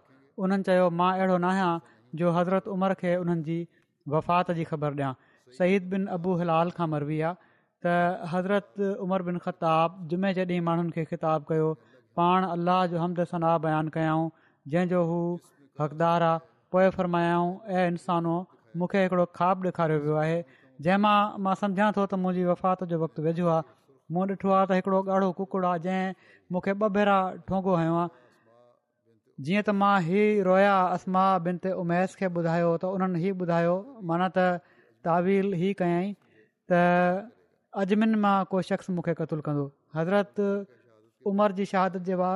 उन्हनि 0.47 0.63
चयो 0.69 0.85
मां 1.01 1.09
अहिड़ो 1.15 1.37
न 1.39 1.45
आहियां 1.51 1.73
जो 2.21 2.31
हज़रत 2.37 2.69
उमर 2.75 2.95
खे 3.01 3.15
उन्हनि 3.23 3.43
जी 3.49 3.59
वफ़ात 4.15 4.51
जी 4.59 4.65
ख़बर 4.71 4.93
ॾिया 5.01 5.09
सईद 5.59 5.89
बिन 5.97 6.07
अबू 6.19 6.35
हिलाल 6.45 6.71
खां 6.79 6.89
मरबी 6.95 7.19
आहे 7.31 7.49
त 7.87 8.29
हज़रत 8.37 8.87
उमर 9.09 9.27
बिन 9.31 9.39
ख़ताबु 9.49 10.09
जुमें 10.15 10.31
जॾहिं 10.41 10.61
माण्हुनि 10.71 10.97
खे 10.99 11.05
ख़िताबु 11.15 11.51
कयो 11.53 11.71
पाण 12.23 12.49
अलाह 12.53 12.85
जो 12.95 13.03
हमद 13.07 13.25
सना 13.35 13.53
बयानु 13.67 13.95
कयाऊं 13.99 14.31
जंहिंजो 14.75 15.03
हू 15.13 15.19
हक़दारु 15.83 16.31
आहे 16.31 16.49
पोइ 16.75 16.89
फ़र्मायाऊं 17.01 17.77
ऐं 17.77 17.85
इंसानो 17.95 18.35
मूंखे 18.81 19.07
हिकिड़ो 19.07 19.25
ख्वाबु 19.39 19.71
ॾेखारियो 19.71 19.99
वियो 20.09 20.33
जंहिं 20.87 21.01
मां 21.05 21.19
मां 21.47 21.55
थो 21.61 22.03
त 22.03 22.19
मुंहिंजी 22.23 22.45
वफ़ात 22.51 22.85
जो 22.93 22.99
वक़्तु 23.05 23.23
वेझो 23.29 23.47
आहे 23.55 23.63
मूं 24.15 24.23
ॾिठो 24.29 24.51
आहे 24.59 24.67
त 24.71 24.77
हिकिड़ो 24.79 25.03
अहिड़ो 25.03 25.61
आहे 25.71 25.83
जंहिं 25.87 26.15
मूंखे 26.55 26.73
ॿ 26.73 26.89
भेरा 26.97 27.17
ठोंगो 27.51 27.75
हयो 27.81 27.99
आहे 28.03 28.07
जीअं 29.49 29.63
त 29.65 29.75
मां 29.83 29.93
हीउ 30.09 30.47
रोया 30.49 30.73
असमा 30.99 31.27
बिन 31.49 31.61
उमेश 31.85 32.17
खे 32.23 32.27
ॿुधायो 32.39 32.73
त 32.73 32.93
उन्हनि 32.97 33.23
हीउ 33.27 33.37
ॿुधायो 33.47 33.77
माना 34.13 34.29
त 34.39 34.81
तावील 35.09 35.49
ई 35.53 35.79
कयाई 35.83 36.11
त 36.73 37.29
अजमिन 37.85 38.19
मां 38.27 38.37
को 38.55 38.65
शख़्स 38.73 38.93
मूंखे 38.99 39.15
क़तूल 39.23 39.47
कंदो 39.51 39.69
हज़रत 40.01 40.45
उमिरि 41.33 41.59
जी 41.61 41.69
शहादत 41.75 42.09
जे 42.11 42.21
वा 42.25 42.33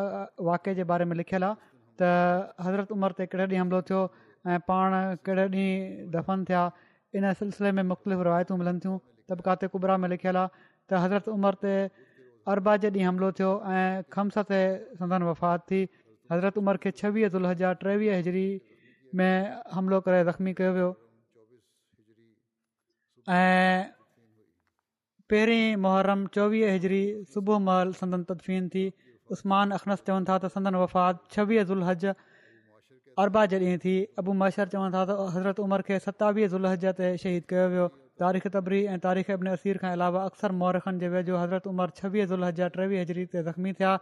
वाके 0.51 0.74
जे 0.80 0.86
बारे 0.95 1.05
में 1.12 1.18
लिखियलु 1.22 1.51
आहे 1.53 2.05
त 2.05 2.57
हज़रत 2.68 2.99
उमिरि 3.01 3.20
ते 3.22 3.28
कहिड़े 3.34 3.49
ॾींहुं 3.53 3.66
हमिलो 3.66 3.82
थियो 3.90 4.05
ऐं 4.55 4.59
पाण 4.70 4.97
कहिड़े 5.28 5.68
दफ़न 6.16 6.49
थिया 6.51 6.62
इन 7.19 7.25
सिलसिले 7.39 7.71
में 7.79 7.83
मुख़्तलिफ़ 7.93 8.23
रिवायतूं 8.29 8.57
मिलनि 8.61 8.81
थियूं 8.85 8.97
तबिकाते 9.31 9.65
कुबरा 9.73 9.97
में 10.03 10.09
लिखियलु 10.19 10.39
आहे 10.39 10.49
त 10.91 10.91
हज़रत 10.99 11.25
उमर 11.31 11.55
ते 11.62 11.75
अरबा 12.51 12.73
जे 12.85 12.89
ॾींहुं 12.91 13.07
हमिलो 13.09 13.29
थियो 13.39 13.51
ऐं 13.79 14.03
खमस 14.15 14.37
ते 14.51 14.61
संदन 14.99 15.23
वफ़ात 15.31 15.61
थी 15.71 15.81
हज़रत 16.33 16.55
उमर 16.62 16.77
खे 16.85 16.91
छवीह 17.01 17.29
दुलहज 17.35 17.62
आहे 17.71 17.75
टेवीह 17.87 18.21
जजरी 18.21 18.49
में 19.15 19.35
हमिलो 19.75 20.01
करे 20.07 20.21
ज़ख़्मी 20.29 20.53
कयो 20.61 20.73
वियो 20.77 20.91
ऐं 23.39 23.83
पहिरीं 25.31 25.67
मुहर्रम 25.87 26.27
चोवीह 26.37 26.73
हिजरी 26.77 27.03
सुबुह 27.33 27.59
महिल 27.69 27.93
संदन 28.03 28.23
तदफ़ीन 28.31 28.65
थी 28.75 28.85
उस्मानखनस 29.33 30.01
चवनि 30.07 30.25
था 30.29 30.35
त 30.45 30.53
संदन 30.59 30.75
वफ़ात 30.85 31.25
छवीह 31.37 31.62
दुलहज 31.73 32.12
अरबा 33.23 33.43
जॾहिं 33.53 33.79
थी 33.83 33.93
अबू 34.23 34.33
मशर 34.43 34.71
चवनि 34.75 34.93
था 34.95 35.01
त 35.09 35.17
हज़रत 35.35 35.62
उमिरि 35.65 35.85
खे 35.89 35.99
सतावीह 36.07 36.49
ज़ुलह 36.55 36.75
ज 36.75 36.93
ते 37.01 37.11
शद 37.25 37.45
कयो 37.53 37.67
वियो 37.75 37.85
तारीख़ 38.23 38.47
तबरी 38.55 38.81
ऐं 38.95 38.99
तारीख़ 39.07 39.31
अबन 39.39 39.51
असीर 39.59 39.79
खां 39.83 39.93
अलावा 39.99 40.23
अक्सर 40.31 40.57
मोरखनि 40.62 41.01
जे 41.03 41.11
वेझो 41.12 41.37
हज़रत 41.43 41.69
उमिरि 41.73 41.95
छवीह 42.01 42.27
ज़ुलह 42.33 42.55
जा 42.61 42.69
टेवीह 42.79 43.03
हज़री 43.03 43.27
ते 43.35 43.43
ज़ख़्मी 43.49 43.75
थिया 43.81 43.93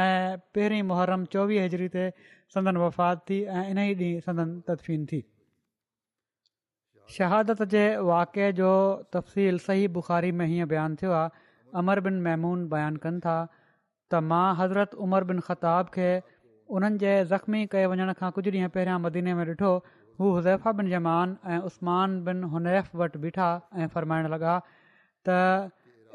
ऐं 0.00 0.42
पहिरीं 0.56 0.82
मुहर्रम 0.90 1.24
चोवीह 1.36 1.64
हज़री 1.66 1.88
ते 1.94 2.04
संदन 2.56 2.82
वफ़ात 2.82 3.24
थी 3.30 3.38
ऐं 3.54 3.72
इन 3.74 3.84
ई 3.84 3.96
ॾींहुं 4.02 4.26
संदन 4.28 4.52
तदफ़ीन 4.68 5.08
थी 5.12 5.22
शहादत 7.16 7.64
जे 7.76 7.84
वाक़े 8.10 8.50
जो 8.60 8.74
तफ़सील 9.18 9.62
सही 9.70 9.88
बुख़ारी 9.96 10.32
में 10.42 10.46
हीअं 10.52 10.68
बयानु 10.74 11.02
थियो 11.04 11.16
आहे 11.22 11.48
अमर 11.84 12.04
बिन 12.08 12.20
मैमून 12.28 12.68
बयानु 12.76 13.04
कनि 13.06 13.24
था 13.28 13.40
त 13.48 14.22
मां 14.32 14.44
हज़रत 14.62 15.00
उमर 15.08 15.30
बिन 15.32 15.44
खताब 15.50 15.90
खे 15.98 16.10
उन्हनि 16.76 16.98
जे 17.00 17.12
ज़ख़्मी 17.30 17.60
कय 17.72 17.86
वञण 17.92 18.10
खां 18.18 18.28
कुझु 18.38 18.50
ॾींहं 18.52 18.70
पहिरियां 18.74 18.98
मदीने 19.06 19.32
में 19.40 19.44
ॾिठो 19.48 19.70
हू 20.20 20.28
हुज़ैफ़ा 20.34 20.72
बिन 20.78 20.86
जमान 20.92 21.34
ऐं 21.56 21.68
उस्मान 21.70 22.14
बिन 22.28 22.42
हुनैफ 22.52 22.94
वटि 23.00 23.20
बीठा 23.24 23.48
ऐं 23.82 23.88
फ़रमाइण 23.96 24.28
लॻा 24.34 24.54
त 25.28 25.36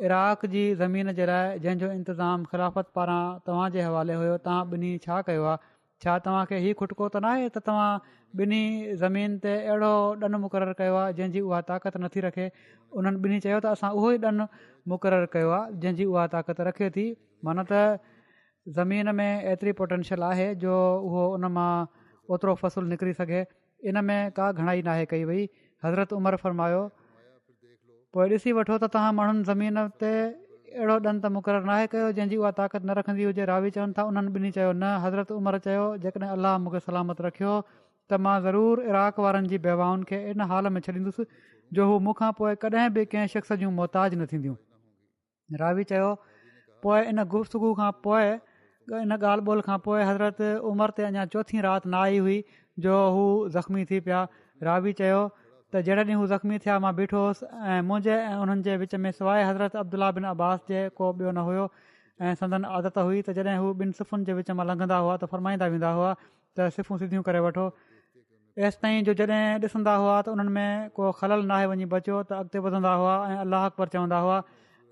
इराक़ 0.08 0.46
जी 0.56 0.64
ज़मीन 0.82 1.12
जे 1.20 1.28
लाइ 1.32 1.62
जंहिंजो 1.68 1.92
इंतिज़ाम 2.00 2.48
ख़िलाफ़त 2.54 2.90
पारां 3.00 3.20
तव्हांजे 3.50 3.86
हवाले 3.90 4.18
हुयो 4.24 4.38
तव्हां 4.50 4.66
ॿिन्ही 4.74 4.92
छा 5.06 5.20
कयो 5.30 5.46
आहे 5.52 5.64
छा 6.06 6.18
तव्हांखे 6.26 6.64
हीउ 6.66 6.80
खुटको 6.82 7.14
त 7.20 7.24
न 7.28 7.54
त 7.54 7.66
तव्हां 7.70 7.94
ॿिन्ही 8.42 8.98
ज़मीन 9.06 9.40
ते 9.48 9.56
अहिड़ो 9.62 9.94
ॾनि 10.32 10.44
मुक़ररु 10.50 10.78
कयो 10.84 11.00
आहे 11.06 11.16
जंहिंजी 11.22 11.48
उहा 11.52 11.64
ताक़त 11.72 12.04
नथी 12.06 12.26
रखे 12.30 12.50
उन्हनि 12.58 13.26
ॿिन्ही 13.30 13.42
चयो 13.48 13.64
त 13.64 13.78
असां 13.78 13.92
उहो 14.02 14.14
ई 14.20 14.36
ॾनि 14.36 14.50
मुक़ररु 14.96 15.34
कयो 15.38 15.56
आहे 15.64 15.82
जंहिंजी 15.86 16.10
उहा 16.14 16.30
ताक़त 16.38 16.66
रखे 16.74 16.92
थी 17.00 17.08
माना 17.50 17.70
ज़मीन 18.76 19.10
में 19.16 19.44
एतिरी 19.52 19.72
पोटेंशियल 19.80 20.24
आहे 20.24 20.48
जो 20.62 20.74
उहो 21.08 21.22
उन 21.34 21.46
मां 21.58 21.72
ओतिरो 22.34 22.54
फ़सुलु 22.62 22.88
निकिरी 22.92 23.14
सघे 23.20 23.42
इन 23.92 24.04
में 24.06 24.32
का 24.40 24.52
घणाई 24.52 24.82
नाहे 24.88 25.06
कई 25.12 25.24
वई 25.30 25.44
हज़रत 25.84 26.14
उमिरि 26.14 26.38
फ़र्मायो 26.44 26.82
पोइ 28.14 28.26
ॾिसी 28.32 28.52
वठो 28.58 28.76
त 28.84 28.90
तव्हां 28.96 29.12
माण्हुनि 29.20 29.44
ज़मीन 29.50 29.78
ते 30.04 30.12
अहिड़ो 30.24 31.00
ॾंड 31.08 31.26
मुक़ररु 31.36 31.66
नाहे 31.70 31.86
कयो 31.94 32.12
जंहिंजी 32.18 32.38
उहा 32.44 32.52
ताक़त 32.60 32.82
न 32.84 32.90
रखंदी 33.00 33.24
हुजे 33.30 33.46
रावी 33.52 33.70
चवनि 33.78 33.94
था 33.98 34.04
उन्हनि 34.12 34.32
ॿिन्ही 34.38 34.52
चयो 34.58 34.72
न 34.76 34.86
हज़रत 35.04 35.30
उमिरि 35.38 35.60
चयो 35.68 35.86
जेकॾहिं 36.06 36.32
अलाह 36.32 36.58
मूंखे 36.66 36.80
सलामत 36.88 37.22
रखियो 37.28 37.54
त 37.68 38.20
मां 38.26 38.36
ज़रूरु 38.48 38.82
इराक 38.90 39.22
वारनि 39.28 39.52
जी 39.54 39.62
बेवाउनि 39.68 40.10
खे 40.12 40.18
इन 40.34 40.44
हाल 40.52 40.70
में 40.78 40.82
छ्ॾींदुसि 40.90 41.28
जो 41.80 41.88
हू 41.92 41.96
मूंखां 42.10 42.32
पोइ 42.42 42.60
कॾहिं 42.66 42.90
बि 43.00 43.06
कंहिं 43.16 43.32
शख़्स 43.36 43.56
जूं 43.64 43.72
मुहताज 43.80 44.18
न 44.20 44.28
थींदियूं 44.34 44.58
रावी 45.64 45.88
चयो 45.94 46.10
पोइ 46.88 47.00
इन 47.14 47.24
गुफ़्तगु 47.36 47.74
खां 47.82 47.90
पोइ 48.10 48.34
इन 48.96 49.12
ॻाल्हि 49.14 49.46
ॿोल 49.48 49.62
खां 49.68 49.78
पोइ 49.86 50.02
हज़रत 50.04 50.42
उमिरि 50.70 50.94
ते 50.98 51.04
अञा 51.06 51.24
चौथीं 51.34 51.62
राति 51.68 51.90
न 51.90 51.94
आई 52.02 52.18
हुई 52.26 52.36
जो 52.86 52.94
हू 53.16 53.24
ज़ख़्मी 53.56 53.84
थी 53.90 54.00
पिया 54.06 54.20
रावी 54.68 54.94
चयो 55.00 55.18
त 55.72 55.82
जॾहिं 55.88 56.04
ॾींहुं 56.04 56.28
ज़ख़्मी 56.34 56.60
थिया 56.66 56.78
मां 56.86 56.92
ॿीठो 57.00 57.24
हुउसि 57.26 57.46
ऐं 57.72 57.82
मुंहिंजे 57.88 58.14
ऐं 58.20 58.36
उन्हनि 58.44 58.64
जे 58.70 58.78
विच 58.84 58.96
में 59.06 59.10
सवाइ 59.20 59.44
हज़रत 59.48 59.76
अब्दुला 59.84 60.12
बिन 60.20 60.24
अब्बास 60.32 60.64
जे 60.70 60.88
को 61.02 61.10
ॿियो 61.10 61.32
न 61.32 61.44
हुयो 61.50 61.66
ऐं 62.22 62.34
संदन 62.44 62.70
आदत 62.80 62.98
हुई 63.08 63.22
त 63.30 63.36
जॾहिं 63.40 63.58
हू 63.64 63.74
ॿिनि 63.84 63.92
सिफ़ुनि 64.00 64.30
जे 64.32 64.38
विच 64.40 64.52
मां 64.60 64.68
लंघंदा 64.72 64.98
हुआ 65.08 65.14
त 65.18 65.32
फरमाईंदा 65.36 65.70
वेंदा 65.76 65.92
हुआ 66.00 66.16
त 66.24 66.72
सिफ़ूं 66.80 67.02
सिधियूं 67.04 67.28
करे 67.30 67.44
वठो 67.50 67.68
एसि 68.68 68.82
ताईं 68.82 69.04
जो 69.10 69.14
जॾहिं 69.20 69.46
ॾिसंदा 69.70 69.98
हुआ 70.04 70.16
त 70.30 70.36
उन्हनि 70.36 70.60
में 70.60 70.90
को 71.00 71.12
ख़लल 71.20 71.48
नाहे 71.54 71.68
वञी 71.74 71.92
बचियो 71.98 72.24
त 72.32 72.40
अॻिते 72.44 72.64
वधंदा 72.70 72.96
हुआ 73.04 73.16
ऐं 73.32 73.40
अलाह 73.46 73.70
अकबर 73.72 73.94
चवंदा 73.98 74.24
हुआ 74.28 74.40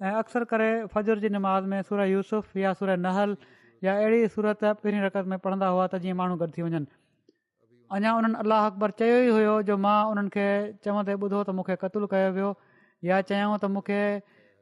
ऐं 0.03 0.15
अक्सर 0.23 0.49
करे 0.53 0.69
फ़जुर 0.97 1.25
जी 1.27 1.33
निमाज़ 1.39 1.69
में 1.73 1.81
सूर 1.89 2.05
यूसुफ़ 2.17 2.57
या 2.67 2.73
सूर 2.81 2.95
नहल 3.07 3.35
या 3.83 3.95
अहिड़ी 3.97 4.27
सूरत 4.35 4.63
पहिरीं 4.81 5.01
रकत 5.01 5.25
में 5.31 5.39
पढ़ंदा 5.45 5.67
हुआ 5.67 5.87
त 5.87 5.95
जीअं 6.03 6.15
माण्हू 6.19 6.35
गॾु 6.41 6.49
थी 6.55 6.61
वञनि 6.65 6.79
अञा 7.95 8.11
उन्हनि 8.17 8.35
अलाह 8.43 8.61
अकबर 8.71 8.89
चयो 8.99 9.15
ई 9.27 9.29
हुयो 9.35 9.53
जो 9.67 9.75
मां 9.85 9.99
उन्हनि 10.11 10.29
खे 10.35 10.45
चवंदे 10.83 11.13
ॿुधो 11.23 11.39
त 11.47 11.49
मूंखे 11.57 11.75
क़तलु 11.83 12.07
कयो 12.13 12.29
वियो 12.35 12.49
या 13.09 13.19
चयऊं 13.29 13.57
त 13.63 13.65
मूंखे 13.75 13.99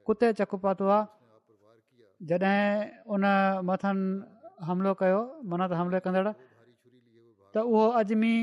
कुते 0.09 0.31
चकु 0.39 0.55
पातो 0.65 0.87
आहे 0.97 2.29
जॾहिं 2.29 2.63
उन 3.15 3.23
मथां 3.69 3.93
हमिलो 4.69 4.93
कयो 5.01 5.19
मन 5.51 5.59
त 5.69 5.81
हमिले 5.81 5.99
कंदड़ 6.07 6.27
त 6.29 7.55
उहो 7.73 7.83
अजमी 8.01 8.33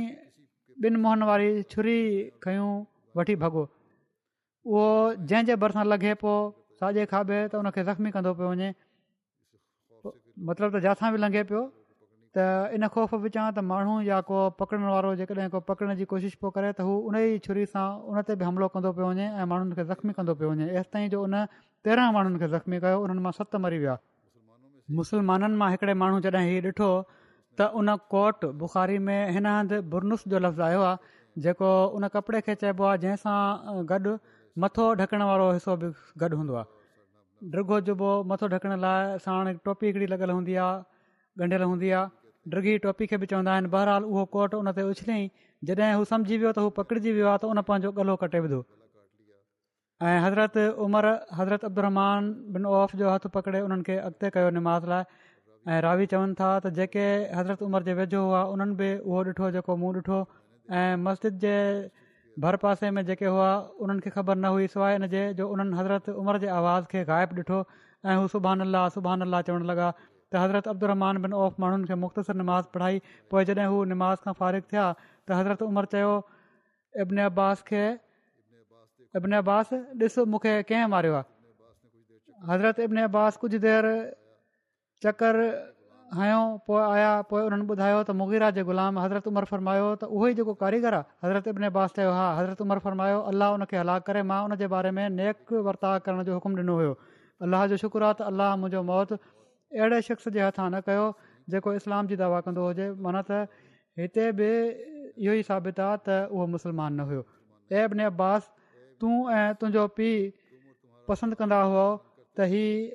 ॿिनि 0.87 0.99
मुंहनि 1.05 1.25
वारी 1.31 1.49
छुरी 1.73 1.99
खयो 2.45 2.67
वठी 3.19 3.35
भॻो 3.43 3.63
उहो 4.71 4.87
जंहिंजे 5.31 5.55
भरिसां 5.65 5.85
लॻे 5.93 6.13
पियो 6.23 6.37
साॼे 6.79 7.03
खाॿे 7.13 7.39
त 7.51 7.53
उनखे 7.63 7.83
ज़ख़्मी 7.89 8.11
कंदो 8.17 8.31
पियो 8.39 8.49
वञे 8.55 8.69
मतिलबु 10.49 10.77
त 10.77 10.81
जिथां 10.85 11.09
बि 11.15 11.19
लंघे 11.23 11.43
पियो 11.49 11.61
त 12.37 12.45
इन 12.77 12.85
ख़ौफ़ 12.95 13.13
बि 13.23 13.31
चां 13.35 13.45
त 13.57 13.59
माण्हू 13.71 13.95
या 14.09 14.19
को 14.29 14.37
पकड़ण 14.61 14.85
वारो 14.93 15.09
जेकॾहिं 15.21 15.49
को 15.55 15.61
पकड़ण 15.71 15.95
जी 16.01 16.05
कोशिशि 16.13 16.39
पियो 16.43 16.51
करे 16.57 16.69
त 16.75 16.87
हू 16.89 16.93
उन 17.09 17.17
ई 17.23 17.43
छुरी 17.47 17.65
सां 17.73 17.87
उन 18.13 18.21
ते 18.29 18.37
बि 18.43 18.47
हमिलो 18.49 18.69
कंदो 18.77 18.93
पियो 18.99 19.09
वञे 19.11 19.27
ऐं 19.41 19.45
माण्हुनि 19.53 19.77
खे 19.81 19.85
ज़ख़्मी 19.91 20.15
कंदो 20.21 20.35
पियो 20.43 20.51
वञे 20.53 20.69
एसि 20.83 20.91
ताईं 20.97 21.09
जो 21.17 21.23
उन 21.29 21.37
तेरहं 21.89 22.15
माण्हुनि 22.19 22.39
खे 22.45 22.49
ज़ख़्मी 22.57 22.81
कयो 22.87 23.03
उन्हनि 23.07 23.25
मां 23.27 23.35
सत 23.41 23.61
मरी 23.67 23.79
विया 23.85 23.99
मुसलमाननि 25.03 25.61
मां 25.65 25.71
हिकिड़े 25.77 25.99
माण्हू 26.05 26.23
जॾहिं 26.27 26.45
हीउ 26.51 26.65
ॾिठो 26.71 26.91
त 27.63 27.69
उन 27.83 27.95
कोट 28.17 28.51
बुखारी 28.63 28.99
में 29.07 29.21
हिन 29.39 29.53
हंधि 29.55 29.83
बुरनुस 29.97 30.25
जो 30.35 30.45
लफ़्ज़ु 30.49 30.69
आयो 30.71 30.83
आहे 30.89 31.41
जेको 31.49 31.71
उन 31.99 32.13
कपिड़े 32.17 32.45
खे 32.49 32.57
चइबो 32.67 32.89
आहे 32.93 33.03
जंहिंसां 33.07 33.39
गॾु 33.93 34.17
मथो 34.67 34.93
ढकण 35.03 35.29
वारो 35.33 35.51
हिसो 35.59 35.77
बि 35.85 35.93
गॾु 36.25 36.37
हूंदो 36.43 36.61
आहे 36.63 36.79
ड्रिगो 37.53 37.81
जुबो 37.89 38.09
मथो 38.31 38.47
ढकण 38.55 38.73
लाइ 38.87 39.13
साण 39.27 39.49
टोपी 39.69 39.87
हिकिड़ी 39.87 40.07
लॻियल 40.13 40.31
हूंदी 40.37 40.55
आहे 40.65 41.45
ॻंढियल 41.45 41.63
हूंदी 41.67 41.91
आहे 41.97 42.51
ड्रिगी 42.55 42.73
टोपी 42.87 43.07
खे 43.13 43.17
बि 43.23 43.27
चवंदा 43.33 43.53
आहिनि 43.53 43.69
बहरहाल 43.75 44.09
उहो 44.11 44.25
कोट 44.35 44.55
उन 44.59 44.71
ते 44.79 44.83
उछलियईं 44.89 45.71
जॾहिं 45.71 45.95
हू 46.01 46.05
सम्झी 46.11 46.37
वियो 46.43 46.51
त 46.59 46.65
हू 46.67 46.73
पकड़िजी 46.81 47.13
वियो 47.19 47.29
आहे 47.31 47.39
त 47.45 47.55
उन 47.55 47.63
पंहिंजो 47.71 47.93
गल्हो 48.01 48.17
कटे 48.25 48.43
विधो 48.47 48.59
ऐं 50.11 50.17
हज़रत 50.25 50.59
उमिरि 50.89 51.15
हज़रत 51.39 51.65
अब्दुरमान 51.71 52.29
बिन 52.57 52.69
औफ़ 52.81 52.97
जो 53.05 53.15
हथु 53.15 53.33
पकिड़े 53.39 53.65
उन्हनि 53.69 53.87
खे 53.89 53.97
अॻिते 54.11 54.31
कयो 54.37 54.51
निमाज़ 54.59 54.87
लाइ 54.93 55.27
ऐं 55.73 55.81
रावी 55.89 56.11
चवनि 56.15 56.39
था 56.43 56.51
त 56.67 56.75
जेके 56.81 57.07
हज़रत 57.41 57.67
उमिरि 57.69 57.91
जे 57.93 57.97
वेझो 58.03 58.23
हुआ 58.29 58.45
उन्हनि 58.57 58.79
बि 58.83 58.91
उहो 59.07 59.25
ॾिठो 59.33 59.51
जेको 59.59 59.77
मूं 59.85 59.95
ॾिठो 60.03 60.21
ऐं 60.83 60.89
मस्जिद 61.09 61.43
जे 61.47 61.57
भर 62.39 62.57
पासे 62.57 62.91
में 62.91 63.05
जेके 63.07 63.27
हुआ 63.27 63.49
उन्हनि 63.83 64.01
खे 64.01 64.11
ख़बर 64.11 64.35
न 64.37 64.45
हुई 64.55 64.67
सवाइ 64.71 64.93
हिन 64.93 65.07
जे 65.13 65.23
जो 65.35 65.49
उन्हनि 65.51 65.77
हज़रत 65.79 66.09
उमर 66.11 66.39
जे 66.39 66.47
आवाज़ 66.47 66.85
खे 66.91 67.05
ग़ाइबु 67.05 67.35
ॾिठो 67.43 67.61
ऐं 68.07 68.15
हू 68.17 68.29
सुभहान 68.29 68.61
अलाह 68.65 68.89
सुबहान 68.97 69.21
अलाह 69.27 69.41
चवणु 69.51 69.65
लॻा 69.67 69.91
त 70.31 70.35
हज़रत 70.39 70.69
अब्दुमान 70.71 71.33
औफ़ 71.35 71.55
माण्हुनि 71.61 71.85
खे 71.91 71.95
मुख़्तसिर 71.99 72.35
नमाज़ 72.43 72.67
पढ़ाई 72.75 73.03
पोइ 73.31 73.45
जॾहिं 73.51 73.67
हू 73.67 73.77
नमाज़ 73.93 74.19
खां 74.23 74.35
फ़ारिग़ु 74.41 74.71
थिया 74.71 74.87
त 74.95 75.29
हज़रत 75.41 75.67
उमर 75.67 75.91
चयो 75.97 76.15
इबन 77.03 77.19
अब्बास 77.31 77.67
खे 77.73 77.85
इबन 79.19 79.33
अब्बास 79.43 79.75
ॾिस 80.07 80.19
मूंखे 80.35 80.55
कंहिं 80.71 80.87
मारियो 80.95 81.15
आहे 81.19 81.29
हज़रत 82.53 82.81
इबन 82.87 83.03
अब्बास 83.11 83.37
कुझु 83.43 83.59
देरि 83.67 83.95
चकर 85.05 85.43
हयो 86.19 86.39
पोइ 86.67 86.83
आया 86.95 87.11
पोइ 87.31 87.41
उन्हनि 87.49 87.65
ॿुधायो 87.71 87.99
त 88.03 88.11
मुगीरा 88.21 88.47
जे 88.59 88.63
ग़ुलाम 88.69 88.95
हज़रत 89.03 89.27
उमर 89.31 89.45
फ़रमायो 89.51 89.87
त 90.01 90.05
उहो 90.15 90.27
ई 90.31 90.35
जेको 90.39 90.55
कारीगर 90.63 90.95
आहे 90.99 91.05
हज़रत 91.27 91.47
इबिन्बास 91.55 91.89
चयो 91.99 92.11
आहे 92.15 92.31
हज़रत 92.39 92.61
उमर 92.67 92.79
फरमायो 92.87 93.19
अलाह 93.31 93.53
हुनखे 93.55 93.77
हलाक 93.79 94.07
करे 94.09 94.23
मां 94.31 94.41
उनजे 94.51 94.67
बारे 94.75 94.91
में 94.97 95.07
नेक 95.19 95.53
वर्ताउ 95.71 96.03
करण 96.07 96.23
जो 96.31 96.41
हुकुमु 96.41 96.59
ॾिनो 96.63 96.75
हुयो 96.83 96.95
अल्लाह 97.47 97.67
जो 97.75 97.79
शुक्र 97.85 98.09
आहे 98.09 98.19
त 98.23 98.31
अल्लाह 98.33 98.57
मुंहिंजो 98.63 98.83
मौत 98.91 99.15
अहिड़े 99.19 100.03
शख़्स 100.11 100.29
जे 100.39 100.43
हथां 100.47 100.69
न 100.75 100.83
कयो 100.91 101.07
जेको 101.55 101.79
इस्लाम 101.83 102.13
जी 102.13 102.21
दवा 102.25 102.45
कंदो 102.49 102.67
हुजे 102.71 102.91
माना 103.07 103.23
त 103.31 103.65
हिते 104.03 104.25
बि 104.43 104.51
इहो 104.59 105.39
ई 105.39 105.43
साबित 105.53 105.79
आहे 105.89 105.97
त 106.05 106.21
उहो 106.37 106.45
मुस्लमान 106.59 106.91
न 107.03 107.11
हुयो 107.13 107.23
एबन 107.85 108.01
अब्बास 108.11 108.43
तूं 109.05 109.15
ऐं 109.39 109.49
तुंहिंजो 109.63 109.85
पीउ 110.01 110.31
पसंदि 111.13 111.35
कंदा 111.45 111.59
हुआ 111.73 111.87
त 112.37 112.39
हीउ 112.55 112.87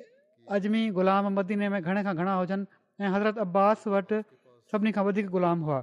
अजमी 0.56 0.82
ग़ुलाम 0.96 1.24
मदीने 1.42 1.66
में 1.76 1.80
घणे 1.84 2.00
खां 2.08 2.14
घणा 2.18 2.32
हुजनि 2.40 2.64
ऐं 3.00 3.08
हज़रत 3.14 3.38
अब्बास 3.44 3.82
वटि 3.92 4.18
सभिनी 4.72 4.92
खां 4.98 5.02
वधीक 5.06 5.26
ग़ुलाम 5.32 5.60
हुआ 5.68 5.78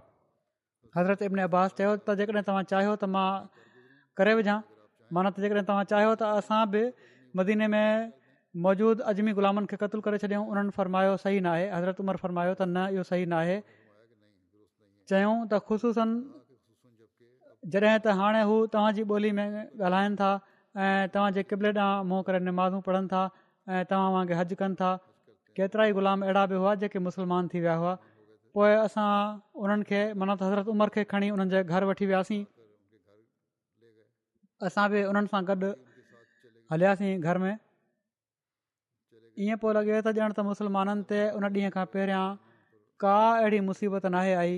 हज़रत 0.98 1.22
इब्न 1.30 1.44
अब्बास 1.50 1.74
चयो 1.80 1.92
त 2.02 2.16
जेकॾहिं 2.22 2.46
तव्हां 2.50 2.64
चाहियो 2.74 2.92
त 3.02 3.10
मां 3.16 3.26
करे 4.20 4.34
विझां 4.42 4.56
माना 5.18 5.32
त 5.36 5.44
जेकॾहिं 5.46 5.66
तव्हां 5.68 5.86
चाहियो 5.92 6.14
त 6.22 6.30
असां 6.42 6.62
बि 6.74 6.82
मदीने 7.42 7.68
में 7.76 7.88
मौजूदु 8.66 9.06
अजमी 9.14 9.36
ग़ुलामनि 9.42 9.72
खे 9.74 9.80
क़तल 9.86 10.02
करे 10.08 10.22
छॾियूं 10.26 10.42
उन्हनि 10.56 10.74
फ़रमायो 10.80 11.14
सही 11.26 11.38
न 11.46 11.54
आहे 11.54 11.70
हज़रत 11.76 12.04
उमर 12.06 12.22
फ़रमायो 12.24 12.58
त 12.62 12.62
न 12.70 12.88
इहो 12.98 13.06
सही 13.12 13.30
न 13.36 13.42
आहे 13.44 13.60
चयूं 15.14 15.36
त 15.54 15.62
ख़ुशूसनि 15.70 17.78
जॾहिं 17.78 17.96
त 17.96 18.18
हाणे 18.22 18.42
हू 18.52 18.58
तव्हांजी 18.78 19.06
ॿोली 19.16 19.32
में 19.40 19.46
ॻाल्हाइनि 19.62 20.22
था 20.24 20.32
ऐं 20.84 21.04
तव्हांजे 21.16 21.42
किबिले 21.52 21.72
ॾांहुं 21.80 22.04
मुंहुं 22.12 22.24
करे 22.30 22.40
पढ़नि 22.90 23.08
था 23.16 23.24
ऐं 23.72 23.84
तव्हां 23.94 24.10
वांगुरु 24.18 24.40
हज 24.42 24.52
कनि 24.62 24.76
था 24.86 24.92
केतिरा 25.58 25.84
ई 25.90 25.94
ग़ुलाम 25.98 26.20
अहिड़ा 26.26 26.44
बि 26.52 26.56
हुआ 26.62 26.74
जेके 26.82 27.00
मुसलमान 27.08 27.44
थी 27.52 27.60
विया 27.64 27.76
हुआ 27.82 27.94
पोइ 28.58 28.72
असां 28.86 29.10
उन्हनि 29.62 29.84
खे 29.90 30.00
हज़रत 30.48 30.66
उमर 30.74 30.88
खे 30.96 31.02
खणी 31.12 31.30
उन्हनि 31.36 31.52
जे 31.54 31.60
घर 31.74 31.84
वठी 31.90 32.06
वियासीं 32.12 32.42
असां 34.68 34.86
बि 34.94 35.00
उन्हनि 35.12 35.32
सां 35.34 35.42
गॾु 35.50 35.70
हलियासीं 36.74 37.14
घर 37.30 37.38
में 37.46 37.54
ईअं 39.46 39.58
पियो 39.62 39.74
लॻे 39.78 40.00
त 40.08 40.16
ॼण 40.26 40.34
त 40.38 40.40
मुसलमाननि 40.52 41.06
ते 41.10 41.22
उन 41.38 41.46
ॾींहं 41.54 41.74
खां 41.78 41.86
पहिरियां 41.94 42.26
का 43.06 43.14
अहिड़ी 43.44 43.60
मुसीबत 43.70 44.06
नाहे 44.18 44.34
आई 44.42 44.58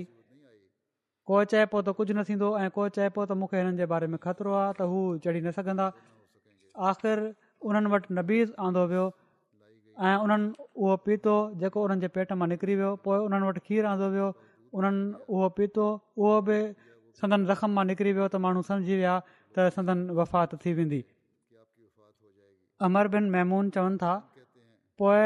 को 1.28 1.38
चए 1.52 1.64
पियो 1.72 1.82
त 1.90 1.96
कुझु 2.00 2.12
न 2.16 2.24
थींदो 2.30 2.48
ऐं 2.64 2.68
कोई 2.78 2.92
चए 2.96 3.08
पियो 3.16 3.28
त 3.32 3.38
मूंखे 3.42 3.56
हिननि 3.60 3.78
जे 3.84 3.86
बारे 3.92 4.06
में 4.14 4.18
ख़तरो 4.26 4.52
आहे 4.64 4.72
त 4.80 4.88
हू 4.92 4.98
चढ़ी 5.26 5.40
न 5.44 5.54
सघंदा 5.60 5.86
आख़िर 6.90 7.24
उन्हनि 7.68 7.88
वटि 7.96 8.16
नबीज़ 8.20 8.50
आंदो 8.66 8.82
वियो 8.92 9.06
ऐं 9.96 10.16
उन्हनि 10.24 10.48
उहो 10.76 10.96
पीतो 11.04 11.34
जेको 11.60 11.78
उन्हनि 11.84 12.00
जे 12.04 12.08
पेट 12.14 12.32
मां 12.40 12.48
निकिरी 12.52 12.74
वियो 12.80 12.90
पोइ 13.04 13.18
उन्हनि 13.26 13.44
वटि 13.48 13.60
खीरु 13.68 13.86
आंदो 13.92 14.06
वियो 14.14 14.26
उन्हनि 14.76 15.04
उहो 15.34 15.48
पीतो 15.58 15.86
उहो 16.20 16.36
बि 16.48 16.58
संदन 17.20 17.40
ज़ख़्म 17.48 17.70
मां 17.78 17.84
निकिरी 17.90 18.12
वियो 18.18 18.28
त 18.32 18.36
माण्हू 18.44 18.62
सम्झी 18.68 18.94
विया 19.00 19.14
त 19.56 19.66
संदन 19.76 19.98
वफ़ात 20.20 20.58
थी 20.64 20.72
वेंदी 20.80 21.00
बिन 23.14 23.30
मेहमून 23.36 23.70
चवनि 23.78 23.96
था 24.04 24.12
पोइ 25.00 25.24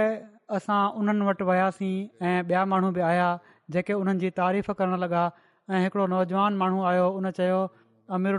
असां 0.59 0.81
उन्हनि 1.03 1.27
वटि 1.31 1.45
वियासीं 1.51 1.95
ऐं 2.29 2.37
ॿिया 2.51 2.65
माण्हू 2.75 2.91
बि 2.99 3.03
आया 3.11 3.29
जेके 3.75 3.99
उन्हनि 4.03 4.31
तारीफ़ 4.43 4.71
करण 4.83 4.97
लॻा 5.07 5.25
ऐं 5.73 5.81
हिकिड़ो 5.85 6.07
नौजवान 6.15 6.57
माण्हू 6.63 6.79
आहियो 6.91 7.07
उन 7.19 7.31
चयो 7.43 7.61
अमिर 8.15 8.39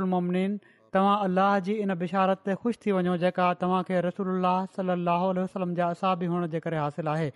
तव्हां 0.95 1.17
अलाह 1.25 1.51
जी 1.67 1.73
इन 1.85 1.93
बिशारत 1.99 2.41
ते 2.45 2.53
ख़ुशि 2.61 2.79
थी 2.85 2.91
वञो 2.95 3.11
जेका 3.25 3.47
तव्हांखे 3.59 3.99
रसूल 4.05 4.31
अलाह 4.35 4.63
वसलम 4.69 5.45
वलमा 5.53 5.85
असाबी 5.89 6.29
हुअण 6.31 6.47
जे 6.55 6.59
करे 6.65 6.77
हासिलु 6.83 7.09
आहे 7.11 7.29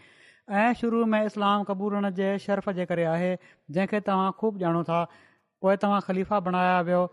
ऐं 0.64 0.74
शुरू 0.80 1.04
में 1.14 1.22
इस्लाम 1.30 1.64
क़बूरन 1.70 2.10
जे 2.18 2.32
शर्फ़ 2.48 2.70
जे 2.80 2.86
करे 2.90 3.06
आहे 3.14 3.30
जंहिंखे 3.78 4.02
तव्हां 4.10 4.32
ख़ूब 4.42 4.58
ॼाणो 4.64 4.82
था 4.90 4.98
पोइ 5.66 5.78
तव्हां 5.86 6.02
ख़लीफ़ा 6.10 6.40
बणाया 6.50 6.76
वियो 6.90 7.04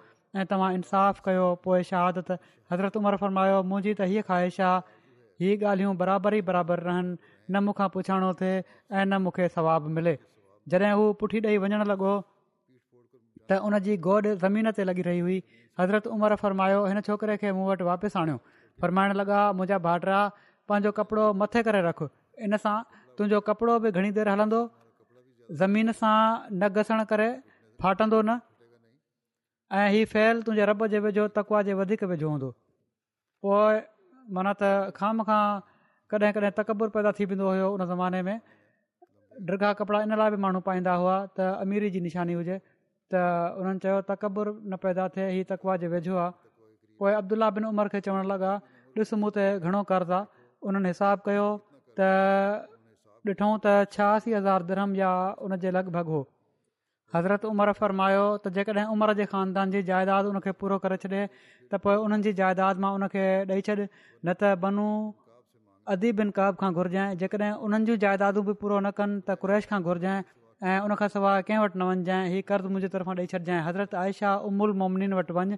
ऐं 0.41 0.45
तव्हां 0.55 0.73
इंसाफ़ 0.81 1.23
कयो 1.29 1.47
पोइ 1.69 1.83
शहादत 1.93 2.35
हज़रत 2.73 2.97
उमर 3.05 3.17
फरमायो 3.23 3.63
मुंहिंजी 3.71 3.95
त 4.01 4.11
हीअ 4.15 4.27
ख़्वाहिश 4.31 4.61
आहे 4.73 5.47
इहा 5.47 5.71
ॻाल्हियूं 5.71 5.95
बराबरि 6.05 6.43
ई 6.45 6.49
बराबरि 6.53 6.87
रहनि 6.91 7.17
न 7.31 7.67
मूंखां 7.71 7.89
पुछाणो 7.99 8.33
थिए 8.45 8.53
ऐं 8.59 9.07
न 9.07 9.23
मूंखे 9.29 9.49
सवाबु 9.55 9.95
मिले 10.03 10.19
जॾहिं 10.75 10.93
हू 11.01 11.09
पुठी 11.25 11.47
ॾेई 11.49 11.63
वञणु 11.67 11.83
लॻो 11.95 12.13
त 13.53 13.63
उन 13.71 13.79
जी 13.89 13.97
गोॾ 14.11 14.21
ज़मीन 14.45 14.71
ते 14.77 14.87
लॻी 14.91 15.03
रही 15.11 15.25
हुई 15.29 15.41
हज़रत 15.81 16.07
उमिरि 16.15 16.37
फरमायो 16.43 16.85
हिन 16.87 17.01
छोकिरे 17.07 17.37
खे 17.43 17.53
मूं 17.57 17.67
वटि 17.69 17.85
वापसि 17.89 18.19
आणियो 18.21 18.39
फरमाइण 18.81 19.11
लॻा 19.21 19.39
मुंहिंजा 19.59 19.79
भाटरा 19.87 20.19
पंहिंजो 20.69 20.91
कपिड़ो 20.99 21.25
मथे 21.41 21.63
करे 21.69 21.81
रख 21.89 22.03
इन 22.47 22.57
सां 22.65 22.77
तुंहिंजो 23.19 23.41
कपिड़ो 23.49 23.79
बि 23.85 23.89
घणी 23.99 24.11
देरि 24.19 24.31
हलंदो 24.35 24.61
ज़मीन 25.63 25.93
सां 26.01 26.17
न 26.53 26.69
घसण 26.81 27.05
करे 27.13 27.29
फाटंदो 27.85 28.21
न 28.29 28.39
ऐं 29.83 29.89
हीअ 29.97 30.07
फहिल 30.15 30.43
तुंहिंजे 30.49 30.65
रॿ 30.73 30.89
जे 30.95 30.99
विझो 31.09 31.27
तकवा 31.41 31.63
जे 31.69 31.77
वधीक 31.81 32.05
विझो 32.15 32.29
हूंदो 32.35 32.51
पोइ 33.47 33.81
माना 34.37 34.53
त 34.65 34.97
खाम 34.99 35.23
खां 35.31 35.43
कॾहिं 36.13 36.33
कॾहिं 36.39 36.57
तकबुर 36.59 36.93
पैदा 36.99 37.13
थी 37.21 37.25
वेंदो 37.33 37.47
हुयो 37.53 37.73
उन 37.77 37.87
ज़माने 37.95 38.21
में 38.29 38.37
डिरॻा 39.49 39.73
कपिड़ा 39.81 40.03
इन 40.09 40.17
लाइ 40.23 40.31
बि 40.37 40.43
माण्हू 40.45 40.61
पाईंदा 40.69 40.95
हुआ 41.05 41.17
त 41.39 41.49
अमीरी 41.67 41.91
जी 41.97 42.01
निशानी 42.09 42.37
हुजे 42.43 42.61
त 43.13 43.23
उन्हनि 43.61 43.79
चयो 43.85 43.97
तकबुरु 44.09 44.53
न 44.71 44.81
पैदा 44.85 45.05
थिए 45.15 45.25
हीअ 45.37 45.45
तकवा 45.53 45.73
जे 45.85 45.89
वेझो 45.95 46.15
आहे 46.17 46.31
पोइ 47.01 47.13
अब्दुला 47.21 47.49
बिन 47.59 47.65
उमर 47.75 47.93
खे 47.95 48.01
चवणु 48.09 48.25
लॻा 48.33 48.53
ॾिस 48.97 49.13
मूं 49.21 49.31
त 49.37 49.69
घणो 49.69 49.81
कर्ज़ु 49.91 50.15
आहे 50.17 50.23
उन्हनि 50.69 50.89
हिसाब 50.93 51.19
कयो 51.29 51.47
त 51.99 52.01
ॾिठो 53.31 53.49
त 53.65 53.67
छहासी 53.95 54.33
हज़ार 54.39 54.63
धर्म 54.73 54.95
या 55.01 55.11
उनजे 55.47 55.71
लॻभॻि 55.77 56.13
हो 56.17 56.21
हज़रत 57.15 57.47
उमर 57.53 57.73
फरमायो 57.81 58.25
त 58.45 58.53
जेकॾहिं 58.59 58.87
उमिरि 58.97 59.15
जे 59.21 59.25
ख़ानदान 59.33 59.73
जी 59.77 59.83
जाइदाद 59.93 60.31
उन 60.33 60.39
खे 60.47 60.53
पूरो 60.63 60.79
करे 60.85 60.97
छॾे 61.05 61.11
त 61.73 61.81
पोइ 61.85 61.97
उन्हनि 62.05 62.25
जी 62.29 62.33
जाइदाद 62.43 62.85
मां 62.85 62.93
उन 62.99 63.09
खे 63.15 63.25
ॾेई 63.53 63.67
छॾ 63.69 63.75
न 63.79 64.37
त 64.41 64.57
बनू 64.67 64.89
अदी 65.97 66.11
बिन 66.21 66.29
काब 66.41 66.55
खां 66.65 66.71
घुरिजांइ 66.81 67.19
जेकॾहिं 67.25 67.53
उन्हनि 67.69 67.89
जी 67.93 68.01
जाइदादूं 68.07 68.45
बि 68.51 68.55
पूरो 68.65 68.81
न 68.87 68.97
कनि 69.01 69.19
त 69.29 69.41
कुरैश 69.45 69.69
खां 69.73 69.81
घुरिजांइ 69.89 70.23
ऐं 70.71 70.79
उनखां 70.87 71.07
सवाइ 71.15 71.43
कंहिं 71.47 71.61
वटि 71.65 71.77
न 71.81 71.83
वञिजांइ 71.91 72.25
हीअ 72.33 72.43
कर्ज़ु 72.49 72.69
मुंहिंजे 72.73 72.91
तरफ़ां 72.95 73.15
ॾेई 73.21 73.27
छॾिजांइ 73.33 73.61
हज़रत 73.69 73.91
आयशा 74.03 74.31
उमुल 74.49 74.73
मोमनीन 74.83 75.13
वटि 75.19 75.33
वञु 75.39 75.57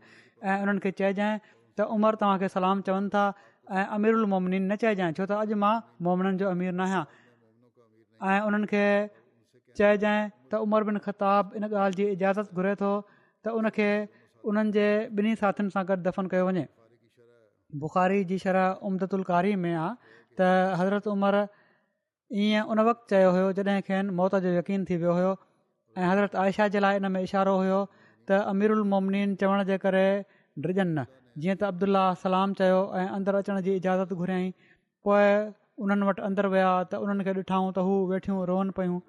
ऐं 0.48 0.54
उन्हनि 0.62 0.80
खे 0.84 0.90
चइजांइ 1.00 1.34
त 1.76 1.80
उमिरि 1.94 2.16
तव्हांखे 2.20 2.48
सलाम 2.56 2.78
चवनि 2.86 3.10
था 3.16 3.24
ऐं 3.76 3.84
उल 3.96 4.14
उलमोमनीन 4.20 4.62
न 4.70 4.72
चइजांइ 4.84 5.12
छो 5.18 5.24
त 5.30 5.32
अॼु 5.42 5.56
मां 5.64 5.74
मोमिननि 6.06 6.38
जो 6.42 6.46
अमीर 6.54 6.72
न 6.80 6.82
आहियां 6.86 7.04
ऐं 8.30 8.40
उन्हनि 8.48 8.66
खे 8.72 8.84
चइजांइ 9.80 10.20
त 10.48 10.52
उमर 10.66 10.80
बिन 10.88 10.98
खिताबु 11.06 11.54
इन 11.58 11.64
ॻाल्हि 11.66 11.98
जी 11.98 12.04
इजाज़त 12.16 12.46
घुरे 12.56 12.74
थो 12.84 12.92
त 13.44 13.46
उनखे 13.60 13.88
उन्हनि 14.52 14.72
जे 14.78 14.86
ॿिन्ही 15.18 15.34
साथियुनि 15.44 15.74
सां 15.76 15.82
गॾु 15.92 15.98
दफ़न 16.08 16.24
कयो 16.32 16.44
वञे 16.48 16.64
बुख़ारी 17.84 18.22
जी 18.32 18.38
शरह 18.46 18.88
उमदतुल 18.88 19.22
कारी 19.32 19.52
में 19.66 19.74
आहे 19.84 19.92
त 20.40 20.54
हज़रत 20.82 21.12
उमिरि 21.16 21.44
ईअं 22.42 22.64
उन 22.72 22.78
वक़्तु 22.88 23.04
चयो 23.12 23.28
हुयो 23.34 23.48
जॾहिं 23.58 23.80
खे 23.86 23.96
मौत 24.18 24.34
जो 24.44 24.48
यकीन 24.58 24.84
थी 24.88 24.96
वियो 25.00 25.12
हुयो 25.18 25.32
ऐं 26.00 26.06
हज़रत 26.10 26.34
आयशा 26.42 26.66
जे 26.74 26.78
लाइ 26.84 26.96
इन 27.00 27.06
में 27.14 27.20
इशारो 27.20 27.54
हुयो 27.60 27.80
त 28.28 28.40
अमीरुलमोमिन 28.52 29.34
चवण 29.40 29.62
जे 29.70 29.76
करे 29.84 30.06
डिॼनि 30.64 30.92
न 30.94 31.04
जीअं 31.42 31.56
त 31.60 31.68
अब्दुल्ला 31.70 32.04
सलाम 32.24 32.54
चयो 32.60 32.78
ऐं 33.00 33.06
अंदरु 33.18 33.42
अचण 33.44 33.60
जी 33.66 33.76
इजाज़त 33.80 34.12
घुरियई 34.20 34.50
पोइ 35.06 35.28
उन्हनि 35.84 36.04
वटि 36.10 36.22
अंदरु 36.28 36.48
विया 36.56 36.70
त 36.90 37.02
उन्हनि 37.06 37.22
खे 37.28 37.32
ॾिठाऊं 37.38 37.70
त 37.76 37.86
हू 37.88 37.94
वेठियूं 38.12 38.38
रोअनि 38.52 38.72
पियूं 38.78 39.00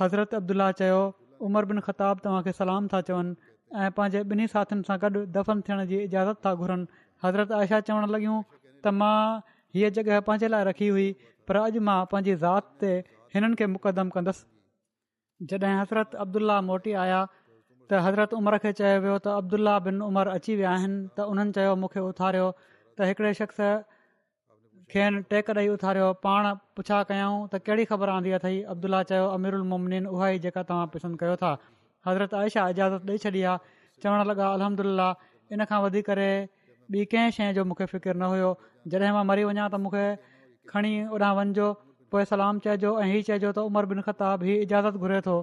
हज़रत 0.00 0.34
अब्दुल्ला 0.40 0.68
चयो 0.80 1.00
उमर 1.48 1.64
बिन 1.72 1.78
ख़ताबु 1.88 2.24
तव्हांखे 2.28 2.52
सलाम 2.60 2.88
था 2.94 3.00
चवनि 3.10 3.50
ऐं 3.82 3.90
पंहिंजे 3.98 4.20
ॿिन्ही 4.34 4.46
साथियुनि 4.56 4.84
सां 4.90 4.96
गॾु 5.04 5.24
दफ़न 5.36 5.56
थियण 5.68 5.84
जी 5.92 5.98
इजाज़त 6.08 6.36
था 6.46 6.52
घुरनि 6.64 7.02
हज़रत 7.24 7.52
आयशा 7.60 7.80
चवणु 7.90 8.06
लॻियूं 8.16 8.38
त 8.84 8.96
मां 9.02 9.16
हीअ 9.76 9.88
जॻह 9.98 10.18
पंहिंजे 10.30 10.48
लाइ 10.54 10.62
रखी 10.70 10.88
हुई 10.96 11.08
पर 11.50 11.56
अॼु 11.62 11.80
मां 11.88 11.98
पंहिंजी 12.10 12.34
ज़ाति 12.42 12.68
ते 12.82 12.90
हिननि 13.36 13.54
खे 13.60 13.66
मुक़दम 13.74 14.08
कंदुसि 14.16 15.48
जॾहिं 15.52 15.76
हज़रत 15.82 16.14
अब्दुल्ला 16.24 16.56
मोटी 16.70 16.92
आया 17.04 17.20
त 17.30 18.00
हज़रत 18.06 18.36
उमिरि 18.40 18.58
खे 18.64 18.72
चयो 18.80 19.00
वियो 19.06 19.16
त 19.24 19.34
अब्दुल्ल्ल्ल्ल्ल्ल्ल्ल्ल्ला 19.40 19.74
बिन 19.88 19.96
उमर 20.08 20.32
अची 20.36 20.56
विया 20.60 20.70
आहिनि 20.76 21.00
त 21.16 21.26
उन्हनि 21.32 21.52
चयो 21.58 21.72
मूंखे 21.82 22.00
उथारियो 22.10 22.46
त 22.54 23.08
हिकिड़े 23.10 23.34
शख़्स 23.40 23.60
खेनि 24.94 25.22
टेक 25.30 25.50
ॾेई 25.58 25.68
उथारियो 25.74 26.08
पाण 26.26 26.44
पुछा 26.78 26.98
कयूं 27.10 27.34
त 27.52 27.62
कहिड़ी 27.66 27.84
ख़बर 27.92 28.14
आंदी 28.14 28.32
अथई 28.38 28.56
अब्दुला 28.74 29.00
चयो 29.12 29.28
अमिरमन 29.36 30.08
उहा 30.14 30.26
ई 30.36 30.38
जेका 30.46 30.62
तव्हां 30.72 30.88
पसंदि 30.96 31.20
कयो 31.22 31.36
था 31.44 31.50
हज़रत 32.08 32.34
आयशा 32.40 32.68
इजाज़त 32.74 33.14
ॾेई 33.14 33.24
छॾी 33.26 33.42
आहे 33.52 33.80
चवणु 34.02 34.24
लॻा 34.30 34.50
अलहमल्ला 34.56 35.08
इन 35.56 35.64
खां 35.72 35.78
वधी 35.86 36.02
करे 36.10 36.30
ॿी 36.98 37.04
कंहिं 37.12 37.30
शइ 37.38 37.52
जो 37.58 37.64
मूंखे 37.72 37.86
फिकिर 37.94 38.16
न 38.22 38.30
हुयो 38.34 38.50
जॾहिं 38.94 39.24
मरी 39.30 39.44
वञा 39.52 39.66
त 39.74 39.80
मूंखे 39.86 40.06
खणी 40.70 40.94
होॾां 41.12 41.34
वञिजो 41.36 41.66
पोइ 42.12 42.24
सलाम 42.30 42.58
चइजो 42.64 42.92
ऐं 43.02 43.06
इहो 43.12 43.20
चइजो 43.28 43.52
त 43.56 43.64
उमर 43.68 43.84
बिन 43.92 44.00
ख़ताब 44.08 44.42
ही 44.48 44.54
इजाज़त 44.66 44.98
घुरे 45.04 45.20
थो 45.28 45.36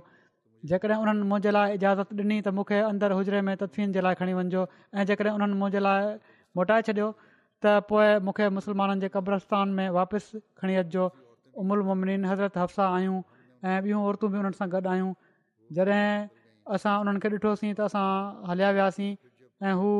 जेकॾहिं 0.71 0.97
हुननि 1.01 1.25
मुंहिंजे 1.31 1.51
लाइ 1.57 1.75
इजाज़त 1.79 2.13
ॾिनी 2.21 2.37
त 2.47 2.53
मूंखे 2.59 2.79
अंदरि 2.91 3.17
हुजरे 3.19 3.41
में 3.49 3.53
तदफ़ीन 3.61 3.95
जे 3.97 4.01
लाइ 4.07 4.19
खणी 4.21 4.33
वञिजो 4.39 4.63
ऐं 5.01 5.05
जेकॾहिं 5.11 5.33
हुननि 5.37 5.59
मुंहिंजे 5.63 5.83
लाइ 5.87 6.13
मोटाए 6.59 6.85
छॾियो 6.89 7.07
त 7.65 7.73
पोइ 7.91 8.07
मूंखे 8.29 8.49
मुसलमाननि 8.59 9.01
जे 9.07 9.09
क़ब्रस्तान 9.15 9.75
में 9.79 9.87
वापसि 9.99 10.41
खणी 10.63 10.75
अचिजो 10.83 11.07
उमुल 11.63 11.85
मुमनिन 11.91 12.29
हज़रत 12.31 12.57
हफ्साह 12.63 12.97
आहियूं 12.99 13.19
ऐं 13.69 13.77
ॿियूं 13.85 14.03
औरतूं 14.09 14.31
बि 14.35 14.41
उन्हनि 14.43 14.59
सां 14.61 14.69
गॾु 14.75 14.83
आहियूं 14.95 15.13
जॾहिं 15.79 16.03
असां 16.77 16.95
उन्हनि 17.05 17.25
खे 17.25 17.29
ॾिठोसीं 17.37 17.73
त 17.79 17.87
असां 17.91 18.07
हलिया 18.51 18.71
वियासीं 18.77 19.11
ऐं 19.67 19.73
हू 19.83 19.91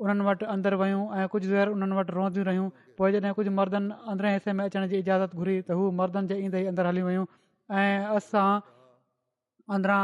उन्हनि 0.00 0.24
वटि 0.24 0.44
अंदरु 0.54 0.76
वयूं 0.80 1.02
ऐं 1.20 1.26
कुझु 1.32 1.48
देरि 1.52 1.70
उन्हनि 1.76 1.94
वटि 1.98 2.12
रोंदियूं 2.16 2.44
रहियूं 2.48 2.68
पोइ 2.96 3.10
जॾहिं 3.16 3.32
कुझु 3.36 3.50
मर्दनि 3.58 3.92
अंदरेंस्से 4.10 4.52
में 4.56 4.64
अचण 4.64 4.86
जी 4.92 4.96
इजाज़त 5.04 5.34
घुरी 5.36 5.56
त 5.68 5.76
हू 5.76 5.82
मर्दनि 6.00 6.28
जे 6.28 6.36
ईंदे 6.48 6.58
ई 6.64 6.66
अंदरि 6.72 6.88
हली 6.88 7.02
वयूं 7.08 7.24
ऐं 7.76 8.16
असां 8.16 8.48
अंदरां 9.76 10.02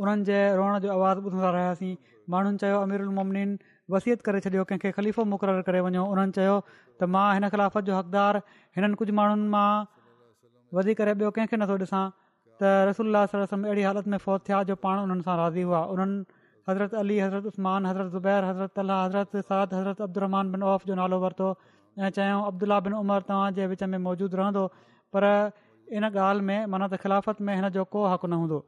उन्हनि 0.00 0.24
जे 0.28 0.40
रोअण 0.56 0.74
जो 0.84 0.88
आवाज़ु 0.96 1.20
ॿुधंदा 1.28 1.50
रहियासीं 1.56 1.94
माण्हुनि 2.32 2.58
चयो 2.62 2.78
अमीरु 2.84 3.02
उलमोमनीन 3.08 3.50
वसियत 3.94 4.22
करे 4.26 4.40
छॾियो 4.46 4.64
कंहिंखे 4.72 4.90
ख़लीफ़ो 4.98 5.24
मुक़ररु 5.32 5.62
करे 5.68 5.80
वञो 5.88 6.04
उन्हनि 6.12 6.36
चयो 6.40 6.56
त 6.68 7.10
मां 7.16 7.26
हिन 7.36 7.48
ख़िलाफ़त 7.54 7.90
जो 7.90 8.00
हक़दारु 8.00 8.40
हिननि 8.78 9.00
कुझु 9.02 9.12
माण्हुनि 9.20 9.48
मां 9.56 9.68
वधी 10.80 10.94
करे 11.02 11.12
ॿियो 11.20 11.28
कंहिंखे 11.36 11.56
नथो 11.62 11.76
ॾिसां 11.84 12.04
त 12.60 12.90
रसोल्ला 12.92 13.22
अहिड़ी 13.30 13.86
हालति 13.90 14.10
में 14.10 14.18
फ़ौत 14.26 14.48
थिया 14.48 14.62
जो 14.72 14.80
पाण 14.88 15.04
उन्हनि 15.06 15.28
सां 15.30 15.36
राज़ी 15.44 15.68
हुआ 15.70 15.80
उन्हनि 15.96 16.35
حضرت 16.68 16.94
علی 17.00 17.16
حضرت 17.22 17.44
عثمان 17.46 17.86
حضرت 17.86 18.06
زبیر 18.12 18.48
حضرت 18.50 18.70
طلح 18.76 19.00
حضرت 19.06 19.32
سعد 19.48 19.70
حضرت 19.78 19.98
अब्दुरमान 20.06 20.46
بن 20.54 20.62
औफ़ 20.70 20.82
جو 20.88 20.94
نالو 21.00 21.18
ورتو 21.24 21.48
ऐं 22.04 22.10
चयऊं 22.16 22.42
अब्दुला 22.50 22.76
बिन 22.86 22.94
उमर 23.02 23.24
तव्हांजे 23.28 23.66
विच 23.72 23.82
में 23.92 23.98
मौजूदु 24.06 24.36
रहंदो 24.40 24.64
पर 25.16 25.26
इन 26.00 26.08
ॻाल्हि 26.10 26.46
में 26.48 26.66
माना 26.72 26.88
त 26.90 26.96
ख़िलाफ़त 27.04 27.46
में 27.48 27.54
हिन 27.60 27.68
जो 27.76 27.84
को 27.94 28.02
हक़ु 28.14 28.28
न 28.32 28.38
हूंदो 28.40 28.58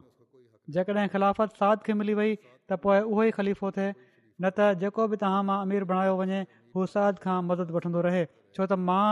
जेकॾहिं 0.77 1.09
ख़िलाफ़त 1.15 1.59
साद 1.61 1.83
खे 1.89 1.93
मिली 2.01 2.13
वई 2.19 2.31
त 2.45 2.77
पोइ 2.85 2.95
उहो 3.11 3.23
ई 3.27 3.35
ख़लीफ़ो 3.39 3.71
थिए 3.75 3.91
न 3.97 4.51
त 4.59 4.81
जेको 4.83 5.05
बि 5.13 5.19
तव्हां 5.25 5.43
मां 5.49 5.57
अमीर 5.67 5.89
बणायो 5.91 6.15
वञे 6.21 6.39
हू 6.77 6.87
साद 6.95 7.19
खां 7.27 7.35
मदद 7.51 7.75
वठंदो 7.79 8.03
रहे 8.07 8.23
छो 8.31 8.67
त 8.69 8.79
मां 8.87 9.05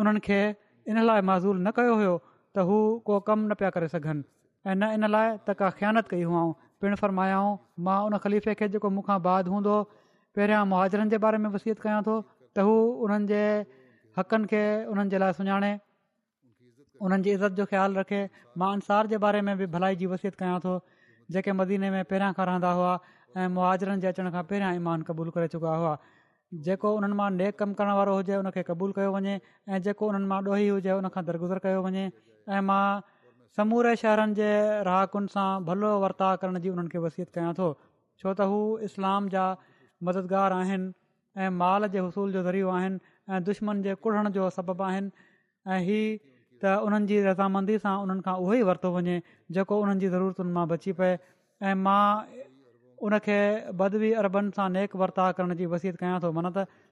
उन्हनि 0.00 0.24
खे 0.30 0.40
इन 0.46 1.06
लाइ 1.10 1.26
मज़ूल 1.32 1.56
न 1.66 1.76
कयो 1.80 1.96
हुयो 2.02 2.16
त 2.24 2.68
हू 2.72 2.80
को 3.10 3.20
कमु 3.30 3.42
न 3.52 3.58
पिया 3.62 3.72
करे 3.76 3.92
सघनि 3.96 4.28
ऐं 4.72 4.76
न 4.80 4.90
इन 4.98 5.12
लाइ 5.16 5.30
त 5.44 5.58
का 5.62 5.70
ख़्यानत 5.80 6.14
कई 6.16 6.26
पिण 6.82 6.94
फरमायाऊं 7.00 7.56
मां 7.86 7.98
उन 8.10 8.16
ख़लीफ़े 8.26 8.54
खे 8.60 8.68
जेको 8.74 8.90
मूंखां 8.98 9.16
बाद 9.28 9.48
हूंदो 9.54 9.72
हो 9.78 9.82
पहिरियां 10.38 10.60
मुआजरनि 10.72 11.10
जे 11.14 11.18
बारे 11.24 11.38
में 11.46 11.50
वसीत 11.56 11.82
कयां 11.86 12.00
थो 12.08 12.14
त 12.26 12.64
हू 12.68 12.76
उन्हनि 13.08 13.28
जे 13.32 13.42
हक़नि 14.20 14.50
खे 14.52 14.62
उन्हनि 14.92 15.12
जे 15.16 15.20
लाइ 15.24 15.36
सुञाणे 15.40 15.72
उन्हनि 17.08 17.28
जी 17.28 17.32
इज़त 17.38 17.58
जो 17.60 17.66
ख़्यालु 17.72 18.00
रखे 18.02 18.22
मां 18.62 18.70
अंसार 18.78 19.12
जे 19.14 19.20
बारे 19.26 19.42
में 19.48 19.52
बि 19.60 19.68
भलाई 19.74 20.00
जी 20.04 20.10
वसीत 20.14 20.40
कयां 20.44 20.56
थो 20.68 20.76
जेके 21.36 21.56
मदीने 21.60 21.90
में 21.96 22.00
पहिरियां 22.12 22.32
खां 22.40 22.48
रहंदा 22.52 22.72
हुआ 22.80 22.94
ऐं 23.42 23.54
मुआरनि 23.58 24.02
जे 24.06 24.12
अचण 24.14 24.32
खां 24.38 24.46
पहिरियां 24.54 24.72
ईमान 24.80 25.06
क़बूलु 25.10 25.36
करे 25.38 25.52
चुका 25.58 25.76
हुआ 25.84 25.92
जेको 26.68 26.96
उन्हनि 27.00 27.20
मां 27.22 27.28
नेक 27.40 27.62
कमु 27.62 27.80
करण 27.82 27.96
वारो 28.00 28.16
हुजे 28.20 28.36
उन 28.44 28.50
खे 28.56 28.66
क़बूलु 28.72 28.98
कयो 29.00 29.14
वञे 29.18 29.36
ऐं 29.74 29.86
जेको 29.88 30.12
उन्हनि 30.14 30.32
मां 30.34 30.42
ॾोही 30.50 30.68
हुजे 30.78 30.98
उन 31.02 31.12
दरगुज़र 31.32 31.64
कयो 31.68 31.86
वञे 31.88 32.06
ऐं 32.06 32.68
मां 32.72 32.82
समूर 33.56 33.86
शहरनि 34.00 34.34
जे 34.38 34.48
राहाकुनि 34.88 35.30
सां 35.36 35.46
भलो 35.68 35.88
वर्ता 36.06 36.26
करण 36.42 36.58
जी 36.66 36.72
उन्हनि 36.72 36.90
खे 36.96 37.00
वसीत 37.06 37.30
कयां 37.36 37.54
थो 37.60 37.64
छो 37.84 38.32
त 38.32 38.48
हू 38.52 38.58
इस्लाम 38.88 39.30
जा 39.36 39.46
मददगार 40.08 40.54
आहिनि 40.58 40.92
ऐं 41.46 41.56
माल 41.62 41.88
जे 41.94 42.04
हुसूल 42.08 42.32
जो 42.36 42.42
ज़रियो 42.48 42.68
आहिनि 42.74 43.00
ऐं 43.34 43.42
दुश्मन 43.48 43.82
जे 43.88 43.94
कुड़हन 44.06 44.30
जो 44.36 44.50
सबबु 44.58 44.84
आहिनि 44.90 45.26
ऐं 45.72 45.80
हीअ 45.88 46.04
त 46.64 46.76
उन्हनि 46.88 47.10
जी 47.12 47.18
रज़ामंदी 47.26 47.78
सां 47.86 47.94
उन्हनि 48.04 48.24
खां 48.28 48.36
उहो 48.44 48.54
ई 48.62 48.68
वरितो 48.70 48.92
वञे 48.98 49.18
जेको 49.58 49.80
उन्हनि 49.86 50.04
जी 50.04 50.12
ज़रूरतुनि 50.14 50.54
मां 50.58 50.66
बची 50.74 50.94
पए 51.02 51.12
ऐं 51.12 51.74
मां 51.86 52.02
उनखे 53.08 53.40
बदवी 53.82 54.12
अरबनि 54.22 54.56
सां 54.60 54.68
नेक 54.78 54.96
वर्ता 55.04 55.28
करण 55.40 55.58
जी 55.62 55.68
वसीत 55.74 56.00
कयां 56.04 56.22
थो 56.26 56.32
माना 56.38 56.54
त 56.58 56.82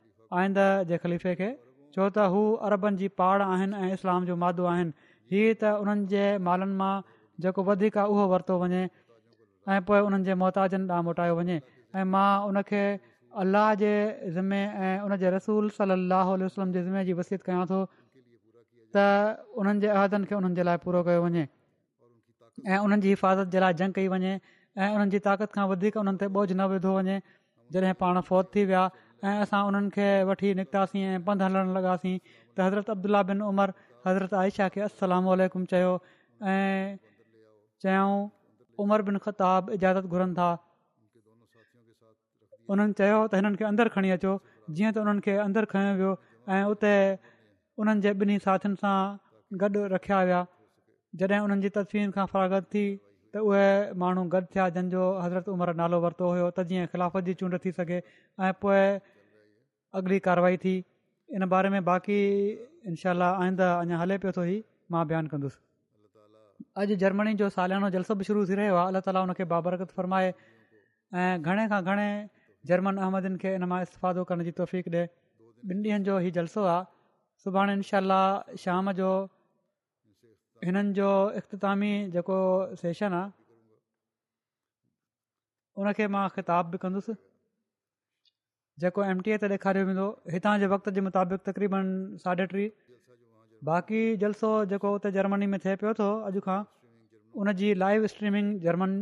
आईंद 0.42 0.62
जे 0.92 1.02
ख़लीफ़े 1.06 1.36
खे 1.42 1.50
छो 1.96 2.06
त 2.06 2.30
हू 2.36 2.44
अरबनि 2.70 3.02
जी 3.04 3.12
पहाड़ 3.22 3.48
आहिनि 3.50 3.84
ऐं 3.86 3.92
इस्लाम 4.00 4.30
जो 4.32 4.38
मादो 4.46 4.70
आहिनि 4.74 5.07
हीअ 5.32 5.54
त 5.60 5.62
उन्हनि 5.84 6.04
जे 6.12 6.24
मालनि 6.46 6.74
मां 6.80 6.92
जेको 7.44 7.60
वधीक 7.68 7.94
आहे 8.02 8.06
उहो 8.12 8.24
वरितो 8.32 8.54
वञे 8.62 8.82
ऐं 9.70 9.78
पोइ 9.86 10.00
उन्हनि 10.08 10.24
जे 10.28 10.34
मुहताजनि 10.40 10.86
मोटायो 11.08 11.34
वञे 11.38 11.56
ऐं 11.98 12.04
मां 12.12 12.28
उनखे 12.48 12.82
अलाह 13.40 13.68
जे 13.82 13.92
ज़िम्मे 14.34 14.60
ऐं 14.84 14.94
उन 15.04 15.12
जे 15.22 15.26
रसूल 15.36 15.64
सलाहु 15.78 16.30
उल 16.36 16.42
वसलम 16.48 16.68
जे 16.74 16.80
ज़िम्मे 16.86 17.02
जी 17.08 17.12
वसीत 17.20 17.40
कयां 17.46 17.64
थो 17.70 17.78
त 18.94 18.96
उन्हनि 19.60 19.78
जे 19.84 19.88
अहदनि 19.96 20.24
खे 20.28 20.34
उन्हनि 20.40 20.56
जे 20.58 20.62
लाइ 20.68 20.76
पूरो 20.84 21.00
कयो 21.06 21.20
वञे 21.24 21.44
ऐं 22.72 22.78
उन्हनि 22.88 23.02
जी 23.04 23.08
हिफ़ाज़त 23.14 23.46
जे 23.52 23.58
लाइ 23.64 23.72
जंग 23.80 23.92
कई 24.00 24.08
वञे 24.16 24.32
ऐं 24.80 24.88
उन्हनि 24.96 25.10
जी 25.12 25.18
ताक़त 25.28 25.50
खां 25.56 25.64
वधीक 25.72 25.96
उन्हनि 26.04 26.18
ते 26.22 26.28
न 26.60 26.62
विधो 26.72 26.90
वञे 26.98 27.16
जॾहिं 27.76 27.94
पाण 28.00 28.14
फ़ौत 28.28 28.46
थी 28.54 28.62
विया 28.70 28.84
ऐं 29.26 29.34
असां 29.44 29.60
उन्हनि 29.68 29.92
खे 29.96 30.06
वठी 30.28 30.48
निकितासीं 30.58 31.02
ऐं 31.10 31.22
पंधि 31.26 31.42
हलणु 31.46 31.70
लॻासीं 31.76 32.16
त 32.54 32.56
हज़रत 32.66 32.86
अब्दुला 32.96 33.20
बिन 33.30 33.40
उमर 33.52 33.68
हज़रत 34.08 34.32
आयशा 34.42 34.66
खे 34.74 34.80
असलामकुम 34.90 35.64
चयो 35.72 35.92
ऐं 36.50 36.96
चयऊं 37.82 38.16
उमर 38.84 39.00
बिन 39.08 39.16
ख़ताब 39.24 39.70
इजाज़त 39.76 40.04
घुरनि 40.14 40.34
था 40.40 40.48
उन्हनि 42.72 42.94
चयो 43.00 43.18
त 43.30 43.40
हिननि 43.40 43.58
खे 43.60 43.64
अंदरु 43.72 43.92
खणी 43.96 44.08
अचो 44.16 44.32
जीअं 44.76 44.92
त 44.96 45.02
हुननि 45.04 45.24
खे 45.26 45.34
अंदरु 45.46 45.70
खयो 45.72 45.92
वियो 46.00 46.12
ऐं 46.54 46.64
उते 46.74 46.94
उन्हनि 47.80 48.00
जे 48.04 48.10
ॿिन्ही 48.22 48.36
साथियुनि 48.46 48.78
सां 48.82 48.96
गॾु 49.62 49.80
रखिया 49.94 50.18
विया 50.30 50.40
जॾहिं 51.20 51.40
उन्हनि 51.46 51.62
जी 51.66 52.06
खां 52.16 52.26
थी 52.74 52.82
त 53.36 53.44
उहे 53.48 53.66
माण्हू 54.02 54.22
गॾु 54.34 54.44
थिया 54.52 54.64
जंहिंजो 54.76 55.02
हज़रत 55.24 55.46
उमिरि 55.54 55.72
नालो 55.80 55.96
वरितो 56.04 56.24
हुयो 56.34 56.46
त 56.58 56.68
जीअं 56.70 56.86
ख़िलाफ़त 56.92 57.22
जी 57.30 57.34
चूंड 57.40 57.54
थी 57.64 57.70
सघे 57.80 57.98
ऐं 58.46 58.52
पोइ 58.62 60.18
कारवाई 60.28 60.56
थी 60.64 60.76
इन 61.34 61.42
बारे 61.52 61.68
में 61.72 61.84
बाक़ी 61.84 62.20
इनशा 62.88 63.10
आईंदा 63.12 63.80
अञा 63.84 63.96
हले 64.00 64.16
पियो 64.22 64.32
थो 64.36 64.42
ई 64.48 64.54
मां 64.92 65.04
बयानु 65.08 65.28
कंदुसि 65.32 65.58
अॼु 66.80 66.94
जर्मनी 67.02 67.32
जो 67.40 67.46
सालियानो 67.56 67.88
जलसो 67.96 68.12
बि 68.18 68.24
शुरू 68.28 68.40
थी 68.48 68.54
रहियो 68.60 68.74
आहे 68.80 68.86
अलाह 68.96 69.00
ताला 69.08 69.18
हुन 69.24 69.32
बाबरकत 69.52 69.90
फरमाए 69.98 70.28
ऐं 71.22 71.32
घणे 71.46 71.64
खां 71.72 71.80
घणे 71.88 72.08
जर्मन 72.72 72.94
अहमदन 73.04 73.34
खे 73.44 73.50
इन 73.60 73.64
मां 73.72 73.80
इस्तफ़ादो 73.88 74.24
करण 74.32 74.42
जी 74.48 74.52
तौफ़ 74.60 74.72
ॾिए 74.78 74.82
ॿिनि 74.86 75.82
ॾींहंनि 75.84 76.04
जो 76.08 76.14
हीउ 76.26 76.34
जलसो 76.38 76.64
आहे 76.76 76.88
सुभाणे 77.44 77.76
इनशा 77.80 78.00
शाम 78.64 78.90
जो 79.02 79.10
हिननि 80.66 80.94
जो 81.00 81.10
इख़्तामी 81.42 81.92
जेको 82.16 82.38
सेशन 82.84 83.18
आहे 83.22 83.36
उनखे 85.84 86.08
मां 86.16 86.26
ख़िताब 86.38 86.72
बि 86.74 86.78
कंदुसि 86.84 87.16
जेको 88.82 89.04
एम 89.10 89.20
टी 89.26 89.30
ए 89.30 89.36
ते 89.42 89.48
ॾेखारियो 89.54 89.86
वेंदो 89.86 90.02
हितां 90.32 90.50
जे 90.62 90.66
वक़्त 90.72 90.92
जे 90.96 91.02
मुताबिक़ 91.04 91.44
तक़रीबन 91.46 91.94
साढे 92.24 92.44
टी 92.50 92.66
बाक़ी 93.68 94.02
जलसो 94.24 94.50
जेको 94.72 94.92
उते 94.98 95.10
जर्मनी 95.16 95.46
में 95.54 95.58
थिए 95.64 95.76
पियो 95.82 95.94
थो 96.00 96.06
अॼु 96.28 96.42
खां 96.48 96.58
उनजी 97.44 97.70
लाइव 97.82 98.06
स्ट्रीमिंग 98.12 98.66
जर्मन 98.66 98.94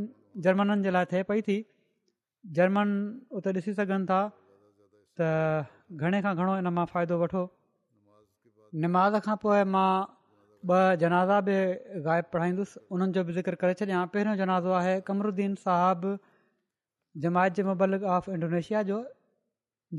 जर्मननि 0.46 0.86
जे 0.86 0.94
लाइ 0.98 1.08
थिए 1.10 1.26
पई 1.32 1.44
थी 1.48 1.56
जर्मन 2.60 2.94
उते 3.40 3.54
ॾिसी 3.60 3.74
सघनि 3.80 4.08
था 4.12 4.20
त 5.22 5.28
घणे 6.04 6.22
खां 6.28 6.32
घणो 6.36 6.56
हिन 6.60 6.72
मां 6.78 6.86
फ़ाइदो 6.94 7.20
वठो 7.24 7.44
निमाज़ 8.86 9.20
खां 9.28 9.36
पोइ 9.44 9.66
मां 9.74 9.88
ॿ 10.70 11.02
जनाज़ा 11.02 11.42
बि 11.50 11.58
गाइबु 12.10 12.30
पढ़ाईंदुसि 12.36 12.80
उन्हनि 12.94 13.16
जो 13.18 13.26
बि 13.28 13.36
ज़िक्र 13.40 13.60
करे 13.64 13.76
छॾियां 13.82 14.00
पहिरियों 14.16 14.40
जनाज़ो 14.44 14.72
आहे 14.80 14.96
कमरुद्दीन 15.10 15.60
साहब 15.66 16.08
जमात 17.26 17.62
मुबलिक 17.72 18.06
ऑफ 18.14 18.30
इंडोनेशिया 18.38 18.80
जो 18.88 18.96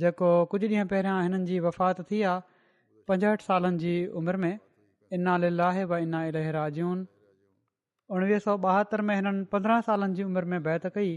जेको 0.02 0.30
कुझु 0.54 0.68
ॾींहं 0.72 0.88
पहिरियां 0.94 1.16
हिननि 1.26 1.46
जी 1.50 1.60
वफ़ात 1.66 2.02
थी 2.10 2.22
आहे 2.32 3.06
पंजहठि 3.12 3.46
सालनि 3.50 3.80
जी 3.84 3.94
उमिरि 4.22 4.42
में 4.44 4.58
इना 5.20 5.36
लाहे 5.60 5.86
इना 6.08 6.22
इलाजून 6.32 7.06
उणिवीह 8.18 8.42
सौ 8.48 8.56
ॿाहतरि 8.66 9.06
में 9.12 9.16
हिननि 9.20 9.46
पंद्रहं 9.56 9.86
सालनि 9.90 10.20
जी 10.20 10.26
उमिरि 10.32 10.52
में 10.54 10.62
बहत 10.68 10.90
कई 10.98 11.14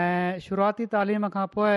ऐं 0.00 0.42
शुरूआती 0.48 0.86
तालीम 0.96 1.28
खां 1.38 1.46
पोइ 1.56 1.76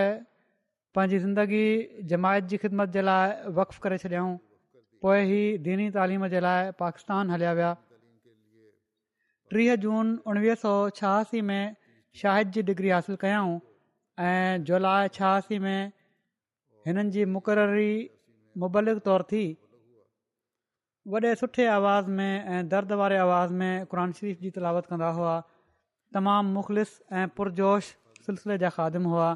पंहिंजी 0.97 1.17
ज़िंदगी 1.27 1.65
जमायत 2.13 2.51
जी 2.53 2.59
ख़िदमत 2.65 2.93
जे 2.97 3.01
लाइ 3.09 3.33
वक्फ़ 3.59 3.79
करे 3.87 3.97
छॾियाऊं 4.05 4.35
पोइ 5.05 5.19
ई 5.23 5.57
दीनी 5.67 5.89
तालीम 5.97 6.27
जे 6.35 6.41
लाइ 6.47 6.71
पाकिस्तान 6.83 7.33
हलिया 7.37 7.53
विया 7.61 7.71
टीह 9.53 9.75
जून 9.87 10.13
उणिवीह 10.33 10.59
सौ 10.67 10.73
छहासी 11.01 11.43
में 11.51 11.61
शाहिद 12.23 12.55
जी 12.57 12.61
डिग्री 12.71 12.93
हासिलु 12.97 13.19
कयाऊं 13.25 13.57
ऐं 14.27 14.63
जुलाई 14.67 15.07
छहासी 15.15 15.57
में 15.65 15.91
हिननि 16.87 17.09
जी 17.15 17.25
मुक़ररी 17.33 17.91
मुबलिक 18.63 18.97
तौर 19.05 19.23
थी 19.31 19.43
वॾे 21.13 21.31
सुठे 21.41 21.67
आवाज़ 21.75 22.09
में 22.17 22.33
ऐं 22.55 22.59
दर्द 22.73 22.91
वारे 23.01 23.17
आवाज़ 23.25 23.53
में 23.61 23.85
क़ुर 23.93 24.01
शरीफ़ 24.17 24.39
जी 24.41 24.49
तलावत 24.57 24.85
कंदा 24.89 25.09
हुआ 25.19 25.35
तमामु 26.17 26.51
मुख़लिस 26.57 26.89
ऐं 27.19 27.23
पुरजोश 27.37 27.83
सिलसिले 28.27 28.57
जा 28.65 28.69
ख़ादिम 28.79 29.05
हुआ 29.13 29.29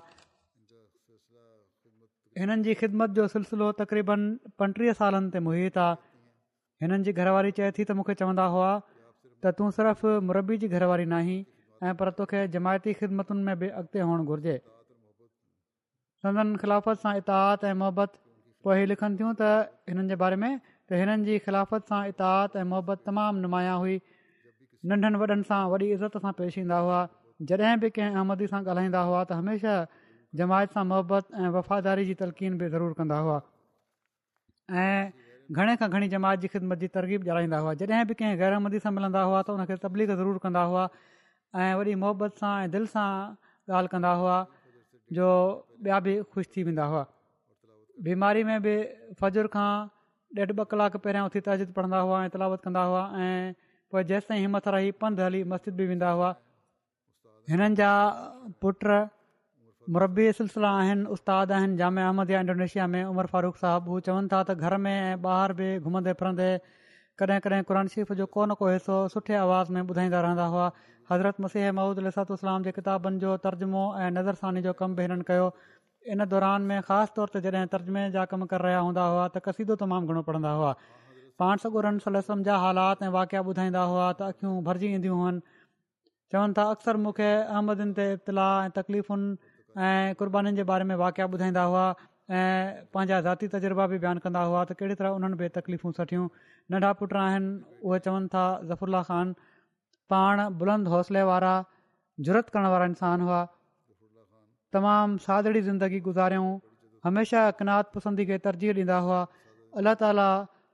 हिननि 2.44 2.64
जी 2.70 2.74
ख़िदमत 2.82 3.16
जो 3.22 3.28
सिलसिलो 3.36 3.72
तक़रीबन 3.84 4.28
पंटीह 4.60 4.94
सालनि 5.02 5.34
ते 5.38 5.44
मुहित 5.48 5.78
आहे 5.88 6.86
हिननि 6.86 7.04
जी 7.10 7.14
घरवारी 7.22 7.56
चए 7.62 7.72
थी 7.80 7.88
त 7.90 8.00
मूंखे 8.02 8.18
चवंदा 8.24 8.52
हुआ 8.58 8.70
त 9.46 9.56
तूं 9.62 9.72
सिर्फ़ु 9.80 10.20
मुरबी 10.32 10.58
जी 10.62 10.68
घरवारी 10.78 11.06
नाही 11.16 11.42
ऐं 11.88 11.94
पर 12.00 12.10
तोखे 12.18 12.48
जमायती 12.48 12.92
ख़िदमतुनि 12.98 13.44
में 13.44 13.58
बि 13.60 13.68
अॻिते 13.80 14.00
हुअणु 14.00 14.24
घुरिजे 14.34 14.58
संदनि 16.26 16.58
खिलाफ़त 16.62 17.00
सां 17.04 17.16
इताहात 17.22 17.64
ऐं 17.70 17.74
मुहबत 17.84 18.12
पोइ 18.64 18.82
ई 18.82 18.86
लिखनि 18.92 19.16
थियूं 19.20 19.32
त 19.42 19.50
हिननि 19.92 20.08
जे 20.14 20.18
बारे 20.22 20.38
में 20.46 20.52
त 20.54 21.02
हिननि 21.02 21.26
जी 21.32 21.40
ख़िलाफ़त 21.50 21.92
सां 21.94 22.00
इताहा 22.14 22.46
ऐं 22.64 22.66
मोहबत 22.74 23.04
तमामु 23.10 23.44
नुमाया 23.48 23.74
हुई 23.84 23.98
नंढनि 24.94 25.22
वॾनि 25.24 25.40
सां 25.52 25.60
वॾी 25.76 25.90
इज़त 26.00 26.18
सां 26.26 26.34
पेश 26.40 26.58
ईंदा 26.64 26.80
हुआ 26.88 27.02
जॾहिं 27.54 27.76
बि 27.86 27.92
कंहिं 27.98 28.20
अहमदी 28.22 28.48
सां 28.56 28.64
ॻाल्हाईंदा 28.72 29.04
हुआ 29.12 29.24
त 29.34 29.42
हमेशह 29.44 30.02
जमायत 30.42 30.78
सां 30.80 30.86
मुहबत 30.96 31.36
ऐं 31.44 31.52
वफ़ादारी 31.62 32.08
जी 32.12 32.16
तलक़ीन 32.26 32.58
बि 32.66 32.72
ज़रूरु 32.76 32.96
कंदा 33.02 33.20
हुआ 33.28 33.40
ऐं 34.84 35.56
घणे 35.60 35.76
खां 35.84 35.92
घणी 35.98 36.12
जमायत 36.20 36.46
जी 36.46 36.54
ख़िदमत 36.60 36.84
जी 36.86 36.92
तरक़ीब 37.00 37.28
ॼाराईंदा 37.34 37.62
हुआ 37.68 37.74
जॾहिं 37.84 38.06
बि 38.14 38.20
कंहिं 38.24 38.40
गैर 38.44 38.54
अहमदी 38.60 38.84
सां 38.88 38.96
मिलंदा 39.00 39.28
हुआ 39.32 39.42
त 39.44 39.58
हुन 39.58 39.66
तबलीग 39.74 39.84
तबलीख़ 39.88 40.14
ज़रूरु 40.24 40.44
कंदा 40.48 40.66
हुआ 40.74 40.88
ऐं 41.62 41.74
वरी 41.78 41.94
मोहबत 42.02 42.42
सां 42.42 42.52
ऐं 42.66 42.70
दिलि 42.76 42.88
सां 42.92 43.10
ॻाल्हि 43.78 43.92
कंदा 43.94 44.12
हुआ 44.22 44.38
जो 45.18 45.28
ॿिया 45.88 46.00
बि 46.08 46.14
ख़ुशि 46.32 46.50
थी 46.56 46.64
वेंदा 46.70 46.86
हुआ 46.92 47.04
बीमारी 48.06 48.44
में 48.50 48.62
बि 48.68 48.74
फ़जुर 49.22 49.48
खां 49.56 49.70
ॾेढु 50.38 50.54
ॿ 50.62 50.64
कलाक 50.72 50.96
पहिरियां 51.04 51.26
उथी 51.30 51.42
तहज़ीद 51.48 51.76
पढ़ंदा 51.78 52.00
हुआ 52.10 52.22
ऐं 52.28 52.32
तिलावत 52.36 52.62
कंदा 52.68 52.84
हुआ 52.92 53.02
ऐं 53.26 53.52
पोइ 53.94 54.04
जेसि 54.12 54.38
हिमथ 54.46 54.68
रही 54.76 54.92
पंधि 55.04 55.22
हली 55.28 55.42
मस्जिद 55.54 55.76
बि 55.82 55.86
वेंदा 55.94 56.10
हुआ 56.20 56.30
हिननि 57.54 57.78
जा 57.82 57.90
पुट 58.66 58.86
मुरबी 59.98 60.26
सिलसिला 60.40 60.72
आहिनि 60.82 61.06
उस्ताद 61.18 61.52
आहिनि 61.58 61.78
जाम 61.84 62.00
अहमदिया 62.08 62.40
इंडोनेशिया 62.48 62.88
में 62.96 63.04
उमर 63.14 63.30
फारूक 63.36 63.56
साहब 63.66 63.92
हू 63.94 64.00
चवनि 64.10 64.32
था 64.34 64.40
त 64.50 64.58
घर 64.68 64.78
में 64.88 64.94
ऐं 64.96 65.16
ॿाहिरि 65.22 65.58
बि 65.62 65.70
घुमंदे 65.86 66.14
फिरंदे 66.24 66.50
कॾहिं 67.22 67.40
कॾहिं 67.48 67.62
क़र 67.72 67.82
शरीफ़ 67.96 68.14
जो 68.24 68.28
को 68.38 68.46
न 68.48 68.58
को 68.62 68.72
हिसो 68.76 68.98
सुठे 69.16 69.36
आवाज़ 69.46 69.72
में 69.78 69.82
ॿुधाईंदा 69.86 70.22
रहंदा 70.28 70.46
हुआ 70.56 70.68
हज़रत 71.14 71.42
मसीह 71.46 71.72
महूद 71.80 72.00
महूदतलाम 72.06 72.64
जे 72.68 72.72
किताबनि 72.80 73.20
जो 73.24 73.36
तर्जुमो 73.46 73.82
ऐं 74.04 74.10
नज़रसानी 74.18 74.62
जो 74.68 74.74
कमु 74.82 74.96
बि 75.00 75.06
हिननि 75.08 75.26
कयो 75.30 75.46
इन 76.16 76.26
दौरान 76.34 76.68
में 76.72 76.82
ख़ासि 76.90 77.14
तौर 77.18 77.34
ते 77.36 77.42
जॾहिं 77.48 77.66
तर्जुमे 77.76 78.06
जा 78.16 78.26
कमु 78.34 78.48
करे 78.54 78.68
रहिया 78.68 78.80
हूंदा 78.88 79.04
हुआ 79.16 79.28
त 79.28 79.44
क़सीदो 79.48 79.78
तमामु 79.82 80.14
घणो 80.14 80.24
पढ़ंदा 80.30 80.54
हुआ 80.62 80.72
पाण 81.44 81.64
सॻु 81.66 81.84
सलसम 82.08 82.44
जा 82.50 82.58
हालात 82.64 83.04
ऐं 83.10 83.12
वाक़िया 83.18 83.44
ॿुधाईंदा 83.52 83.84
हुआ 83.94 84.08
त 84.14 84.34
अख़ियूं 84.34 84.64
भरिजी 84.70 84.92
ईंदियूं 84.96 85.20
हुअनि 85.22 85.60
चवनि 86.34 86.58
था 86.60 86.66
अक्सर 86.78 87.02
मूंखे 87.06 87.30
अहमदनि 87.38 87.96
ते 88.02 88.06
इब्तिलाह 88.18 88.66
ऐं 88.66 88.74
तकलीफ़ुनि 88.82 90.44
ऐं 90.50 90.56
जे 90.62 90.68
बारे 90.74 90.90
में 90.92 90.96
वाक़िया 91.06 91.26
ॿुधाईंदा 91.38 91.64
हुआ 91.72 91.86
ऐं 92.42 92.84
पंहिंजा 92.98 93.20
ज़ाती 93.30 93.46
तजुर्बा 93.56 93.86
बि 93.96 94.04
बयानु 94.04 94.22
कंदा 94.28 94.42
हुआ 94.52 94.62
त 94.70 94.78
कहिड़ी 94.84 94.96
तरह 95.02 95.18
उन्हनि 95.24 95.40
बि 95.44 95.50
तकलीफ़ूं 95.62 95.96
सठियूं 96.04 96.28
नंढा 96.76 96.92
पुट 97.02 97.16
आहिनि 97.22 97.50
उहे 97.88 98.00
चवनि 98.08 98.32
था 98.36 98.44
ज़फ़ुल्ला 98.70 99.02
ख़ान 99.10 99.36
पाण 100.12 100.40
बुलंद 100.60 100.88
हौसले 100.94 101.22
वारा 101.30 101.54
जुरत 102.28 102.50
करण 102.56 102.66
वारा 102.74 102.86
इंसान 102.94 103.22
हुआ 103.28 103.42
तमामु 104.76 105.18
सादड़ी 105.26 105.62
ज़िंदगी 105.70 106.00
गुज़ारियऊं 106.10 106.52
हमेशा 107.08 107.40
अकनात 107.52 107.92
पसंदी 107.96 108.26
खे 108.32 108.38
तरजीह 108.46 108.74
ॾींदा 108.82 108.98
हुआ 109.08 109.22
अलाह 109.82 109.94
ताला 110.02 110.26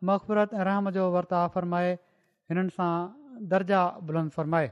महफ़रत 0.09 0.53
रहम 0.69 0.89
जो 0.97 1.03
वर्ताउ 1.15 1.49
फ़रमाए 1.55 1.91
हिननि 2.49 2.75
सां 2.77 2.89
दर्जा 3.53 3.81
बुलंद 4.09 4.31
फ़रमाए 4.37 4.71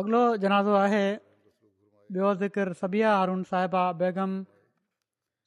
अॻिलो 0.00 0.22
जनाज़ो 0.44 0.74
आहे 0.86 1.04
ॿियो 2.16 2.34
ज़िक्र 2.44 2.72
सबिया 2.82 3.14
हारून 3.20 3.42
साहिबा 3.52 3.84
बेगम 4.04 4.36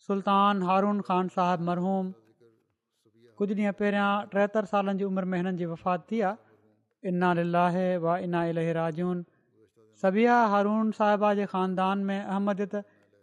सुल्तान 0.07 0.63
हारून 0.71 1.01
खान 1.09 1.31
साहिबु 1.37 1.65
मरहूम 1.71 2.11
कुझु 3.41 3.53
ॾींहं 3.61 3.77
पहिरियां 3.83 4.09
टेहतरि 4.33 4.71
सालनि 4.73 4.97
जी 4.99 5.05
उमिरि 5.11 5.31
में 5.33 5.37
हिननि 5.41 5.57
जी 5.63 5.69
वफ़ात 5.75 6.09
थी 6.11 6.21
आहे 6.31 6.43
इना 7.09 7.29
लीलाहे 7.37 7.87
वा 8.03 8.13
इना 8.25 8.41
इले 8.51 8.61
राजून 8.81 9.17
सभिया 10.01 10.35
हारून 10.51 10.85
साहिबा 10.97 11.29
जे 11.39 11.45
ख़ानदान 11.53 11.97
में 12.09 12.19
अहमद 12.21 12.61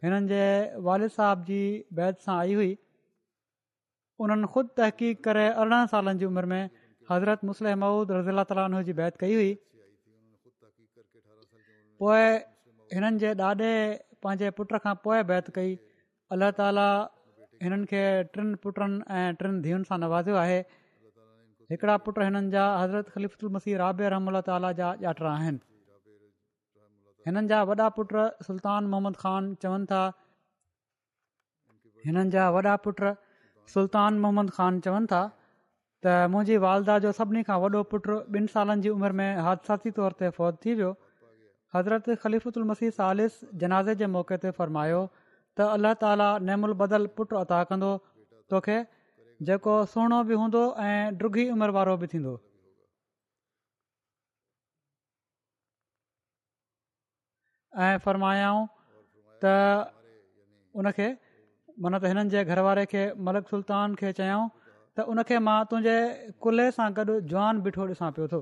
हिननि 0.04 0.28
जे 0.32 0.44
वालिद 0.86 1.10
साहिब 1.16 1.42
जी 1.50 1.62
बैत 1.98 2.20
सां 2.26 2.36
आई 2.42 2.54
हुई 2.58 2.70
उन्हनि 4.22 4.46
ख़ुदि 4.54 4.72
तहक़ीक़ 4.78 5.18
करे 5.26 5.44
अरिड़हं 5.62 5.90
सालनि 5.92 6.18
जी 6.22 6.26
उमिरि 6.30 6.48
में 6.52 6.62
हज़रत 7.10 7.44
मुसलमूद 7.50 8.12
रज़ीला 8.18 8.44
ताली 8.52 8.94
बैत 9.02 9.20
कई 9.22 9.34
हुई 9.40 9.50
पोइ 12.02 12.24
हिननि 12.96 13.18
जे 13.24 13.30
ॾाॾे 13.48 13.72
पंहिंजे 14.22 14.50
पुट 14.58 14.76
खां 14.84 14.94
पोइ 15.08 15.18
बैत 15.32 15.50
कई 15.58 15.70
अलाह 16.36 16.50
ताला 16.60 16.86
हिननि 17.66 17.86
खे 17.92 18.02
टिनि 18.36 18.54
पुटनि 18.64 19.02
ऐं 19.18 19.28
टिनि 19.42 19.60
धीअनि 19.66 19.88
सां 19.90 19.98
नवाज़ियो 20.04 20.36
आहे 20.44 20.60
हिकिड़ा 21.72 21.96
पुट 22.06 22.18
हिननि 22.22 22.48
जा 22.52 22.62
हज़रत 22.78 23.08
ख़लीफ़ुलमसी 23.12 23.74
राबे 23.80 24.08
रहम 24.12 24.40
जा 24.80 24.88
ॼाठा 25.10 25.28
आहिनि 25.28 25.60
हिननि 27.28 27.48
जा 27.52 27.60
वॾा 27.70 27.86
पुट 27.98 28.12
सुल्तान 28.48 28.88
मोहम्मद 28.94 29.16
ख़ान 29.22 29.54
चवनि 29.64 29.86
था 29.92 30.02
हिननि 32.06 32.24
जा 32.36 32.48
वॾा 32.56 32.74
पुट 32.88 33.02
सुल्तान 33.78 34.20
मोहम्मद 34.24 34.50
ख़ान 34.58 34.80
चवनि 34.86 35.06
था 35.16 35.22
त 36.04 36.30
मुंहिंजी 36.36 36.56
वालदा 36.68 36.98
जो 37.08 37.12
सभिनी 37.22 37.42
खां 37.50 37.58
वॾो 37.66 37.82
पुटु 37.96 38.16
ॿिनि 38.38 38.52
सालनि 38.58 38.84
जी 38.88 38.92
उमिरि 39.00 39.18
में 39.24 39.42
हादसाती 39.50 39.94
तौर 40.00 40.18
ते 40.22 40.30
फ़ौज 40.38 40.60
थी 40.66 40.74
वियो 40.82 40.90
हज़रत 41.76 42.16
ख़लीफ़ुत 42.26 42.70
मसीह 42.72 42.96
सालिसिज़ 43.02 43.60
जनाज़े 43.64 43.94
जे 44.02 44.10
मौक़े 44.18 44.42
ते 44.44 44.52
फ़र्मायो 44.60 45.02
त 45.18 45.76
अलाह 45.78 46.00
ताली 46.04 46.28
नेमुल 46.50 46.78
बदल 46.82 47.08
पुटु 47.20 47.40
अता 47.46 47.62
कंदो 47.72 47.92
तोखे 48.54 48.80
जेको 49.48 49.74
सुहिणो 49.92 50.18
बि 50.30 50.34
हूंदो 50.40 50.60
ऐं 50.88 51.16
डुघी 51.22 51.44
उमिरि 51.56 51.72
वारो 51.78 51.94
बि 52.02 52.06
थींदो 52.12 52.32
ऐं 57.86 57.96
फरमायऊं 58.04 58.62
त 59.42 59.54
उनखे 60.80 61.08
मन 61.84 61.92
त 62.02 62.10
हिननि 62.10 62.30
जे 62.34 62.44
घर 62.54 62.60
वारे 62.68 62.84
खे 62.92 63.02
मलक 63.28 63.44
सुल्तान 63.54 63.94
खे 64.02 64.12
चयाऊं 64.20 64.46
त 64.98 65.06
उनखे 65.14 65.36
मां 65.48 65.58
तुंहिंजे 65.72 65.96
कुल्हे 66.46 66.66
सां 66.78 66.88
गॾु 67.00 67.14
जवान 67.32 67.54
बीठो 67.68 67.82
ॾिसां 67.94 68.10
पियो 68.18 68.26
थो 68.34 68.40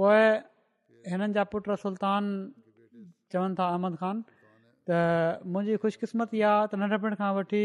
पोइ 0.00 0.22
हिननि 1.10 1.32
जा 1.40 1.44
पुट 1.54 1.70
सुल्तान 1.84 2.22
चवनि 3.34 3.54
था 3.60 3.64
अहमद 3.74 3.94
खान 4.02 4.16
त 4.88 5.42
मुंहिंजी 5.54 5.76
ख़ुशकिस्मत 5.84 6.34
इहा 6.40 6.54
त 6.66 6.78
नंढपण 6.82 7.16
खां 7.22 7.30
वठी 7.38 7.62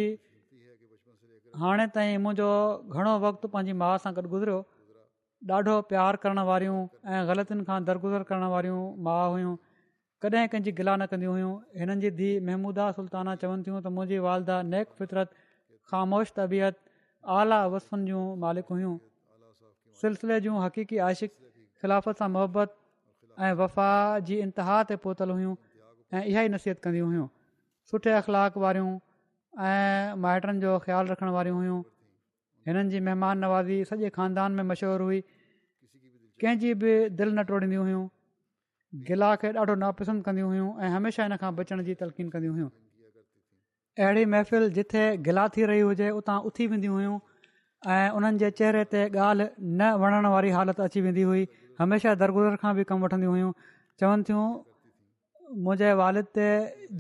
हाणे 1.64 1.86
ताईं 1.98 2.18
मुंहिंजो 2.26 2.54
घणो 2.98 3.16
वक़्ति 3.26 3.52
पंहिंजी 3.56 3.76
माउ 3.84 4.00
सां 4.06 4.14
गॾु 4.20 4.30
गुज़रियो 4.36 4.58
ॾाढो 5.52 5.76
प्यारु 5.92 6.18
करण 6.24 6.40
वारियूं 6.50 6.80
ऐं 7.12 7.20
ग़लतियुनि 7.30 7.64
खां 7.70 7.78
दरगुज़र 7.92 8.26
करण 8.32 8.44
वारियूं 8.56 8.82
माउ 9.10 9.30
हुयूं 9.36 9.54
कॾहिं 10.26 10.44
कंहिंजी 10.56 10.74
गिला 10.82 10.96
न 11.02 11.08
कंदी 11.14 11.30
हुयूं 11.34 11.54
हिननि 11.84 12.04
जी 12.08 12.12
धीउ 12.22 12.44
महमूदा 12.50 12.86
सुल्ताना 13.00 13.34
चवनि 13.46 13.66
थियूं 13.70 13.78
त 13.80 13.94
मुंहिंजी 13.98 14.20
वालदा 14.28 14.58
नेक 14.74 14.94
फितरत 15.02 15.34
ख़ामोश 15.94 16.34
तबियत 16.42 16.78
आला 17.40 17.58
वसुनि 17.76 18.06
जूं 18.12 18.22
मालिक 18.46 18.76
हुइयूं 18.78 18.94
सिलसिले 20.06 20.40
जूं 20.48 20.62
हक़ीक़ी 20.66 21.02
आशिक़ 21.08 21.34
ख़िलाफ़त 21.82 22.24
सां 22.24 22.30
मुहबत 22.38 22.78
ऐं 23.50 23.52
वफ़ा 23.64 23.90
जी 24.30 24.40
इंतिहा 24.46 24.80
ते 24.92 25.02
पहुतलु 25.08 25.44
ऐं 26.18 26.22
इहा 26.30 26.42
ई 26.46 26.50
नसीहत 26.56 26.80
कंदी 26.86 27.00
हुयूं 27.08 27.28
सुठे 27.92 28.12
अख़लाक 28.22 28.58
वारियूं 28.64 28.92
ऐं 29.68 30.16
माइटनि 30.24 30.60
जो 30.64 30.72
ख़्यालु 30.86 31.12
रखण 31.12 31.30
वारी 31.36 31.52
हुयूं 31.58 31.78
हिननि 32.70 32.92
जी 32.96 33.00
महिमान 33.08 33.44
नवाज़ी 33.44 33.78
सॼे 33.92 34.10
खानदान 34.18 34.58
में 34.58 34.64
मशहूरु 34.72 35.06
हुई 35.10 35.20
कंहिंजी 36.42 36.74
बि 36.82 36.92
दिलि 37.22 37.32
न 37.38 37.46
टोड़ींदी 37.52 37.78
हुयूं 37.84 38.04
गिला 39.10 39.30
खे 39.44 39.52
ॾाढो 39.62 39.76
नापसंद 39.84 40.24
कंदी 40.28 40.44
हुइयूं 40.48 40.70
ऐं 40.86 40.90
हमेशह 40.96 41.24
हिन 41.28 41.36
खां 41.44 41.52
बचण 41.60 41.84
जी 41.90 41.94
तलकीन 42.02 42.30
कंदियूं 42.36 42.56
हुयूं 42.56 42.70
अहिड़ी 44.04 44.24
महफ़िल 44.34 44.70
जिथे 44.80 45.04
गिला 45.28 45.46
थी 45.58 45.66
रही 45.72 45.86
हुजे 45.92 46.10
उतां 46.20 46.38
उथी 46.50 46.68
वेंदियूं 46.74 46.94
हुइयूं 46.98 47.18
ऐं 47.94 48.10
उन्हनि 48.20 48.44
जे 48.44 48.50
चेहरे 48.60 48.84
ते 48.96 49.06
ॻाल्हि 49.28 49.48
न 49.80 49.94
वणण 50.04 50.28
वारी 50.36 50.50
हालति 50.58 50.82
अची 50.88 51.04
वेंदी 51.08 51.24
हुई 51.32 51.48
हमेशह 51.82 52.20
दरगुज़र 52.24 52.60
खां 52.66 52.76
बि 52.80 52.84
कमु 52.92 53.08
वठंदियूं 53.10 53.34
हुइयूं 53.38 53.54
चवनि 54.04 54.24
थियूं 54.30 54.44
मुंहिंजे 55.54 55.88
वालिद 56.00 56.28
ते 56.38 56.44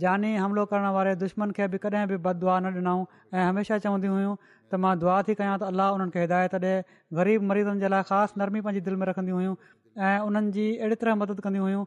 जानी 0.03 0.31
हमिलो 0.35 0.65
करण 0.71 0.87
वारे 0.95 1.11
दुश्मन 1.23 1.51
खे 1.59 1.67
बि 1.73 1.77
कॾहिं 1.83 2.07
बि 2.07 2.17
बद 2.25 2.35
दुआ 2.43 2.55
न 2.59 2.65
ॾिनऊं 2.75 3.05
ऐं 3.39 3.45
हमेशह 3.49 3.77
चवंदियूं 3.85 4.15
हुयूं 4.15 4.33
त 4.45 4.79
मां 4.85 4.91
दुआ 5.03 5.19
थी 5.27 5.35
कयां 5.41 5.53
त 5.61 5.69
अलाह 5.73 5.93
उन्हनि 5.97 6.15
खे 6.15 6.23
हिदायत 6.25 6.57
ॾिए 6.63 6.75
ग़रीब 7.19 7.47
मरीज़नि 7.51 7.85
जे 7.85 7.91
लाइ 7.95 8.03
ख़ासि 8.11 8.41
नरमी 8.43 8.63
पंहिंजी 8.67 8.83
दिलि 8.89 8.99
में 9.03 9.07
रखंदियूं 9.11 9.39
हुयूं 9.41 9.55
ऐं 10.09 10.27
उन्हनि 10.31 10.53
जी 10.57 10.65
अहिड़ी 10.79 10.99
तरह 11.03 11.19
मदद 11.21 11.41
कंदियूं 11.47 11.67
हुयूं 11.67 11.85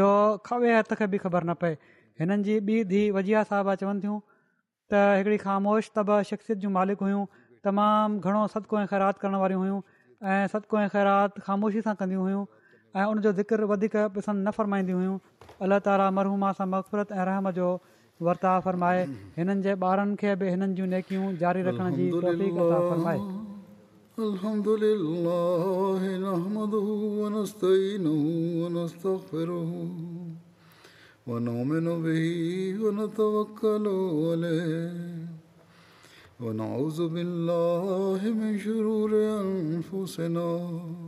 जो 0.00 0.08
खावे 0.50 0.72
हथ 0.78 0.98
खे 1.02 1.10
बि 1.16 1.20
ख़बर 1.26 1.48
न 1.50 1.56
पए 1.64 1.94
हिननि 2.22 2.42
जी 2.50 2.56
ॿी 2.70 2.78
धीउ 2.92 3.16
वज़िया 3.18 3.44
साहबा 3.52 3.76
चवनि 3.82 4.06
थियूं 4.06 4.18
त 4.26 5.06
हिकिड़ी 5.20 5.38
ख़ामोश 5.46 5.94
तब 6.00 6.14
शख़्सियत 6.32 6.64
जूं 6.66 6.76
मालिक 6.78 7.08
हुयूं 7.08 7.24
तमामु 7.68 8.28
घणो 8.28 8.46
सदको 8.58 8.82
ऐं 8.84 8.86
ख़ैरात 8.94 9.24
करण 9.26 9.40
वारी 9.46 9.60
हुयूं 9.64 10.86
ख़ैरात 10.98 11.44
ख़ामोशी 11.48 11.88
सां 11.88 11.96
कंदियूं 12.04 12.28
हुयूं 12.28 12.46
ऐं 12.98 13.04
उनजो 13.14 13.30
ज़िक्र 13.38 13.64
वधीक 13.70 13.94
पिसंदि 14.14 14.42
न 14.42 14.50
फ़रमाईंदियूं 14.58 14.98
हुयूं 14.98 15.18
अलाह 15.64 15.78
ताला 15.86 16.06
मरहूमा 16.18 16.50
सां 16.58 16.66
मक़फ़रत 16.74 17.10
ऐं 17.14 17.24
रहम 17.30 17.50
जो 17.58 17.66
वर्ताव 18.26 18.60
फ़रमाए 18.66 19.02
हिननि 19.38 19.62
जे 19.62 19.74
ॿारनि 19.78 20.16
खे 20.22 20.34
बि 20.42 20.48
हिननि 20.50 20.74
जूं 20.78 20.86
नेकियूं 20.98 21.26
जारी 21.42 21.62
रखण 21.70 21.86
जी 22.00 23.46
الحمد 24.28 24.68
لله 24.84 26.00
نحمده 26.26 26.86
ونستعينه 27.20 28.22
ونستغفره 28.62 29.70
ونؤمن 31.28 31.86
به 32.04 32.24
ونتوكل 32.82 33.84
عليه 34.28 35.26
ونعوذ 36.42 36.98
بالله 37.14 38.18
من 38.40 38.50
شرور 38.66 39.10
انفسنا 39.40 41.07